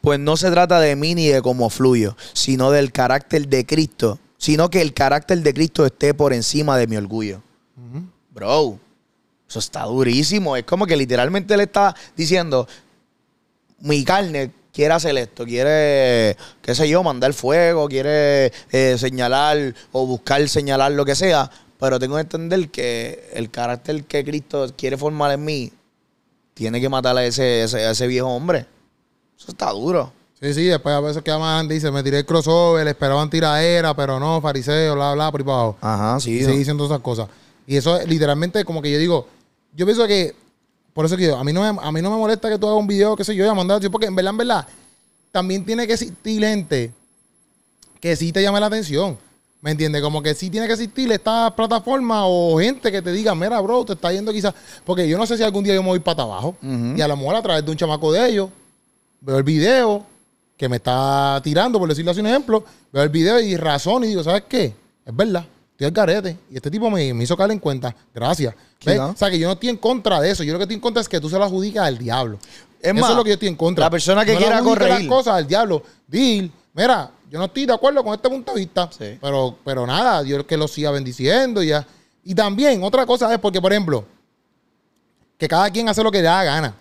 pues 0.00 0.18
no 0.18 0.36
se 0.36 0.50
trata 0.50 0.80
de 0.80 0.96
mí 0.96 1.14
ni 1.14 1.28
de 1.28 1.42
cómo 1.42 1.70
fluyo, 1.70 2.16
sino 2.32 2.70
del 2.70 2.92
carácter 2.92 3.48
de 3.48 3.66
Cristo, 3.66 4.18
sino 4.36 4.70
que 4.70 4.80
el 4.82 4.94
carácter 4.94 5.40
de 5.42 5.54
Cristo 5.54 5.86
esté 5.86 6.14
por 6.14 6.32
encima 6.32 6.76
de 6.76 6.86
mi 6.86 6.96
orgullo. 6.96 7.42
Bro, 8.30 8.78
eso 9.48 9.58
está 9.58 9.84
durísimo. 9.84 10.56
Es 10.56 10.64
como 10.64 10.86
que 10.86 10.96
literalmente 10.96 11.56
le 11.56 11.64
está 11.64 11.94
diciendo, 12.16 12.66
mi 13.78 14.04
carne 14.04 14.50
quiere 14.72 14.94
hacer 14.94 15.16
esto, 15.18 15.44
quiere, 15.44 16.36
qué 16.62 16.74
sé 16.74 16.88
yo, 16.88 17.02
mandar 17.02 17.32
fuego, 17.34 17.88
quiere 17.88 18.52
eh, 18.70 18.96
señalar 18.98 19.74
o 19.92 20.06
buscar 20.06 20.48
señalar 20.48 20.92
lo 20.92 21.04
que 21.04 21.14
sea, 21.14 21.50
pero 21.78 21.98
tengo 21.98 22.14
que 22.16 22.22
entender 22.22 22.68
que 22.70 23.28
el 23.34 23.50
carácter 23.50 24.04
que 24.04 24.24
Cristo 24.24 24.66
quiere 24.76 24.96
formar 24.96 25.32
en 25.32 25.44
mí 25.44 25.72
tiene 26.54 26.80
que 26.80 26.88
matar 26.88 27.16
a 27.16 27.24
ese, 27.24 27.64
ese- 27.64 27.84
a 27.84 27.90
ese 27.90 28.06
viejo 28.06 28.28
hombre. 28.28 28.66
Eso 29.38 29.50
está 29.50 29.70
duro. 29.70 30.12
Sí, 30.40 30.54
sí, 30.54 30.64
después 30.64 30.94
a 30.94 31.00
veces 31.00 31.22
que 31.22 31.30
más 31.32 31.68
dice, 31.68 31.90
me 31.90 32.02
tiré 32.02 32.18
el 32.18 32.26
crossover, 32.26 32.86
esperaban 32.88 33.30
tiraera, 33.30 33.94
pero 33.94 34.18
no, 34.18 34.40
fariseo, 34.40 34.94
bla, 34.94 35.14
bla, 35.14 35.30
por 35.30 35.40
ahí 35.40 35.44
para 35.44 35.56
abajo. 35.58 35.76
Ajá, 35.80 36.20
sí. 36.20 36.32
Y 36.32 36.40
sigue 36.40 36.58
diciendo 36.58 36.84
esas 36.84 37.00
cosas. 37.00 37.28
Y 37.66 37.76
eso 37.76 37.96
es 37.96 38.08
literalmente 38.08 38.64
como 38.64 38.82
que 38.82 38.90
yo 38.90 38.98
digo, 38.98 39.28
yo 39.74 39.86
pienso 39.86 40.06
que, 40.06 40.34
por 40.92 41.06
eso 41.06 41.16
que 41.16 41.24
yo, 41.24 41.36
a 41.36 41.44
mí 41.44 41.52
no 41.52 41.60
me, 41.60 41.80
a 41.80 41.92
mí 41.92 42.02
no 42.02 42.10
me 42.10 42.16
molesta 42.16 42.48
que 42.48 42.58
tú 42.58 42.66
hagas 42.66 42.78
un 42.78 42.86
video, 42.86 43.16
qué 43.16 43.24
sé 43.24 43.34
yo, 43.34 43.44
y 43.44 43.48
a 43.48 43.54
mandar, 43.54 43.80
porque 43.90 44.06
en 44.06 44.14
verdad, 44.14 44.30
en 44.30 44.36
verdad, 44.36 44.66
también 45.30 45.64
tiene 45.64 45.86
que 45.86 45.94
existir 45.94 46.42
gente 46.42 46.92
que 48.00 48.16
sí 48.16 48.32
te 48.32 48.42
llame 48.42 48.60
la 48.60 48.66
atención. 48.66 49.16
¿Me 49.62 49.70
entiendes? 49.70 50.02
Como 50.02 50.20
que 50.20 50.34
sí 50.34 50.50
tiene 50.50 50.66
que 50.66 50.72
existir 50.72 51.10
esta 51.12 51.54
plataforma 51.54 52.26
o 52.26 52.58
gente 52.58 52.90
que 52.90 53.00
te 53.00 53.12
diga, 53.12 53.32
mira, 53.32 53.60
bro, 53.60 53.84
te 53.84 53.92
está 53.92 54.12
yendo 54.12 54.32
quizás. 54.32 54.52
Porque 54.84 55.08
yo 55.08 55.16
no 55.16 55.24
sé 55.24 55.36
si 55.36 55.44
algún 55.44 55.62
día 55.62 55.72
yo 55.72 55.82
me 55.84 55.90
voy 55.90 56.00
para 56.00 56.24
abajo. 56.24 56.56
Y 56.60 57.00
a 57.00 57.06
lo 57.06 57.16
mejor 57.16 57.36
a 57.36 57.42
través 57.42 57.64
de 57.64 57.70
un 57.70 57.76
chamaco 57.76 58.10
de 58.10 58.28
ellos, 58.28 58.50
veo 59.20 59.38
el 59.38 59.44
video 59.44 60.04
que 60.56 60.68
me 60.68 60.76
está 60.76 61.40
tirando, 61.44 61.78
por 61.78 61.88
decirlo 61.88 62.10
así 62.10 62.20
un 62.20 62.26
ejemplo, 62.26 62.64
veo 62.92 63.04
el 63.04 63.08
video 63.08 63.40
y 63.40 63.56
razón 63.56 64.02
y 64.02 64.08
digo, 64.08 64.24
¿sabes 64.24 64.42
qué? 64.48 64.74
Es 65.06 65.16
verdad, 65.16 65.44
estoy 65.86 66.02
al 66.02 66.06
garete. 66.06 66.38
Y 66.50 66.56
este 66.56 66.70
tipo 66.70 66.90
me, 66.90 67.12
me 67.14 67.24
hizo 67.24 67.36
caer 67.36 67.50
en 67.52 67.58
cuenta. 67.58 67.94
Gracias. 68.14 68.54
¿Ves? 68.84 68.98
O 68.98 69.16
sea, 69.16 69.30
que 69.30 69.38
yo 69.38 69.46
no 69.46 69.54
estoy 69.54 69.68
en 69.68 69.76
contra 69.76 70.20
de 70.20 70.30
eso. 70.30 70.42
Yo 70.42 70.52
lo 70.52 70.58
que 70.58 70.64
estoy 70.64 70.74
en 70.76 70.80
contra 70.80 71.00
es 71.00 71.08
que 71.08 71.20
tú 71.20 71.28
se 71.28 71.38
lo 71.38 71.44
adjudicas 71.44 71.86
al 71.86 71.98
diablo. 71.98 72.38
Es 72.80 72.94
eso 72.96 73.10
es 73.10 73.16
lo 73.16 73.22
que 73.22 73.30
yo 73.30 73.34
estoy 73.34 73.48
en 73.48 73.56
contra. 73.56 73.84
la 73.86 73.90
persona 73.90 74.24
que 74.24 74.32
No 74.32 74.38
quiera 74.38 74.60
corregir. 74.60 74.98
las 75.00 75.08
cosas 75.08 75.34
al 75.34 75.46
diablo. 75.46 75.82
Dil, 76.06 76.50
mira, 76.74 77.10
yo 77.30 77.38
no 77.38 77.44
estoy 77.44 77.66
de 77.66 77.72
acuerdo 77.72 78.02
con 78.02 78.14
este 78.14 78.28
punto 78.28 78.52
de 78.54 78.60
vista. 78.60 78.90
Sí. 78.90 79.18
Pero, 79.20 79.56
pero 79.64 79.86
nada, 79.86 80.22
Dios 80.22 80.44
que 80.44 80.56
lo 80.56 80.66
siga 80.66 80.90
bendiciendo 80.90 81.62
y 81.62 81.68
ya. 81.68 81.86
Y 82.24 82.34
también, 82.34 82.82
otra 82.82 83.06
cosa 83.06 83.32
es 83.32 83.38
porque, 83.38 83.60
por 83.60 83.72
ejemplo, 83.72 84.04
que 85.38 85.48
cada 85.48 85.70
quien 85.70 85.88
hace 85.88 86.02
lo 86.02 86.10
que 86.10 86.18
le 86.18 86.24
da 86.24 86.44
gana. 86.44 86.74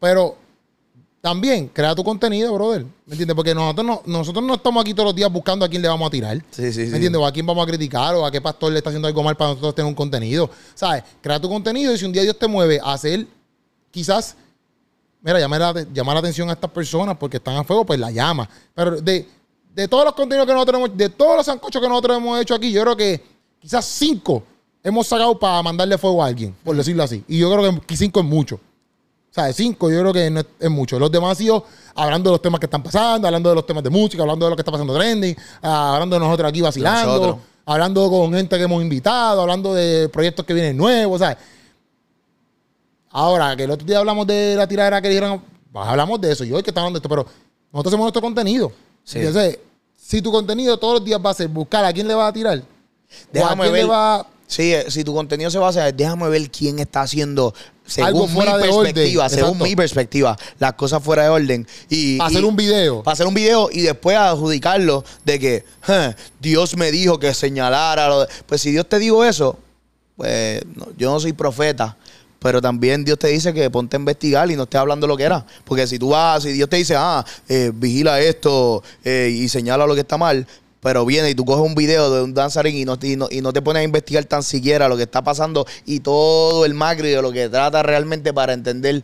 Pero 0.00 0.36
también 1.26 1.66
crea 1.72 1.92
tu 1.92 2.04
contenido, 2.04 2.54
brother. 2.54 2.84
¿Me 3.04 3.14
entiendes? 3.14 3.34
Porque 3.34 3.52
nosotros 3.52 3.84
no, 3.84 4.02
nosotros 4.06 4.44
no 4.44 4.54
estamos 4.54 4.80
aquí 4.80 4.94
todos 4.94 5.08
los 5.08 5.16
días 5.16 5.28
buscando 5.32 5.64
a 5.64 5.68
quién 5.68 5.82
le 5.82 5.88
vamos 5.88 6.06
a 6.06 6.10
tirar. 6.12 6.36
Sí, 6.52 6.72
sí, 6.72 6.84
sí. 6.84 6.90
¿Me 6.92 6.98
entiendes? 6.98 7.20
O 7.20 7.26
a 7.26 7.32
quién 7.32 7.44
vamos 7.44 7.64
a 7.64 7.66
criticar 7.66 8.14
o 8.14 8.24
a 8.24 8.30
qué 8.30 8.40
pastor 8.40 8.70
le 8.70 8.78
está 8.78 8.90
haciendo 8.90 9.08
algo 9.08 9.24
mal 9.24 9.36
para 9.36 9.50
nosotros 9.50 9.74
tener 9.74 9.88
un 9.88 9.94
contenido. 9.96 10.48
¿Sabes? 10.76 11.02
Crea 11.20 11.40
tu 11.40 11.48
contenido 11.48 11.92
y 11.92 11.98
si 11.98 12.04
un 12.04 12.12
día 12.12 12.22
Dios 12.22 12.38
te 12.38 12.46
mueve 12.46 12.78
a 12.80 12.92
hacer 12.92 13.26
quizás, 13.90 14.36
mira, 15.20 15.40
llama 15.40 15.58
la, 15.58 15.86
llama 15.92 16.14
la 16.14 16.20
atención 16.20 16.48
a 16.48 16.52
estas 16.52 16.70
personas 16.70 17.16
porque 17.16 17.38
están 17.38 17.56
a 17.56 17.64
fuego, 17.64 17.84
pues 17.84 17.98
la 17.98 18.12
llama. 18.12 18.48
Pero 18.72 19.00
de, 19.00 19.28
de 19.74 19.88
todos 19.88 20.04
los 20.04 20.14
contenidos 20.14 20.46
que 20.46 20.52
nosotros 20.52 20.78
hemos, 20.78 20.96
de 20.96 21.08
todos 21.08 21.38
los 21.38 21.46
sancochos 21.46 21.82
que 21.82 21.88
nosotros 21.88 22.18
hemos 22.18 22.40
hecho 22.40 22.54
aquí, 22.54 22.70
yo 22.70 22.82
creo 22.82 22.96
que 22.96 23.20
quizás 23.58 23.84
cinco 23.84 24.44
hemos 24.80 25.08
sacado 25.08 25.36
para 25.36 25.60
mandarle 25.60 25.98
fuego 25.98 26.22
a 26.22 26.28
alguien, 26.28 26.54
por 26.62 26.76
decirlo 26.76 27.02
así. 27.02 27.24
Y 27.26 27.38
yo 27.40 27.52
creo 27.52 27.80
que 27.80 27.96
cinco 27.96 28.20
es 28.20 28.26
mucho. 28.26 28.60
O 29.36 29.38
sea, 29.38 29.44
de 29.48 29.52
cinco 29.52 29.90
yo 29.90 30.00
creo 30.00 30.12
que 30.14 30.30
no 30.30 30.40
es, 30.40 30.46
es 30.58 30.70
mucho. 30.70 30.98
Los 30.98 31.10
demás 31.12 31.32
han 31.32 31.36
sido 31.36 31.62
hablando 31.94 32.30
de 32.30 32.34
los 32.36 32.40
temas 32.40 32.58
que 32.58 32.64
están 32.64 32.82
pasando, 32.82 33.28
hablando 33.28 33.50
de 33.50 33.54
los 33.54 33.66
temas 33.66 33.84
de 33.84 33.90
música, 33.90 34.22
hablando 34.22 34.46
de 34.46 34.50
lo 34.50 34.56
que 34.56 34.62
está 34.62 34.72
pasando 34.72 34.94
trending, 34.94 35.36
ah, 35.60 35.92
hablando 35.92 36.16
de 36.16 36.20
nosotros 36.20 36.48
aquí 36.48 36.62
vacilando, 36.62 37.12
Nosotros. 37.12 37.36
hablando 37.66 38.08
con 38.08 38.32
gente 38.32 38.56
que 38.56 38.62
hemos 38.62 38.80
invitado, 38.80 39.42
hablando 39.42 39.74
de 39.74 40.08
proyectos 40.08 40.46
que 40.46 40.54
vienen 40.54 40.74
nuevos, 40.74 41.18
¿sabes? 41.20 41.36
Ahora, 43.10 43.54
que 43.54 43.64
el 43.64 43.70
otro 43.70 43.86
día 43.86 43.98
hablamos 43.98 44.26
de 44.26 44.54
la 44.56 44.66
tiradera 44.66 45.02
que 45.02 45.08
dijeron, 45.10 45.42
pues 45.70 45.86
hablamos 45.86 46.18
de 46.18 46.32
eso, 46.32 46.42
yo 46.44 46.56
hoy 46.56 46.62
que 46.62 46.70
estamos 46.70 46.86
hablando 46.86 46.98
de 46.98 47.00
esto, 47.00 47.08
pero 47.10 47.26
nosotros 47.72 47.92
hacemos 47.92 48.04
nuestro 48.04 48.22
contenido. 48.22 48.72
Sí. 49.04 49.18
Entonces, 49.18 49.58
si 49.94 50.22
tu 50.22 50.32
contenido 50.32 50.78
todos 50.78 50.94
los 50.94 51.04
días 51.04 51.20
va 51.22 51.28
a 51.28 51.34
ser 51.34 51.48
buscar 51.48 51.84
a 51.84 51.92
quién 51.92 52.08
le 52.08 52.14
va 52.14 52.28
a 52.28 52.32
tirar, 52.32 52.56
o 52.58 52.62
a 52.62 52.64
Déjame 53.32 53.62
quién 53.64 53.72
ver. 53.74 53.82
le 53.84 53.90
va 53.90 54.26
Sí, 54.46 54.72
eh, 54.72 54.86
si 54.90 55.02
tu 55.02 55.12
contenido 55.12 55.50
se 55.50 55.58
basa, 55.58 55.90
déjame 55.90 56.28
ver 56.28 56.50
quién 56.50 56.78
está 56.78 57.02
haciendo, 57.02 57.52
Algo 58.02 58.20
según 58.26 58.28
mi 58.30 58.34
fuera 58.34 58.56
de 58.58 58.62
perspectiva, 58.64 59.24
orden, 59.24 59.36
según 59.38 59.48
exacto. 59.50 59.64
mi 59.64 59.76
perspectiva, 59.76 60.36
las 60.58 60.72
cosas 60.74 61.02
fuera 61.02 61.22
de 61.24 61.28
orden. 61.28 61.66
Y, 61.88 62.14
a 62.20 62.24
y- 62.24 62.26
hacer 62.26 62.44
un 62.44 62.56
video. 62.56 63.02
Para 63.02 63.12
hacer 63.12 63.26
un 63.26 63.34
video 63.34 63.68
y 63.72 63.82
después 63.82 64.16
adjudicarlo 64.16 65.04
de 65.24 65.38
que 65.38 65.64
"Ja, 65.82 66.16
Dios 66.40 66.76
me 66.76 66.90
dijo 66.90 67.18
que 67.18 67.32
señalara. 67.34 68.08
lo 68.08 68.20
de-". 68.22 68.28
Pues 68.46 68.60
si 68.60 68.70
Dios 68.72 68.88
te 68.88 68.98
dijo 68.98 69.24
eso, 69.24 69.58
pues 70.16 70.62
no, 70.74 70.86
yo 70.96 71.10
no 71.12 71.20
soy 71.20 71.32
profeta. 71.32 71.96
Pero 72.38 72.60
también 72.60 73.04
Dios 73.04 73.18
te 73.18 73.28
dice 73.28 73.52
que 73.54 73.70
ponte 73.70 73.96
a 73.96 73.98
investigar 73.98 74.48
y 74.50 74.56
no 74.56 74.64
estés 74.64 74.78
hablando 74.80 75.06
lo 75.06 75.16
que 75.16 75.22
era. 75.24 75.44
Porque 75.64 75.86
si 75.86 75.98
tú 75.98 76.10
vas, 76.10 76.42
si 76.42 76.52
Dios 76.52 76.68
te 76.68 76.76
dice, 76.76 76.94
ah, 76.96 77.24
eh, 77.48 77.72
vigila 77.74 78.20
esto 78.20 78.82
eh, 79.04 79.30
y 79.34 79.48
señala 79.48 79.86
lo 79.86 79.94
que 79.94 80.02
está 80.02 80.16
mal, 80.18 80.46
pero 80.86 81.04
viene 81.04 81.28
y 81.30 81.34
tú 81.34 81.44
coges 81.44 81.66
un 81.66 81.74
video 81.74 82.12
de 82.14 82.22
un 82.22 82.32
danzarín 82.32 82.76
y 82.76 82.84
no, 82.84 82.96
y, 83.02 83.16
no, 83.16 83.26
y 83.28 83.40
no 83.40 83.52
te 83.52 83.60
pones 83.60 83.80
a 83.80 83.82
investigar 83.82 84.24
tan 84.26 84.44
siquiera 84.44 84.88
lo 84.88 84.96
que 84.96 85.02
está 85.02 85.20
pasando 85.20 85.66
y 85.84 85.98
todo 85.98 86.64
el 86.64 86.74
macro 86.74 87.08
y 87.08 87.10
de 87.10 87.20
lo 87.20 87.32
que 87.32 87.48
trata 87.48 87.82
realmente 87.82 88.32
para 88.32 88.52
entender. 88.52 89.02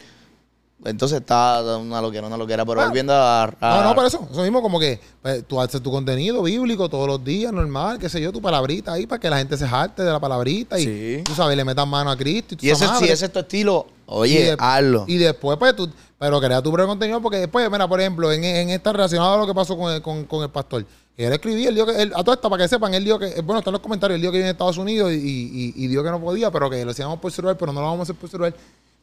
Entonces 0.85 1.19
está 1.21 1.61
una 1.77 2.01
loquera, 2.01 2.29
una 2.29 2.37
loquera. 2.37 2.65
Pero 2.65 2.81
Ah. 2.83 2.87
volviendo 2.87 3.13
a, 3.13 3.43
a- 3.45 3.57
No, 3.61 3.83
no, 3.83 3.95
por 3.97 4.07
eso. 4.07 4.29
Eso 4.31 4.43
mismo 4.43 4.63
como 4.63 4.79
que 4.79 5.01
pues, 5.23 5.45
tú 5.49 5.61
haces 5.61 5.83
tu 5.83 5.91
contenido 5.91 6.41
bíblico 6.45 6.89
todos 6.89 7.09
los 7.09 7.25
días, 7.25 7.53
normal, 7.53 7.99
qué 7.99 8.09
sé 8.09 8.21
yo, 8.21 8.31
tu 8.31 8.41
palabrita 8.41 8.93
ahí 8.93 9.09
para 9.09 9.19
que 9.19 9.29
la 9.29 9.39
gente 9.39 9.57
se 9.57 9.67
jarte 9.67 10.05
de 10.05 10.13
la 10.13 10.21
palabrita 10.21 10.79
y 10.79 10.85
Sí. 10.85 11.23
tú 11.25 11.35
sabes, 11.35 11.57
le 11.57 11.65
metas 11.65 11.87
mano 11.89 12.13
a 12.13 12.17
Cristo 12.17 12.55
y, 12.55 12.59
tú 12.59 12.67
Y 12.67 12.71
ese, 12.71 12.87
si 13.01 13.07
ese 13.09 13.25
es 13.27 13.33
tu 13.33 13.41
estilo, 13.41 13.87
Y 13.91 14.03
oye, 14.07 14.45
de- 14.45 14.57
hazlo. 14.57 15.05
Y 15.09 15.17
después, 15.17 15.59
pues 15.59 15.75
tú, 15.75 15.91
pero 16.17 16.41
crea 16.41 16.63
tu 16.63 16.71
propio 16.71 16.87
contenido 16.87 17.21
porque 17.21 17.39
después, 17.39 17.69
mira, 17.69 17.89
por 17.89 18.01
ejemplo, 18.01 18.31
en, 18.31 18.45
en 18.45 18.71
esta 18.71 18.93
relacionado 18.93 19.35
a 19.35 19.37
lo 19.39 19.47
que 19.49 19.55
pasó 19.55 19.77
con 19.77 19.93
el, 19.93 20.01
con, 20.01 20.25
con 20.27 20.43
el 20.45 20.51
pastor. 20.51 20.85
Él 21.17 21.33
escribía, 21.33 21.69
él 21.69 21.75
dijo 21.75 21.87
que, 21.87 22.03
él- 22.03 22.13
a 22.15 22.25
todo 22.25 22.35
esto, 22.35 22.49
para 22.49 22.63
que 22.65 22.69
sepan, 22.69 22.95
él 22.95 23.05
dijo 23.05 23.19
que, 23.19 23.41
bueno, 23.43 23.59
está 23.59 23.71
en 23.71 23.73
los 23.73 23.83
comentarios, 23.83 24.17
él 24.17 24.23
dijo 24.23 24.33
que 24.33 24.39
vive 24.39 24.49
en 24.49 24.53
Estados 24.53 24.79
Unidos 24.79 25.13
y, 25.13 25.15
y, 25.17 25.75
y 25.77 25.87
dijo 25.87 26.03
que 26.03 26.11
no 26.11 26.21
podía, 26.21 26.51
pero 26.51 26.71
que 26.71 26.85
lo 26.85 26.91
hacíamos 26.93 27.19
por 27.21 27.31
celular, 27.31 27.57
pero 27.59 27.73
no 27.73 27.81
lo 27.81 27.87
vamos 27.87 28.01
a 28.01 28.03
hacer 28.05 28.17
por 28.17 28.31
celular. 28.31 28.55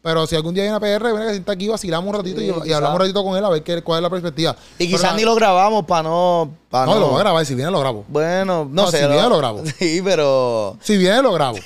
Pero 0.02 0.26
si 0.26 0.36
algún 0.36 0.54
día 0.54 0.64
viene 0.64 0.78
a 0.78 0.80
PR, 0.80 1.12
viene 1.12 1.26
que 1.26 1.32
sienta 1.34 1.52
aquí, 1.52 1.68
vacilamos 1.68 2.10
un 2.10 2.16
ratito 2.16 2.40
Sí, 2.40 2.46
y, 2.66 2.72
hablamos 2.72 2.96
un 2.96 3.02
ratito 3.02 3.22
con 3.24 3.38
él 3.38 3.44
a 3.44 3.50
ver 3.50 3.64
qué, 3.64 3.82
cuál 3.82 4.00
es 4.00 4.04
la 4.04 4.10
perspectiva. 4.10 4.56
y 4.80 4.88
quizás 4.88 5.14
ni 5.16 5.24
lo 5.24 5.36
grabamos 5.36 5.86
para 5.86 6.04
no, 6.04 6.52
para 6.70 6.86
No, 6.86 6.94
no. 6.96 7.00
lo 7.02 7.08
voy 7.10 7.18
a 7.18 7.24
grabar, 7.24 7.46
si 7.46 7.54
viene 7.54 7.70
lo 7.70 7.80
grabo. 7.82 8.06
Bueno, 8.08 8.64
no, 8.66 8.84
No, 8.86 8.92
sé. 8.92 9.02
si 9.02 9.08
viene, 9.08 9.28
lo 9.30 9.38
grabo. 9.38 9.62
Sí, 9.78 10.02
pero. 10.04 10.78
Si 10.82 10.98
viene 10.98 11.22
lo 11.22 11.34
grabo. 11.34 11.58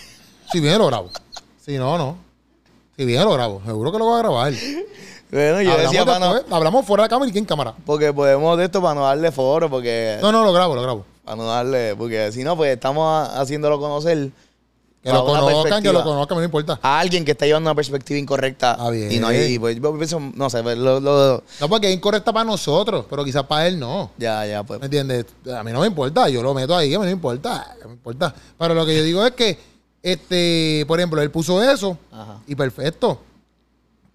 Si 0.52 0.60
viene 0.60 0.78
lo 0.80 0.88
grabo. 0.88 1.10
Si 1.64 1.78
no, 1.78 1.96
no. 1.98 2.18
Si 2.98 3.06
viene 3.06 3.24
lo 3.24 3.34
grabo. 3.34 3.62
Seguro 3.66 3.92
que 3.92 4.00
lo 4.00 4.06
voy 4.06 4.16
a 4.16 4.18
grabar. 4.24 4.54
Bueno, 5.34 5.62
yo 5.62 5.72
hablamos, 5.72 5.92
decía 5.92 6.06
para 6.06 6.20
no. 6.20 6.34
después, 6.36 6.54
hablamos 6.54 6.86
fuera 6.86 7.04
de 7.04 7.10
cámara 7.10 7.32
y 7.34 7.38
en 7.38 7.46
cámara. 7.46 7.74
Porque 7.86 8.14
podemos 8.14 8.58
de 8.58 8.66
esto 8.66 8.82
para 8.82 8.94
no 8.96 9.04
darle 9.04 9.32
foro, 9.32 9.70
porque. 9.70 10.18
No, 10.22 10.32
no, 10.32 10.44
lo 10.44 10.54
grabo, 10.54 10.76
lo 10.76 10.82
grabo. 10.82 11.06
Para 11.26 11.38
no 11.38 11.46
darle. 11.46 11.96
Porque 11.96 12.32
si 12.32 12.44
no, 12.44 12.56
pues 12.56 12.74
estamos 12.74 13.28
haciéndolo 13.30 13.80
conocer. 13.80 14.30
Que 15.02 15.12
lo 15.12 15.26
conozcan, 15.26 15.84
que 15.84 15.92
lo 15.92 16.02
conozcan, 16.02 16.36
no 16.38 16.40
me 16.40 16.46
importa. 16.46 16.80
A 16.82 17.00
alguien 17.00 17.26
que 17.26 17.32
está 17.32 17.46
llevando 17.46 17.70
una 17.70 17.76
perspectiva 17.76 18.18
incorrecta. 18.18 18.78
Ah, 18.80 18.90
bien. 18.90 19.12
Y 19.12 19.20
no 19.20 19.28
hay. 19.28 19.60
Pues 19.60 19.78
yo 19.78 19.94
pienso, 19.98 20.18
no 20.20 20.50
sé, 20.50 20.64
pues, 20.64 20.78
lo, 20.78 21.02
lo- 21.02 21.44
No, 21.60 21.68
porque 21.68 21.90
es 21.90 21.94
incorrecta 21.96 22.32
para 22.32 22.46
nosotros, 22.46 23.06
pero 23.10 23.26
quizás 23.26 23.44
para 23.44 23.68
él 23.68 23.78
no. 23.78 24.12
ya, 24.18 24.46
ya, 24.46 24.64
pues. 24.64 24.80
¿Me 24.80 24.86
entiendes? 24.86 25.26
A 25.54 25.62
mí 25.62 25.74
no 25.74 25.82
me 25.82 25.88
importa, 25.88 26.30
yo 26.30 26.42
lo 26.42 26.54
meto 26.54 26.74
ahí, 26.74 26.94
a 26.94 27.00
mí 27.00 27.04
no 27.04 27.08
me 27.08 27.12
importa, 27.12 27.76
no 27.82 27.88
me 27.90 27.94
importa. 27.96 28.34
Pero 28.58 28.74
lo 28.76 28.86
que 28.86 28.96
yo 28.96 29.04
digo 29.04 29.26
es 29.26 29.32
que, 29.34 29.60
este, 30.02 30.86
por 30.88 31.00
ejemplo, 31.00 31.22
él 31.22 31.32
puso 31.32 31.62
eso 31.62 31.98
Ajá. 32.12 32.38
y 32.48 32.56
perfecto. 32.56 33.20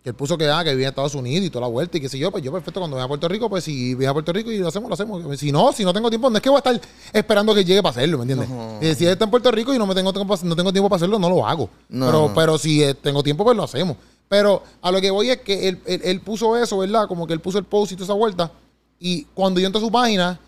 Que 0.09 0.13
él 0.13 0.15
puso 0.17 0.39
que, 0.39 0.49
ah, 0.49 0.65
que 0.65 0.71
vivía 0.71 0.87
en 0.87 0.89
Estados 0.93 1.15
Unidos 1.15 1.45
y 1.47 1.51
toda 1.51 1.67
la 1.67 1.67
vuelta 1.71 1.99
y 1.99 2.01
qué 2.01 2.09
sé 2.09 2.19
yo, 2.19 2.31
pues 2.31 2.43
yo 2.43 2.51
perfecto, 2.51 2.81
cuando 2.81 2.97
venga 2.97 3.05
a 3.05 3.09
Puerto 3.09 3.29
Rico, 3.29 3.51
pues 3.51 3.63
si 3.65 3.95
viene 3.95 4.07
a 4.07 4.13
Puerto 4.15 4.33
Rico 4.33 4.51
y 4.51 4.57
lo 4.57 4.69
hacemos, 4.69 4.89
lo 4.89 4.95
hacemos. 4.95 5.39
Si 5.39 5.53
no, 5.53 5.71
si 5.73 5.85
no 5.85 5.93
tengo 5.93 6.09
tiempo, 6.09 6.31
no 6.31 6.37
es 6.37 6.43
que 6.43 6.49
voy 6.49 6.57
a 6.57 6.71
estar 6.71 6.81
esperando 7.13 7.55
que 7.55 7.63
llegue 7.63 7.83
para 7.83 7.91
hacerlo, 7.91 8.17
¿me 8.17 8.23
entiendes? 8.23 8.49
No. 8.49 8.79
Y 8.81 8.95
si 8.95 9.05
él 9.05 9.13
está 9.13 9.25
en 9.25 9.31
Puerto 9.31 9.51
Rico 9.51 9.75
y 9.75 9.79
no 9.79 9.87
me 9.87 9.95
tengo, 9.95 10.13
tiempo- 10.15 10.35
no 10.43 10.57
tengo 10.57 10.73
tiempo 10.73 10.89
para 10.89 10.97
hacerlo, 10.97 11.19
no 11.19 11.29
lo 11.29 11.47
hago. 11.47 11.69
No. 11.91 12.07
Pero, 12.07 12.33
pero 12.35 12.57
si 12.59 12.83
eh, 12.83 12.95
tengo 12.95 13.23
tiempo, 13.23 13.45
pues 13.45 13.55
lo 13.57 13.65
hacemos. 13.65 13.99
Pero 14.31 14.63
a 14.81 14.91
lo 14.91 15.01
que 15.01 15.11
voy 15.11 15.29
es 15.31 15.39
que 15.43 15.69
él, 15.69 15.81
él- 15.85 16.01
él 16.03 16.21
puso 16.23 16.57
eso, 16.57 16.79
¿verdad? 16.79 17.07
Como 17.07 17.27
que 17.27 17.35
él 17.35 17.41
puso 17.41 17.59
el 17.59 17.65
post 17.65 17.93
y 17.93 17.97
toda 17.97 18.05
esa 18.07 18.15
vuelta. 18.15 18.51
Y 18.99 19.25
cuando 19.35 19.61
yo 19.61 19.67
entro 19.67 19.81
a 19.81 19.85
su 19.85 19.91
página, 19.93 20.39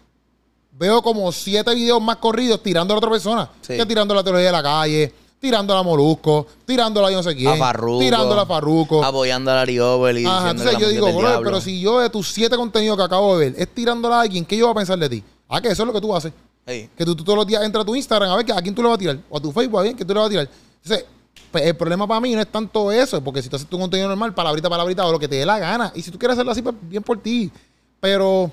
veo 0.73 1.03
como 1.03 1.31
siete 1.33 1.75
videos 1.75 2.01
más 2.01 2.17
corridos 2.17 2.63
tirando 2.63 2.93
a 2.93 2.97
la 2.97 2.99
otra 2.99 3.11
persona. 3.11 3.51
Sí. 3.61 3.77
Que 3.77 3.85
tirando 3.85 4.15
la 4.15 4.23
teología 4.25 4.47
de 4.47 4.53
la 4.53 4.63
calle, 4.63 5.13
tirando 5.41 5.75
a 5.77 5.83
Molusco, 5.83 6.47
tirando 6.67 7.05
a 7.05 7.11
yo 7.11 7.17
no 7.17 7.23
sé 7.23 7.35
quién, 7.35 7.49
a 7.49 7.57
Farruko. 7.57 7.99
tirando 7.99 8.39
a 8.39 8.47
Farruko. 8.47 9.03
Apoyando 9.03 9.51
a 9.51 9.55
Larry 9.55 9.81
Over 9.81 10.17
y 10.19 10.27
Ajá, 10.27 10.51
entonces 10.51 10.79
yo 10.79 10.89
digo, 10.89 11.09
diablo. 11.09 11.41
pero 11.43 11.61
si 11.61 11.81
yo 11.81 11.99
de 11.99 12.11
tus 12.11 12.29
siete 12.29 12.57
contenidos 12.57 12.97
que 12.97 13.03
acabo 13.03 13.39
de 13.39 13.51
ver 13.51 13.61
es 13.61 13.69
tirándola 13.75 14.19
a 14.19 14.21
alguien, 14.21 14.45
¿qué 14.45 14.57
yo 14.57 14.67
voy 14.67 14.73
a 14.73 14.77
pensar 14.77 14.99
de 14.99 15.09
ti? 15.09 15.25
Ah, 15.49 15.61
que 15.61 15.69
eso 15.69 15.83
es 15.83 15.87
lo 15.87 15.93
que 15.93 16.01
tú 16.01 16.15
haces. 16.15 16.33
Que 16.67 17.05
tú, 17.05 17.17
tú 17.17 17.25
todos 17.25 17.37
los 17.37 17.47
días 17.47 17.65
entras 17.65 17.83
a 17.83 17.85
tu 17.85 17.97
Instagram 17.97 18.31
a 18.31 18.37
ver 18.37 18.47
que 18.47 18.53
a 18.53 18.63
quién 18.63 18.75
tú 18.75 18.83
le 18.83 18.89
vas 18.89 18.95
a 18.95 18.99
tirar. 18.99 19.19
O 19.29 19.39
a 19.39 19.41
tu 19.41 19.51
Facebook 19.51 19.81
a 19.81 19.83
ver 19.83 19.97
quién 19.97 20.07
tú 20.07 20.15
le 20.15 20.21
vas 20.21 20.27
a 20.29 20.31
tirar. 20.31 20.49
Entonces, 20.83 21.07
pues, 21.51 21.65
el 21.65 21.75
problema 21.77 22.07
para 22.07 22.21
mí 22.21 22.33
no 22.33 22.41
es 22.41 22.47
tanto 22.47 22.93
eso, 22.93 23.21
porque 23.25 23.43
si 23.43 23.49
tú 23.49 23.57
haces 23.57 23.69
tu 23.69 23.77
contenido 23.79 24.09
normal, 24.09 24.33
palabrita, 24.35 24.71
palabrita, 24.71 25.05
o 25.05 25.11
lo 25.11 25.19
que 25.19 25.27
te 25.27 25.37
dé 25.37 25.47
la 25.47 25.59
gana. 25.59 25.91
Y 25.97 26.03
si 26.03 26.13
tú 26.13 26.19
quieres 26.19 26.35
hacerlo 26.35 26.53
así, 26.53 26.63
pues 26.63 26.77
bien 26.83 27.03
por 27.03 27.21
ti. 27.21 27.51
Pero, 27.99 28.53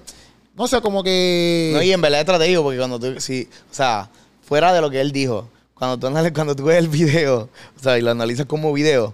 no 0.55 0.67
sé, 0.67 0.81
como 0.81 1.03
que. 1.03 1.71
No, 1.75 1.83
y 1.83 1.91
en 1.91 2.01
verdad 2.01 2.19
es 2.19 2.23
estratégico 2.23 2.63
porque 2.63 2.77
cuando 2.79 2.99
tú, 2.99 3.19
sí, 3.19 3.47
o 3.69 3.73
sea, 3.73 4.09
fuera 4.41 4.73
de 4.73 4.81
lo 4.81 4.89
que 4.89 4.99
él 4.99 5.11
dijo, 5.11 5.47
cuando 5.77 5.97
tú, 5.97 6.07
anal- 6.07 6.33
cuando 6.33 6.55
tú 6.55 6.65
ves 6.65 6.77
el 6.77 6.87
video, 6.89 7.49
o 7.77 7.79
sea, 7.81 7.97
y 7.97 8.01
lo 8.01 8.11
analizas 8.11 8.45
como 8.45 8.73
video, 8.73 9.13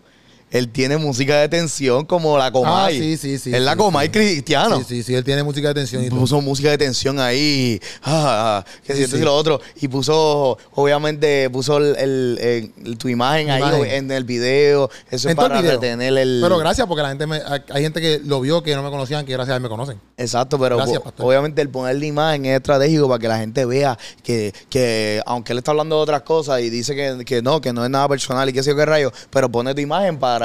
él 0.54 0.70
tiene 0.70 0.96
música 0.98 1.38
de 1.42 1.50
tensión 1.50 2.06
como 2.06 2.38
la 2.38 2.52
Comay. 2.52 2.96
Ah, 2.96 3.00
sí, 3.00 3.18
sí, 3.18 3.38
sí, 3.40 3.54
Es 3.54 3.62
la 3.62 3.72
sí, 3.74 3.78
Comay 3.78 4.08
sí. 4.08 4.12
cristiano. 4.12 4.78
Sí, 4.80 4.86
sí, 4.88 5.04
sí, 5.04 5.16
él 5.16 5.24
tiene 5.24 5.44
música 5.44 5.68
de 5.70 5.74
tensión 5.74 6.04
y 6.04 6.10
todo. 6.10 6.20
Puso 6.20 6.40
música 6.42 6.70
de 6.70 6.78
tensión 6.78 7.20
ahí, 7.20 7.82
ah, 8.04 8.64
ah, 8.64 8.72
que 8.86 8.96
Sí, 8.96 9.08
si 9.08 9.16
y 9.18 9.20
lo 9.22 9.36
otro. 9.36 9.60
Y 9.82 9.88
puso, 9.88 10.58
obviamente, 10.76 11.50
puso 11.50 11.78
el, 11.78 11.96
el- 11.98 12.72
el- 12.86 12.98
tu 12.98 13.10
imagen 13.10 13.50
ahí 13.50 13.62
Imagen. 13.62 13.86
en 13.92 14.12
el 14.12 14.24
video. 14.24 14.90
Eso 15.10 15.28
es 15.28 15.36
para 15.36 15.60
retener 15.62 16.16
el. 16.18 16.40
Pero 16.44 16.58
gracias, 16.60 16.86
porque 16.88 17.02
la 17.02 17.10
gente 17.10 17.26
me, 17.26 17.42
hay 17.70 17.82
gente 17.82 18.00
que 18.00 18.22
lo 18.24 18.40
vio 18.40 18.62
que 18.62 18.76
no 18.76 18.84
me 18.84 18.90
conocían, 18.92 19.26
que 19.26 19.34
gracias 19.34 19.54
a 19.54 19.58
él 19.58 19.64
me 19.64 19.70
conocen. 19.70 20.00
Exacto, 20.18 20.60
pero 20.60 20.78
Gracias, 20.78 21.02
obviamente 21.18 21.62
el 21.62 21.70
poner 21.70 21.96
la 21.98 22.06
imagen 22.06 22.46
es 22.46 22.58
estratégico 22.58 23.08
para 23.08 23.20
que 23.20 23.28
la 23.28 23.38
gente 23.40 23.66
vea 23.66 23.98
que, 24.24 24.54
que 24.70 25.22
aunque 25.26 25.54
él 25.54 25.58
está 25.58 25.72
hablando 25.72 25.96
de 25.98 26.02
otras 26.04 26.22
cosas 26.22 26.62
y 26.62 26.70
dice 26.70 26.96
que, 26.96 27.26
que 27.26 27.42
no, 27.42 27.60
que 27.60 27.74
no 27.74 27.84
es 27.84 27.90
nada 27.90 28.08
personal 28.08 28.48
y 28.48 28.54
qué 28.54 28.62
sé 28.62 28.70
yo 28.70 28.76
qué 28.76 28.86
rayo, 28.86 29.12
pero 29.32 29.50
pone 29.50 29.74
tu 29.74 29.82
imagen 29.82 30.18
para, 30.20 30.43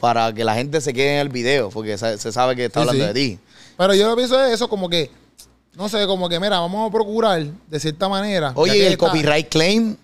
para 0.00 0.32
que 0.32 0.44
la 0.44 0.54
gente 0.54 0.80
se 0.80 0.92
quede 0.92 1.14
en 1.14 1.20
el 1.20 1.28
video, 1.28 1.70
porque 1.70 1.96
se, 1.98 2.18
se 2.18 2.32
sabe 2.32 2.54
que 2.56 2.66
está 2.66 2.82
Sí, 2.82 2.88
hablando 2.88 3.04
sí. 3.04 3.08
de 3.08 3.14
ti. 3.36 3.38
Pero 3.76 3.94
yo 3.94 4.08
lo 4.08 4.16
pienso 4.16 4.36
de 4.38 4.52
eso 4.52 4.68
como 4.68 4.88
que, 4.88 5.10
no 5.74 5.88
sé, 5.88 6.06
como 6.06 6.28
que, 6.28 6.38
mira, 6.38 6.60
vamos 6.60 6.88
a 6.88 6.92
procurar 6.92 7.44
de 7.68 7.80
cierta 7.80 8.08
manera. 8.08 8.52
Oye, 8.54 8.76
y 8.76 8.80
el 8.82 8.92
esta- 8.92 9.06
copyright 9.06 9.48
claim 9.48 9.96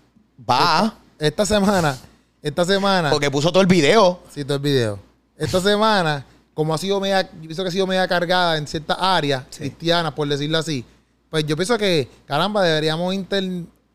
va, 0.48 0.94
Esta 1.18 1.44
semana, 1.46 1.96
esta 2.42 2.64
semana. 2.64 3.10
porque 3.10 3.30
puso 3.30 3.50
todo 3.52 3.60
el 3.60 3.66
video. 3.68 4.20
Sí, 4.34 4.44
todo 4.44 4.54
el 4.56 4.62
video. 4.62 4.98
Esta 5.36 5.60
semana, 5.60 6.24
como 6.54 6.74
ha 6.74 6.78
sido 6.78 6.98
media, 7.00 7.22
yo 7.22 7.40
pienso 7.42 7.62
que 7.62 7.68
ha 7.68 7.72
sido 7.72 7.86
media 7.86 8.06
cargada 8.08 8.56
en 8.56 8.66
ciertas 8.66 8.96
áreas 9.00 9.44
Sí. 9.50 9.58
cristianas, 9.60 10.12
por 10.12 10.26
decirlo 10.28 10.58
así, 10.58 10.84
pues 11.30 11.46
yo 11.46 11.56
pienso 11.56 11.78
que, 11.78 12.08
caramba, 12.26 12.62
deberíamos 12.64 13.14
inter, 13.14 13.44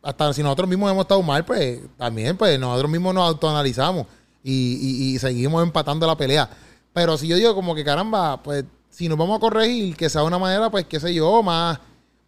hasta 0.01 0.31
si 0.33 0.41
nosotros 0.41 0.69
mismos 0.69 0.89
hemos 0.91 1.03
estado 1.03 1.21
mal, 1.21 1.43
pues 1.43 1.79
también, 1.97 2.37
pues 2.37 2.57
nosotros 2.59 2.89
mismos 2.89 3.13
nos 3.13 3.27
autoanalizamos 3.27 4.05
y, 4.45 4.77
y- 5.11 5.15
y 5.15 5.19
seguimos 5.19 5.61
empatando 5.63 6.05
la 6.07 6.15
pelea. 6.15 6.49
Pero 6.93 7.17
si 7.17 7.27
yo 7.27 7.35
digo 7.35 7.53
como 7.55 7.75
que, 7.75 7.83
caramba, 7.83 8.41
pues 8.41 8.63
si 8.89 9.09
nos 9.09 9.17
vamos 9.17 9.37
a 9.37 9.39
corregir, 9.41 9.97
que 9.97 10.09
sea 10.09 10.21
de 10.21 10.27
una 10.27 10.39
manera, 10.39 10.69
pues, 10.69 10.85
qué 10.85 10.99
sé 11.01 11.13
yo, 11.13 11.43
más, 11.43 11.77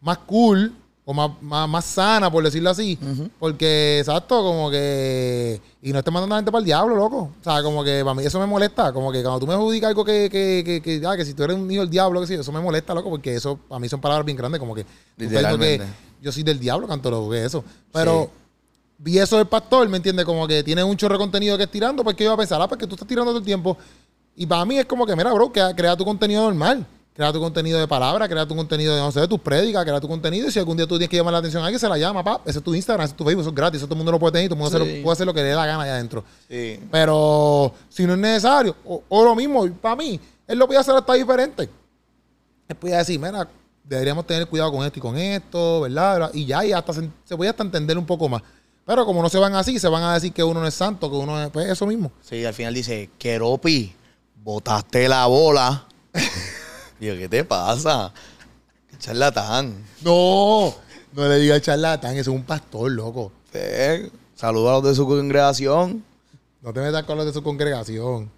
más 0.01 0.17
cool, 0.25 0.73
o 1.05 1.13
más, 1.13 1.31
más, 1.41 1.69
más 1.69 1.85
sana, 1.85 2.29
por 2.29 2.43
decirlo 2.43 2.69
así. 2.69 2.99
Porque, 3.39 3.99
exacto, 3.99 4.41
como 4.43 4.69
que. 4.69 5.61
Y 5.81 5.93
no 5.93 5.99
estés 5.99 6.13
mandando 6.13 6.35
a 6.35 6.37
la 6.37 6.39
gente 6.41 6.51
para 6.51 6.59
el 6.59 6.65
diablo, 6.65 6.97
loco. 6.97 7.31
O 7.39 7.43
sea, 7.43 7.63
como 7.63 7.81
que 7.81 8.01
para 8.03 8.13
mí 8.13 8.23
eso 8.25 8.41
me 8.41 8.45
molesta. 8.45 8.91
Como 8.91 9.09
que 9.13 9.21
cuando 9.21 9.39
tú 9.39 9.47
me 9.47 9.53
adjudicas 9.53 9.87
algo 9.87 10.03
que, 10.03 10.27
que, 10.29 10.63
que, 10.65 10.81
que, 10.81 11.07
ah, 11.07 11.15
que 11.15 11.23
si 11.23 11.33
tú 11.33 11.43
eres 11.43 11.55
un 11.55 11.71
hijo 11.71 11.79
del 11.83 11.89
diablo, 11.89 12.19
que 12.19 12.27
sí, 12.27 12.33
eso 12.33 12.51
me 12.51 12.59
molesta, 12.59 12.93
loco, 12.93 13.09
porque 13.09 13.35
eso 13.35 13.55
para 13.69 13.79
mí 13.79 13.87
son 13.87 14.01
palabras 14.01 14.25
bien 14.25 14.37
grandes. 14.37 14.59
Como 14.59 14.75
que. 14.75 14.83
tú 14.83 14.89
diciendo 15.15 15.57
que 15.57 15.63
Literalmente. 15.77 15.85
yo 16.21 16.31
soy 16.33 16.43
del 16.43 16.59
diablo, 16.59 16.87
canto 16.87 17.09
lo 17.09 17.29
que 17.29 17.39
es 17.39 17.45
eso. 17.45 17.63
Pero. 17.93 18.29
Vi 18.99 19.19
eso 19.19 19.37
del 19.37 19.47
pastor, 19.47 19.87
¿me 19.89 19.97
entiendes? 19.97 20.25
Como 20.25 20.47
que 20.47 20.63
tiene 20.63 20.83
un 20.83 20.97
chorro 20.97 21.13
de 21.15 21.19
contenido 21.19 21.55
que 21.57 21.63
es 21.63 21.71
tirando, 21.71 22.03
porque 22.03 22.23
yo 22.23 22.29
iba 22.29 22.33
a 22.33 22.37
pensar, 22.37 22.59
ah, 22.61 22.67
porque 22.67 22.87
tú 22.87 22.95
estás 22.95 23.07
tirando 23.07 23.31
todo 23.31 23.39
el 23.39 23.45
tiempo. 23.45 23.77
Y 24.35 24.45
para 24.45 24.65
mí 24.65 24.77
es 24.77 24.85
como 24.85 25.05
que, 25.05 25.15
mira, 25.15 25.31
bro, 25.33 25.51
crea, 25.51 25.75
crea 25.75 25.95
tu 25.95 26.03
contenido 26.05 26.43
normal. 26.43 26.85
Crea 27.13 27.33
tu 27.33 27.39
contenido 27.39 27.79
de 27.79 27.87
palabra, 27.87 28.29
crea 28.29 28.45
tu 28.47 28.55
contenido 28.55 28.93
de, 28.93 29.01
no 29.01 29.11
sé, 29.11 29.21
de 29.21 29.27
tus 29.27 29.39
prédicas, 29.39 29.83
crea 29.83 29.99
tu 29.99 30.07
contenido. 30.07 30.47
Y 30.47 30.51
si 30.51 30.59
algún 30.59 30.77
día 30.77 30.85
tú 30.85 30.95
tienes 30.97 31.09
que 31.09 31.17
llamar 31.17 31.33
la 31.33 31.39
atención 31.39 31.63
a 31.63 31.65
alguien, 31.65 31.79
se 31.79 31.89
la 31.89 31.97
llama, 31.97 32.23
pa. 32.23 32.41
Ese 32.45 32.59
es 32.59 32.63
tu 32.63 32.75
Instagram, 32.75 33.05
ese 33.05 33.13
es 33.13 33.17
tu 33.17 33.23
Facebook, 33.23 33.41
eso 33.41 33.49
es 33.49 33.55
gratis, 33.55 33.77
eso 33.79 33.87
todo 33.87 33.95
el 33.95 33.97
mundo 33.97 34.11
lo 34.11 34.19
puede 34.19 34.33
tener 34.33 34.45
y 34.45 34.49
todo 34.49 34.55
el 34.55 34.61
mundo 34.63 34.77
se 34.77 34.85
Sí. 34.85 34.97
lo- 34.97 35.03
puede 35.03 35.13
hacer 35.13 35.25
lo 35.25 35.33
que 35.33 35.41
le 35.41 35.47
dé 35.49 35.55
la 35.55 35.65
gana 35.65 35.81
allá 35.83 35.93
adentro. 35.95 36.23
Sí. 36.47 36.79
Pero 36.91 37.73
si 37.89 38.05
no 38.05 38.13
es 38.13 38.19
necesario, 38.19 38.75
o, 38.85 39.01
o 39.09 39.23
lo 39.25 39.33
mismo, 39.35 39.67
para 39.81 39.95
mí, 39.95 40.19
él 40.45 40.59
lo 40.59 40.67
podía 40.67 40.81
hacer 40.81 40.93
hasta 40.95 41.13
diferente. 41.13 41.67
Él 42.67 42.75
podía 42.75 42.97
decir, 42.99 43.19
mira, 43.19 43.47
deberíamos 43.83 44.27
tener 44.27 44.45
cuidado 44.47 44.71
con 44.71 44.85
esto 44.85 44.99
y 44.99 45.01
con 45.01 45.17
esto, 45.17 45.81
¿verdad? 45.81 46.29
Y 46.35 46.45
ya, 46.45 46.63
y 46.65 46.71
hasta 46.71 46.93
se, 46.93 47.09
se 47.25 47.35
podía 47.35 47.49
hasta 47.49 47.63
entender 47.63 47.97
un 47.97 48.05
poco 48.05 48.29
más. 48.29 48.43
Pero 48.87 49.05
como 49.05 49.21
no 49.21 49.27
se 49.27 49.37
van 49.37 49.53
así, 49.53 49.79
se 49.79 49.89
van 49.89 50.01
a 50.01 50.13
decir 50.13 50.31
que 50.31 50.45
uno 50.45 50.61
no 50.61 50.67
es 50.67 50.73
santo, 50.73 51.11
que 51.11 51.17
uno 51.17 51.43
es, 51.43 51.49
pues 51.49 51.67
eso 51.67 51.85
mismo. 51.85 52.09
Sí, 52.21 52.45
al 52.45 52.53
final 52.53 52.73
dice, 52.73 53.09
Keropi, 53.19 53.93
botaste 54.41 55.09
la 55.09 55.25
bola. 55.25 55.85
Digo, 56.99 57.17
¿qué 57.17 57.27
te 57.27 57.43
pasa? 57.43 58.13
Charlatán. 58.97 59.85
No, 60.01 60.73
no 61.11 61.27
le 61.27 61.35
diga 61.35 61.59
charlatán, 61.59 62.13
ese 62.13 62.21
es 62.21 62.27
un 62.29 62.43
pastor, 62.43 62.89
loco. 62.89 63.33
Eh, 63.53 64.09
Saludos 64.35 64.69
a 64.69 64.73
los 64.75 64.83
de 64.85 64.95
su 64.95 65.05
congregación. 65.05 66.01
No 66.61 66.71
te 66.71 66.79
metas 66.79 67.03
con 67.03 67.17
los 67.17 67.25
de 67.25 67.33
su 67.33 67.43
congregación. 67.43 68.31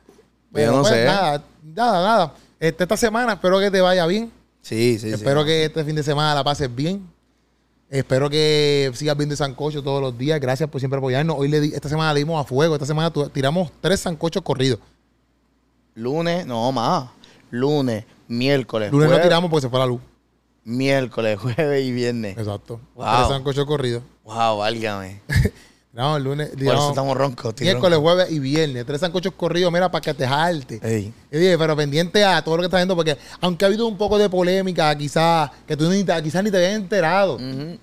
Yo 0.52 0.72
no 0.72 0.82
pues, 0.82 0.94
sé. 0.94 1.06
Nada, 1.06 1.44
nada, 1.64 2.04
nada. 2.04 2.34
Este, 2.60 2.86
esta 2.86 2.98
semana 2.98 3.34
espero 3.34 3.60
que 3.60 3.70
te 3.70 3.82
vaya 3.82 4.08
bien. 4.08 4.32
Sí, 4.64 4.98
sí, 4.98 5.10
sí. 5.10 5.14
Espero 5.14 5.46
que 5.46 5.66
este 5.66 5.86
fin 5.86 5.96
de 5.96 6.02
semana 6.02 6.34
la 6.34 6.44
pases 6.44 6.74
bien. 6.74 7.08
Espero 7.90 8.30
que 8.30 8.92
sigas 8.94 9.18
viendo 9.18 9.36
sancocho 9.36 9.82
todos 9.82 10.02
los 10.02 10.18
días. 10.18 10.40
Gracias 10.40 10.70
por 10.70 10.80
siempre 10.80 11.00
apoyarnos. 11.00 11.36
Hoy 11.40 11.48
le 11.48 11.60
di- 11.60 11.74
esta 11.74 11.90
semana 11.90 12.14
le 12.14 12.20
dimos 12.20 12.40
a 12.40 12.48
fuego. 12.48 12.76
Esta 12.76 12.86
semana 12.86 13.12
tiramos 13.34 13.72
tres 13.82 14.00
sancochos 14.02 14.44
corridos. 14.44 14.80
Lunes, 15.96 16.46
no 16.46 16.72
más. 16.72 17.10
Lunes, 17.52 18.06
miércoles, 18.28 18.92
Lunes 18.92 19.06
no 19.08 19.14
jueves, 19.14 19.26
tiramos 19.28 19.50
porque 19.50 19.62
se 19.64 19.70
fue 19.70 19.80
la 19.80 19.88
luz. 19.88 20.00
miércoles, 20.64 21.40
jueves 21.42 21.84
y 21.84 21.92
viernes. 21.92 22.38
Exacto. 22.38 22.80
Wow. 22.96 23.06
Tres 23.16 23.28
sancochos 23.30 23.66
corridos. 23.66 24.04
Wow, 24.24 24.58
válgame. 24.60 25.22
Tiramos 25.92 26.18
el 26.18 26.24
lunes. 26.24 26.50
Por 26.50 26.60
tiramos 26.60 26.82
eso 26.82 26.90
estamos 26.90 27.18
roncos. 27.18 27.50
estoy 27.50 27.66
miércoles, 27.66 27.98
ronco. 27.98 28.10
jueves 28.10 28.32
y 28.32 28.40
viernes. 28.40 28.86
Tres 28.86 29.02
sancochos 29.02 29.34
corridos, 29.34 29.72
mira, 29.72 29.90
para 29.90 30.02
que 30.02 30.14
te 30.14 30.28
jalte. 30.28 30.80
Ey. 30.84 31.14
Y 31.32 31.38
dije, 31.38 31.58
pero 31.58 31.76
pendiente 31.76 32.24
a 32.24 32.44
todo 32.44 32.58
lo 32.58 32.62
que 32.62 32.68
estás 32.68 32.80
viendo, 32.80 32.96
porque 32.96 33.18
aunque 33.42 33.66
ha 33.66 33.68
habido 33.68 33.88
un 33.88 33.98
poco 33.98 34.18
de 34.18 34.30
polémica, 34.30 34.96
quizás, 34.96 35.50
que 35.68 35.76
tú 35.76 35.90
ni 35.90 36.04
quizás 36.04 36.44
ni 36.44 36.52
te 36.52 36.58
habías 36.58 36.74
enterado. 36.74 37.40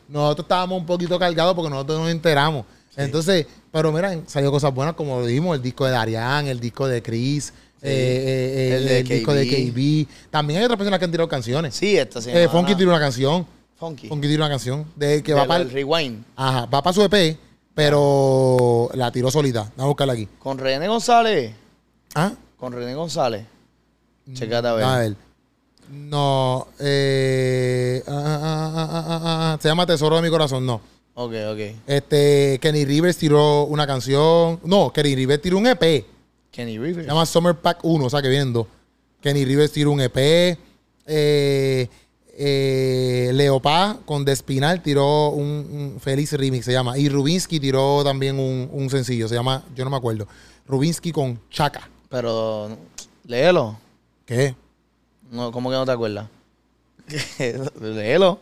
Nosotros 0.08 0.44
estábamos 0.44 0.78
un 0.78 0.86
poquito 0.86 1.18
cargados 1.18 1.54
porque 1.54 1.70
nosotros 1.70 2.00
nos 2.00 2.10
enteramos. 2.10 2.64
Entonces, 2.96 3.46
pero 3.70 3.92
mira, 3.92 4.18
salió 4.26 4.50
cosas 4.50 4.72
buenas 4.72 4.94
como 4.94 5.20
lo 5.20 5.26
dijimos, 5.26 5.56
el 5.56 5.62
disco 5.62 5.84
de 5.84 5.90
Darian, 5.90 6.46
el 6.46 6.60
disco 6.60 6.88
de 6.88 7.02
Chris, 7.02 7.52
eh, 7.82 7.90
eh, 7.90 8.72
eh, 8.72 8.76
El 8.76 8.82
el, 8.82 8.88
de 8.88 9.14
disco 9.16 9.34
de 9.34 9.46
KB. 9.46 10.30
También 10.30 10.58
hay 10.60 10.64
otras 10.64 10.78
personas 10.78 10.98
que 10.98 11.04
han 11.04 11.10
tirado 11.10 11.28
canciones. 11.28 11.74
Sí, 11.74 11.96
esta 11.96 12.22
semana. 12.22 12.42
Eh, 12.42 12.48
Funky 12.48 12.74
tiró 12.74 12.90
una 12.90 13.00
canción. 13.00 13.46
Funky. 13.76 14.08
Funky 14.08 14.28
tiró 14.28 14.44
una 14.44 14.48
canción 14.48 14.86
de 14.96 15.22
que 15.22 15.34
va 15.34 15.46
para 15.46 15.62
el 15.62 15.70
rewind. 15.70 16.24
Ajá, 16.34 16.64
va 16.66 16.82
para 16.82 16.94
su 16.94 17.02
EP, 17.02 17.36
pero 17.76 18.88
la 18.94 19.12
tiró 19.12 19.30
solita. 19.30 19.64
Vamos 19.76 19.84
a 19.84 19.86
buscarla 19.88 20.14
aquí. 20.14 20.26
Con 20.38 20.56
René 20.56 20.88
González. 20.88 21.54
¿Ah? 22.14 22.32
Con 22.56 22.72
René 22.72 22.94
González. 22.94 23.44
Checate 24.32 24.66
a 24.66 24.72
ver. 24.72 24.84
A 24.84 24.98
ver. 24.98 25.16
No, 25.90 26.68
eh, 26.80 28.02
ah, 28.08 28.12
ah, 28.12 28.70
ah, 28.74 29.06
ah, 29.08 29.20
ah, 29.52 29.58
se 29.60 29.68
llama 29.68 29.84
Tesoro 29.84 30.16
de 30.16 30.22
mi 30.22 30.30
corazón, 30.30 30.64
no. 30.64 30.80
Ok, 31.12 31.34
ok. 31.52 31.58
Este, 31.86 32.58
Kenny 32.62 32.86
Rivers 32.86 33.18
tiró 33.18 33.64
una 33.64 33.86
canción. 33.86 34.58
No, 34.64 34.90
Kenny 34.90 35.14
Rivers 35.14 35.42
tiró 35.42 35.58
un 35.58 35.66
EP. 35.66 36.06
Kenny 36.50 36.78
Rivers. 36.78 37.04
Se 37.04 37.12
llama 37.12 37.26
Summer 37.26 37.56
Pack 37.56 37.80
1, 37.82 38.06
o 38.06 38.08
sea 38.10 38.22
que 38.22 38.30
vienen 38.30 38.54
dos. 38.54 38.66
Kenny 39.20 39.44
Rivers 39.44 39.70
tiró 39.70 39.90
un 39.90 40.00
EP. 40.00 40.58
Eh, 41.06 41.88
eh, 42.38 43.30
Leopá 43.32 43.98
con 44.04 44.24
Despinal 44.24 44.82
tiró 44.82 45.30
un, 45.30 45.92
un 45.94 46.00
Feliz 46.00 46.32
Remix, 46.32 46.66
se 46.66 46.72
llama. 46.72 46.98
Y 46.98 47.08
Rubinsky 47.08 47.58
tiró 47.58 48.04
también 48.04 48.38
un, 48.38 48.68
un 48.70 48.90
sencillo, 48.90 49.26
se 49.26 49.34
llama, 49.34 49.64
yo 49.74 49.84
no 49.84 49.90
me 49.90 49.96
acuerdo. 49.96 50.28
Rubinsky 50.66 51.12
con 51.12 51.40
Chaka. 51.50 51.88
Pero, 52.10 52.76
léelo. 53.24 53.78
¿Qué? 54.26 54.54
No, 55.30 55.50
¿Cómo 55.50 55.70
que 55.70 55.76
no 55.76 55.86
te 55.86 55.92
acuerdas? 55.92 56.28
léelo. 57.80 58.38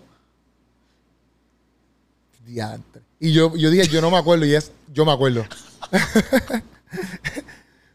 Diantre. 2.46 3.02
Y 3.20 3.32
yo, 3.32 3.54
yo 3.56 3.70
dije, 3.70 3.88
yo 3.88 4.00
no 4.00 4.10
me 4.10 4.18
acuerdo, 4.18 4.44
y 4.44 4.54
es, 4.54 4.72
yo 4.92 5.04
me 5.04 5.12
acuerdo. 5.12 5.44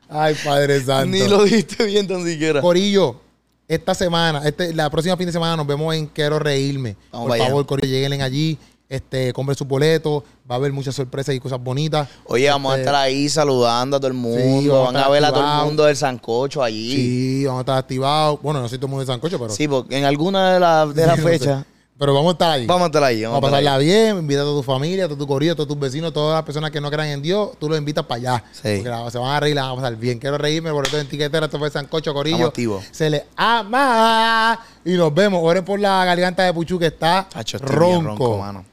Ay, 0.09 0.35
Padre 0.43 0.81
Santo. 0.81 1.15
Ni 1.15 1.27
lo 1.27 1.43
dijiste 1.43 1.85
bien 1.85 2.07
tan 2.07 2.25
siquiera. 2.25 2.61
Corillo, 2.61 3.21
esta 3.69 3.93
semana, 3.93 4.41
este, 4.45 4.73
la 4.73 4.89
próxima 4.89 5.15
fin 5.15 5.27
de 5.27 5.31
semana 5.31 5.55
nos 5.55 5.67
vemos 5.67 5.93
en 5.93 6.07
Quiero 6.07 6.39
Reírme. 6.39 6.97
Vamos 7.11 7.27
Por 7.29 7.37
favor, 7.37 7.65
Corillo, 7.67 7.93
lleguen 7.93 8.19
allí, 8.23 8.57
este, 8.89 9.31
compren 9.31 9.55
sus 9.55 9.67
boletos, 9.67 10.23
va 10.49 10.55
a 10.55 10.57
haber 10.57 10.73
muchas 10.73 10.95
sorpresas 10.95 11.35
y 11.35 11.39
cosas 11.39 11.63
bonitas. 11.63 12.09
Oye, 12.25 12.49
vamos 12.49 12.71
a 12.71 12.75
Este, 12.77 12.81
estar 12.81 12.95
ahí 12.95 13.29
saludando 13.29 13.97
a 13.97 13.99
todo 13.99 14.07
el 14.07 14.15
mundo. 14.15 14.85
Van 14.85 14.97
a 14.97 15.07
ver 15.07 15.23
a 15.23 15.29
todo 15.31 15.59
el 15.59 15.65
mundo 15.67 15.85
del 15.85 15.95
sancocho 15.95 16.63
allí. 16.63 16.95
Sí, 16.95 17.45
vamos 17.45 17.59
a 17.59 17.61
estar 17.61 17.77
activados. 17.77 18.41
Bueno, 18.41 18.59
no 18.59 18.67
soy 18.67 18.79
todo 18.79 18.87
el 18.87 18.91
mundo 18.91 19.05
de 19.05 19.13
Sancocho, 19.13 19.37
pero. 19.37 19.53
Sí, 19.53 19.67
porque 19.67 19.99
en 19.99 20.05
alguna 20.05 20.53
de, 20.55 20.59
las 20.59 20.95
de 20.95 21.03
Sí, 21.15 21.45
no 21.45 21.61
sé. 21.61 21.65
Pero 21.99 22.13
vamos 22.13 22.29
a 22.29 22.31
estar 22.31 22.51
allí. 22.51 22.65
vamos 22.65 22.83
a 22.83 22.85
estar 22.85 23.03
ahí. 23.03 23.23
Vamos 23.23 23.37
a 23.39 23.41
pasarla 23.41 23.75
ahí. 23.75 23.85
bien, 23.85 24.17
invita 24.19 24.39
a 24.41 24.43
toda 24.45 24.61
tu 24.61 24.63
familia, 24.63 25.03
a 25.03 25.07
todo 25.09 25.17
tu 25.17 25.27
corillo, 25.27 25.51
a 25.51 25.55
todos 25.55 25.67
tus 25.67 25.77
vecinos, 25.77 26.13
todas 26.13 26.35
las 26.37 26.43
personas 26.45 26.71
que 26.71 26.79
no 26.79 26.89
crean 26.89 27.09
en 27.09 27.21
Dios, 27.21 27.49
tú 27.59 27.67
los 27.67 27.77
invitas 27.77 28.05
para 28.05 28.19
allá. 28.19 28.43
Sí. 28.53 28.61
Porque 28.77 28.89
la- 28.89 29.11
se 29.11 29.17
van 29.17 29.31
a 29.35 29.39
reír, 29.41 29.53
la 29.55 29.63
van 29.63 29.71
a 29.73 29.75
pasar 29.75 29.95
bien. 29.97 30.17
Quiero 30.17 30.37
reírme, 30.37 30.71
boleto 30.71 30.97
en 30.97 31.07
tiquetera, 31.09 31.47
esto 31.47 31.59
fue 31.59 31.69
Sancocho 31.69 32.13
Corillo. 32.13 32.53
Se 32.91 33.09
le 33.09 33.25
ama. 33.35 34.59
Y 34.85 34.93
nos 34.93 35.13
vemos. 35.13 35.41
Oren 35.43 35.65
por 35.65 35.79
la 35.79 36.05
garganta 36.05 36.43
de 36.43 36.53
Puchu 36.53 36.79
que 36.79 36.87
está 36.87 37.27
ronco. 37.61 38.01
ronco, 38.07 38.37
mano. 38.37 38.65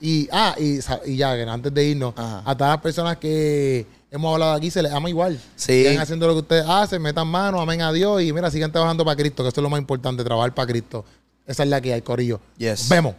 y, 0.00 0.28
ah, 0.32 0.56
y, 0.58 0.80
y 1.06 1.16
ya, 1.16 1.30
antes 1.52 1.72
de 1.72 1.84
irnos, 1.84 2.12
Ajá. 2.16 2.42
a 2.44 2.56
todas 2.56 2.72
las 2.72 2.80
personas 2.82 3.16
que 3.18 3.86
hemos 4.10 4.32
hablado 4.32 4.54
aquí, 4.54 4.68
se 4.72 4.82
les 4.82 4.90
ama 4.92 5.08
igual. 5.08 5.40
Sí. 5.54 5.84
Sigan 5.84 6.00
haciendo 6.00 6.26
lo 6.26 6.32
que 6.32 6.40
ustedes 6.40 6.64
hacen, 6.68 7.00
metan 7.00 7.28
mano, 7.28 7.60
amen 7.60 7.80
a 7.82 7.92
Dios 7.92 8.20
y 8.22 8.32
mira, 8.32 8.50
sigan 8.50 8.72
trabajando 8.72 9.04
para 9.04 9.16
Cristo, 9.16 9.44
que 9.44 9.50
eso 9.50 9.60
es 9.60 9.62
lo 9.62 9.70
más 9.70 9.78
importante, 9.78 10.24
trabajar 10.24 10.52
para 10.52 10.66
Cristo. 10.66 11.04
Esa 11.46 11.62
es 11.64 11.68
la 11.68 11.80
que 11.80 11.92
hay, 11.92 12.02
Corillo. 12.02 12.40
Yes. 12.56 12.80
Nos 12.80 12.88
vemos. 12.88 13.14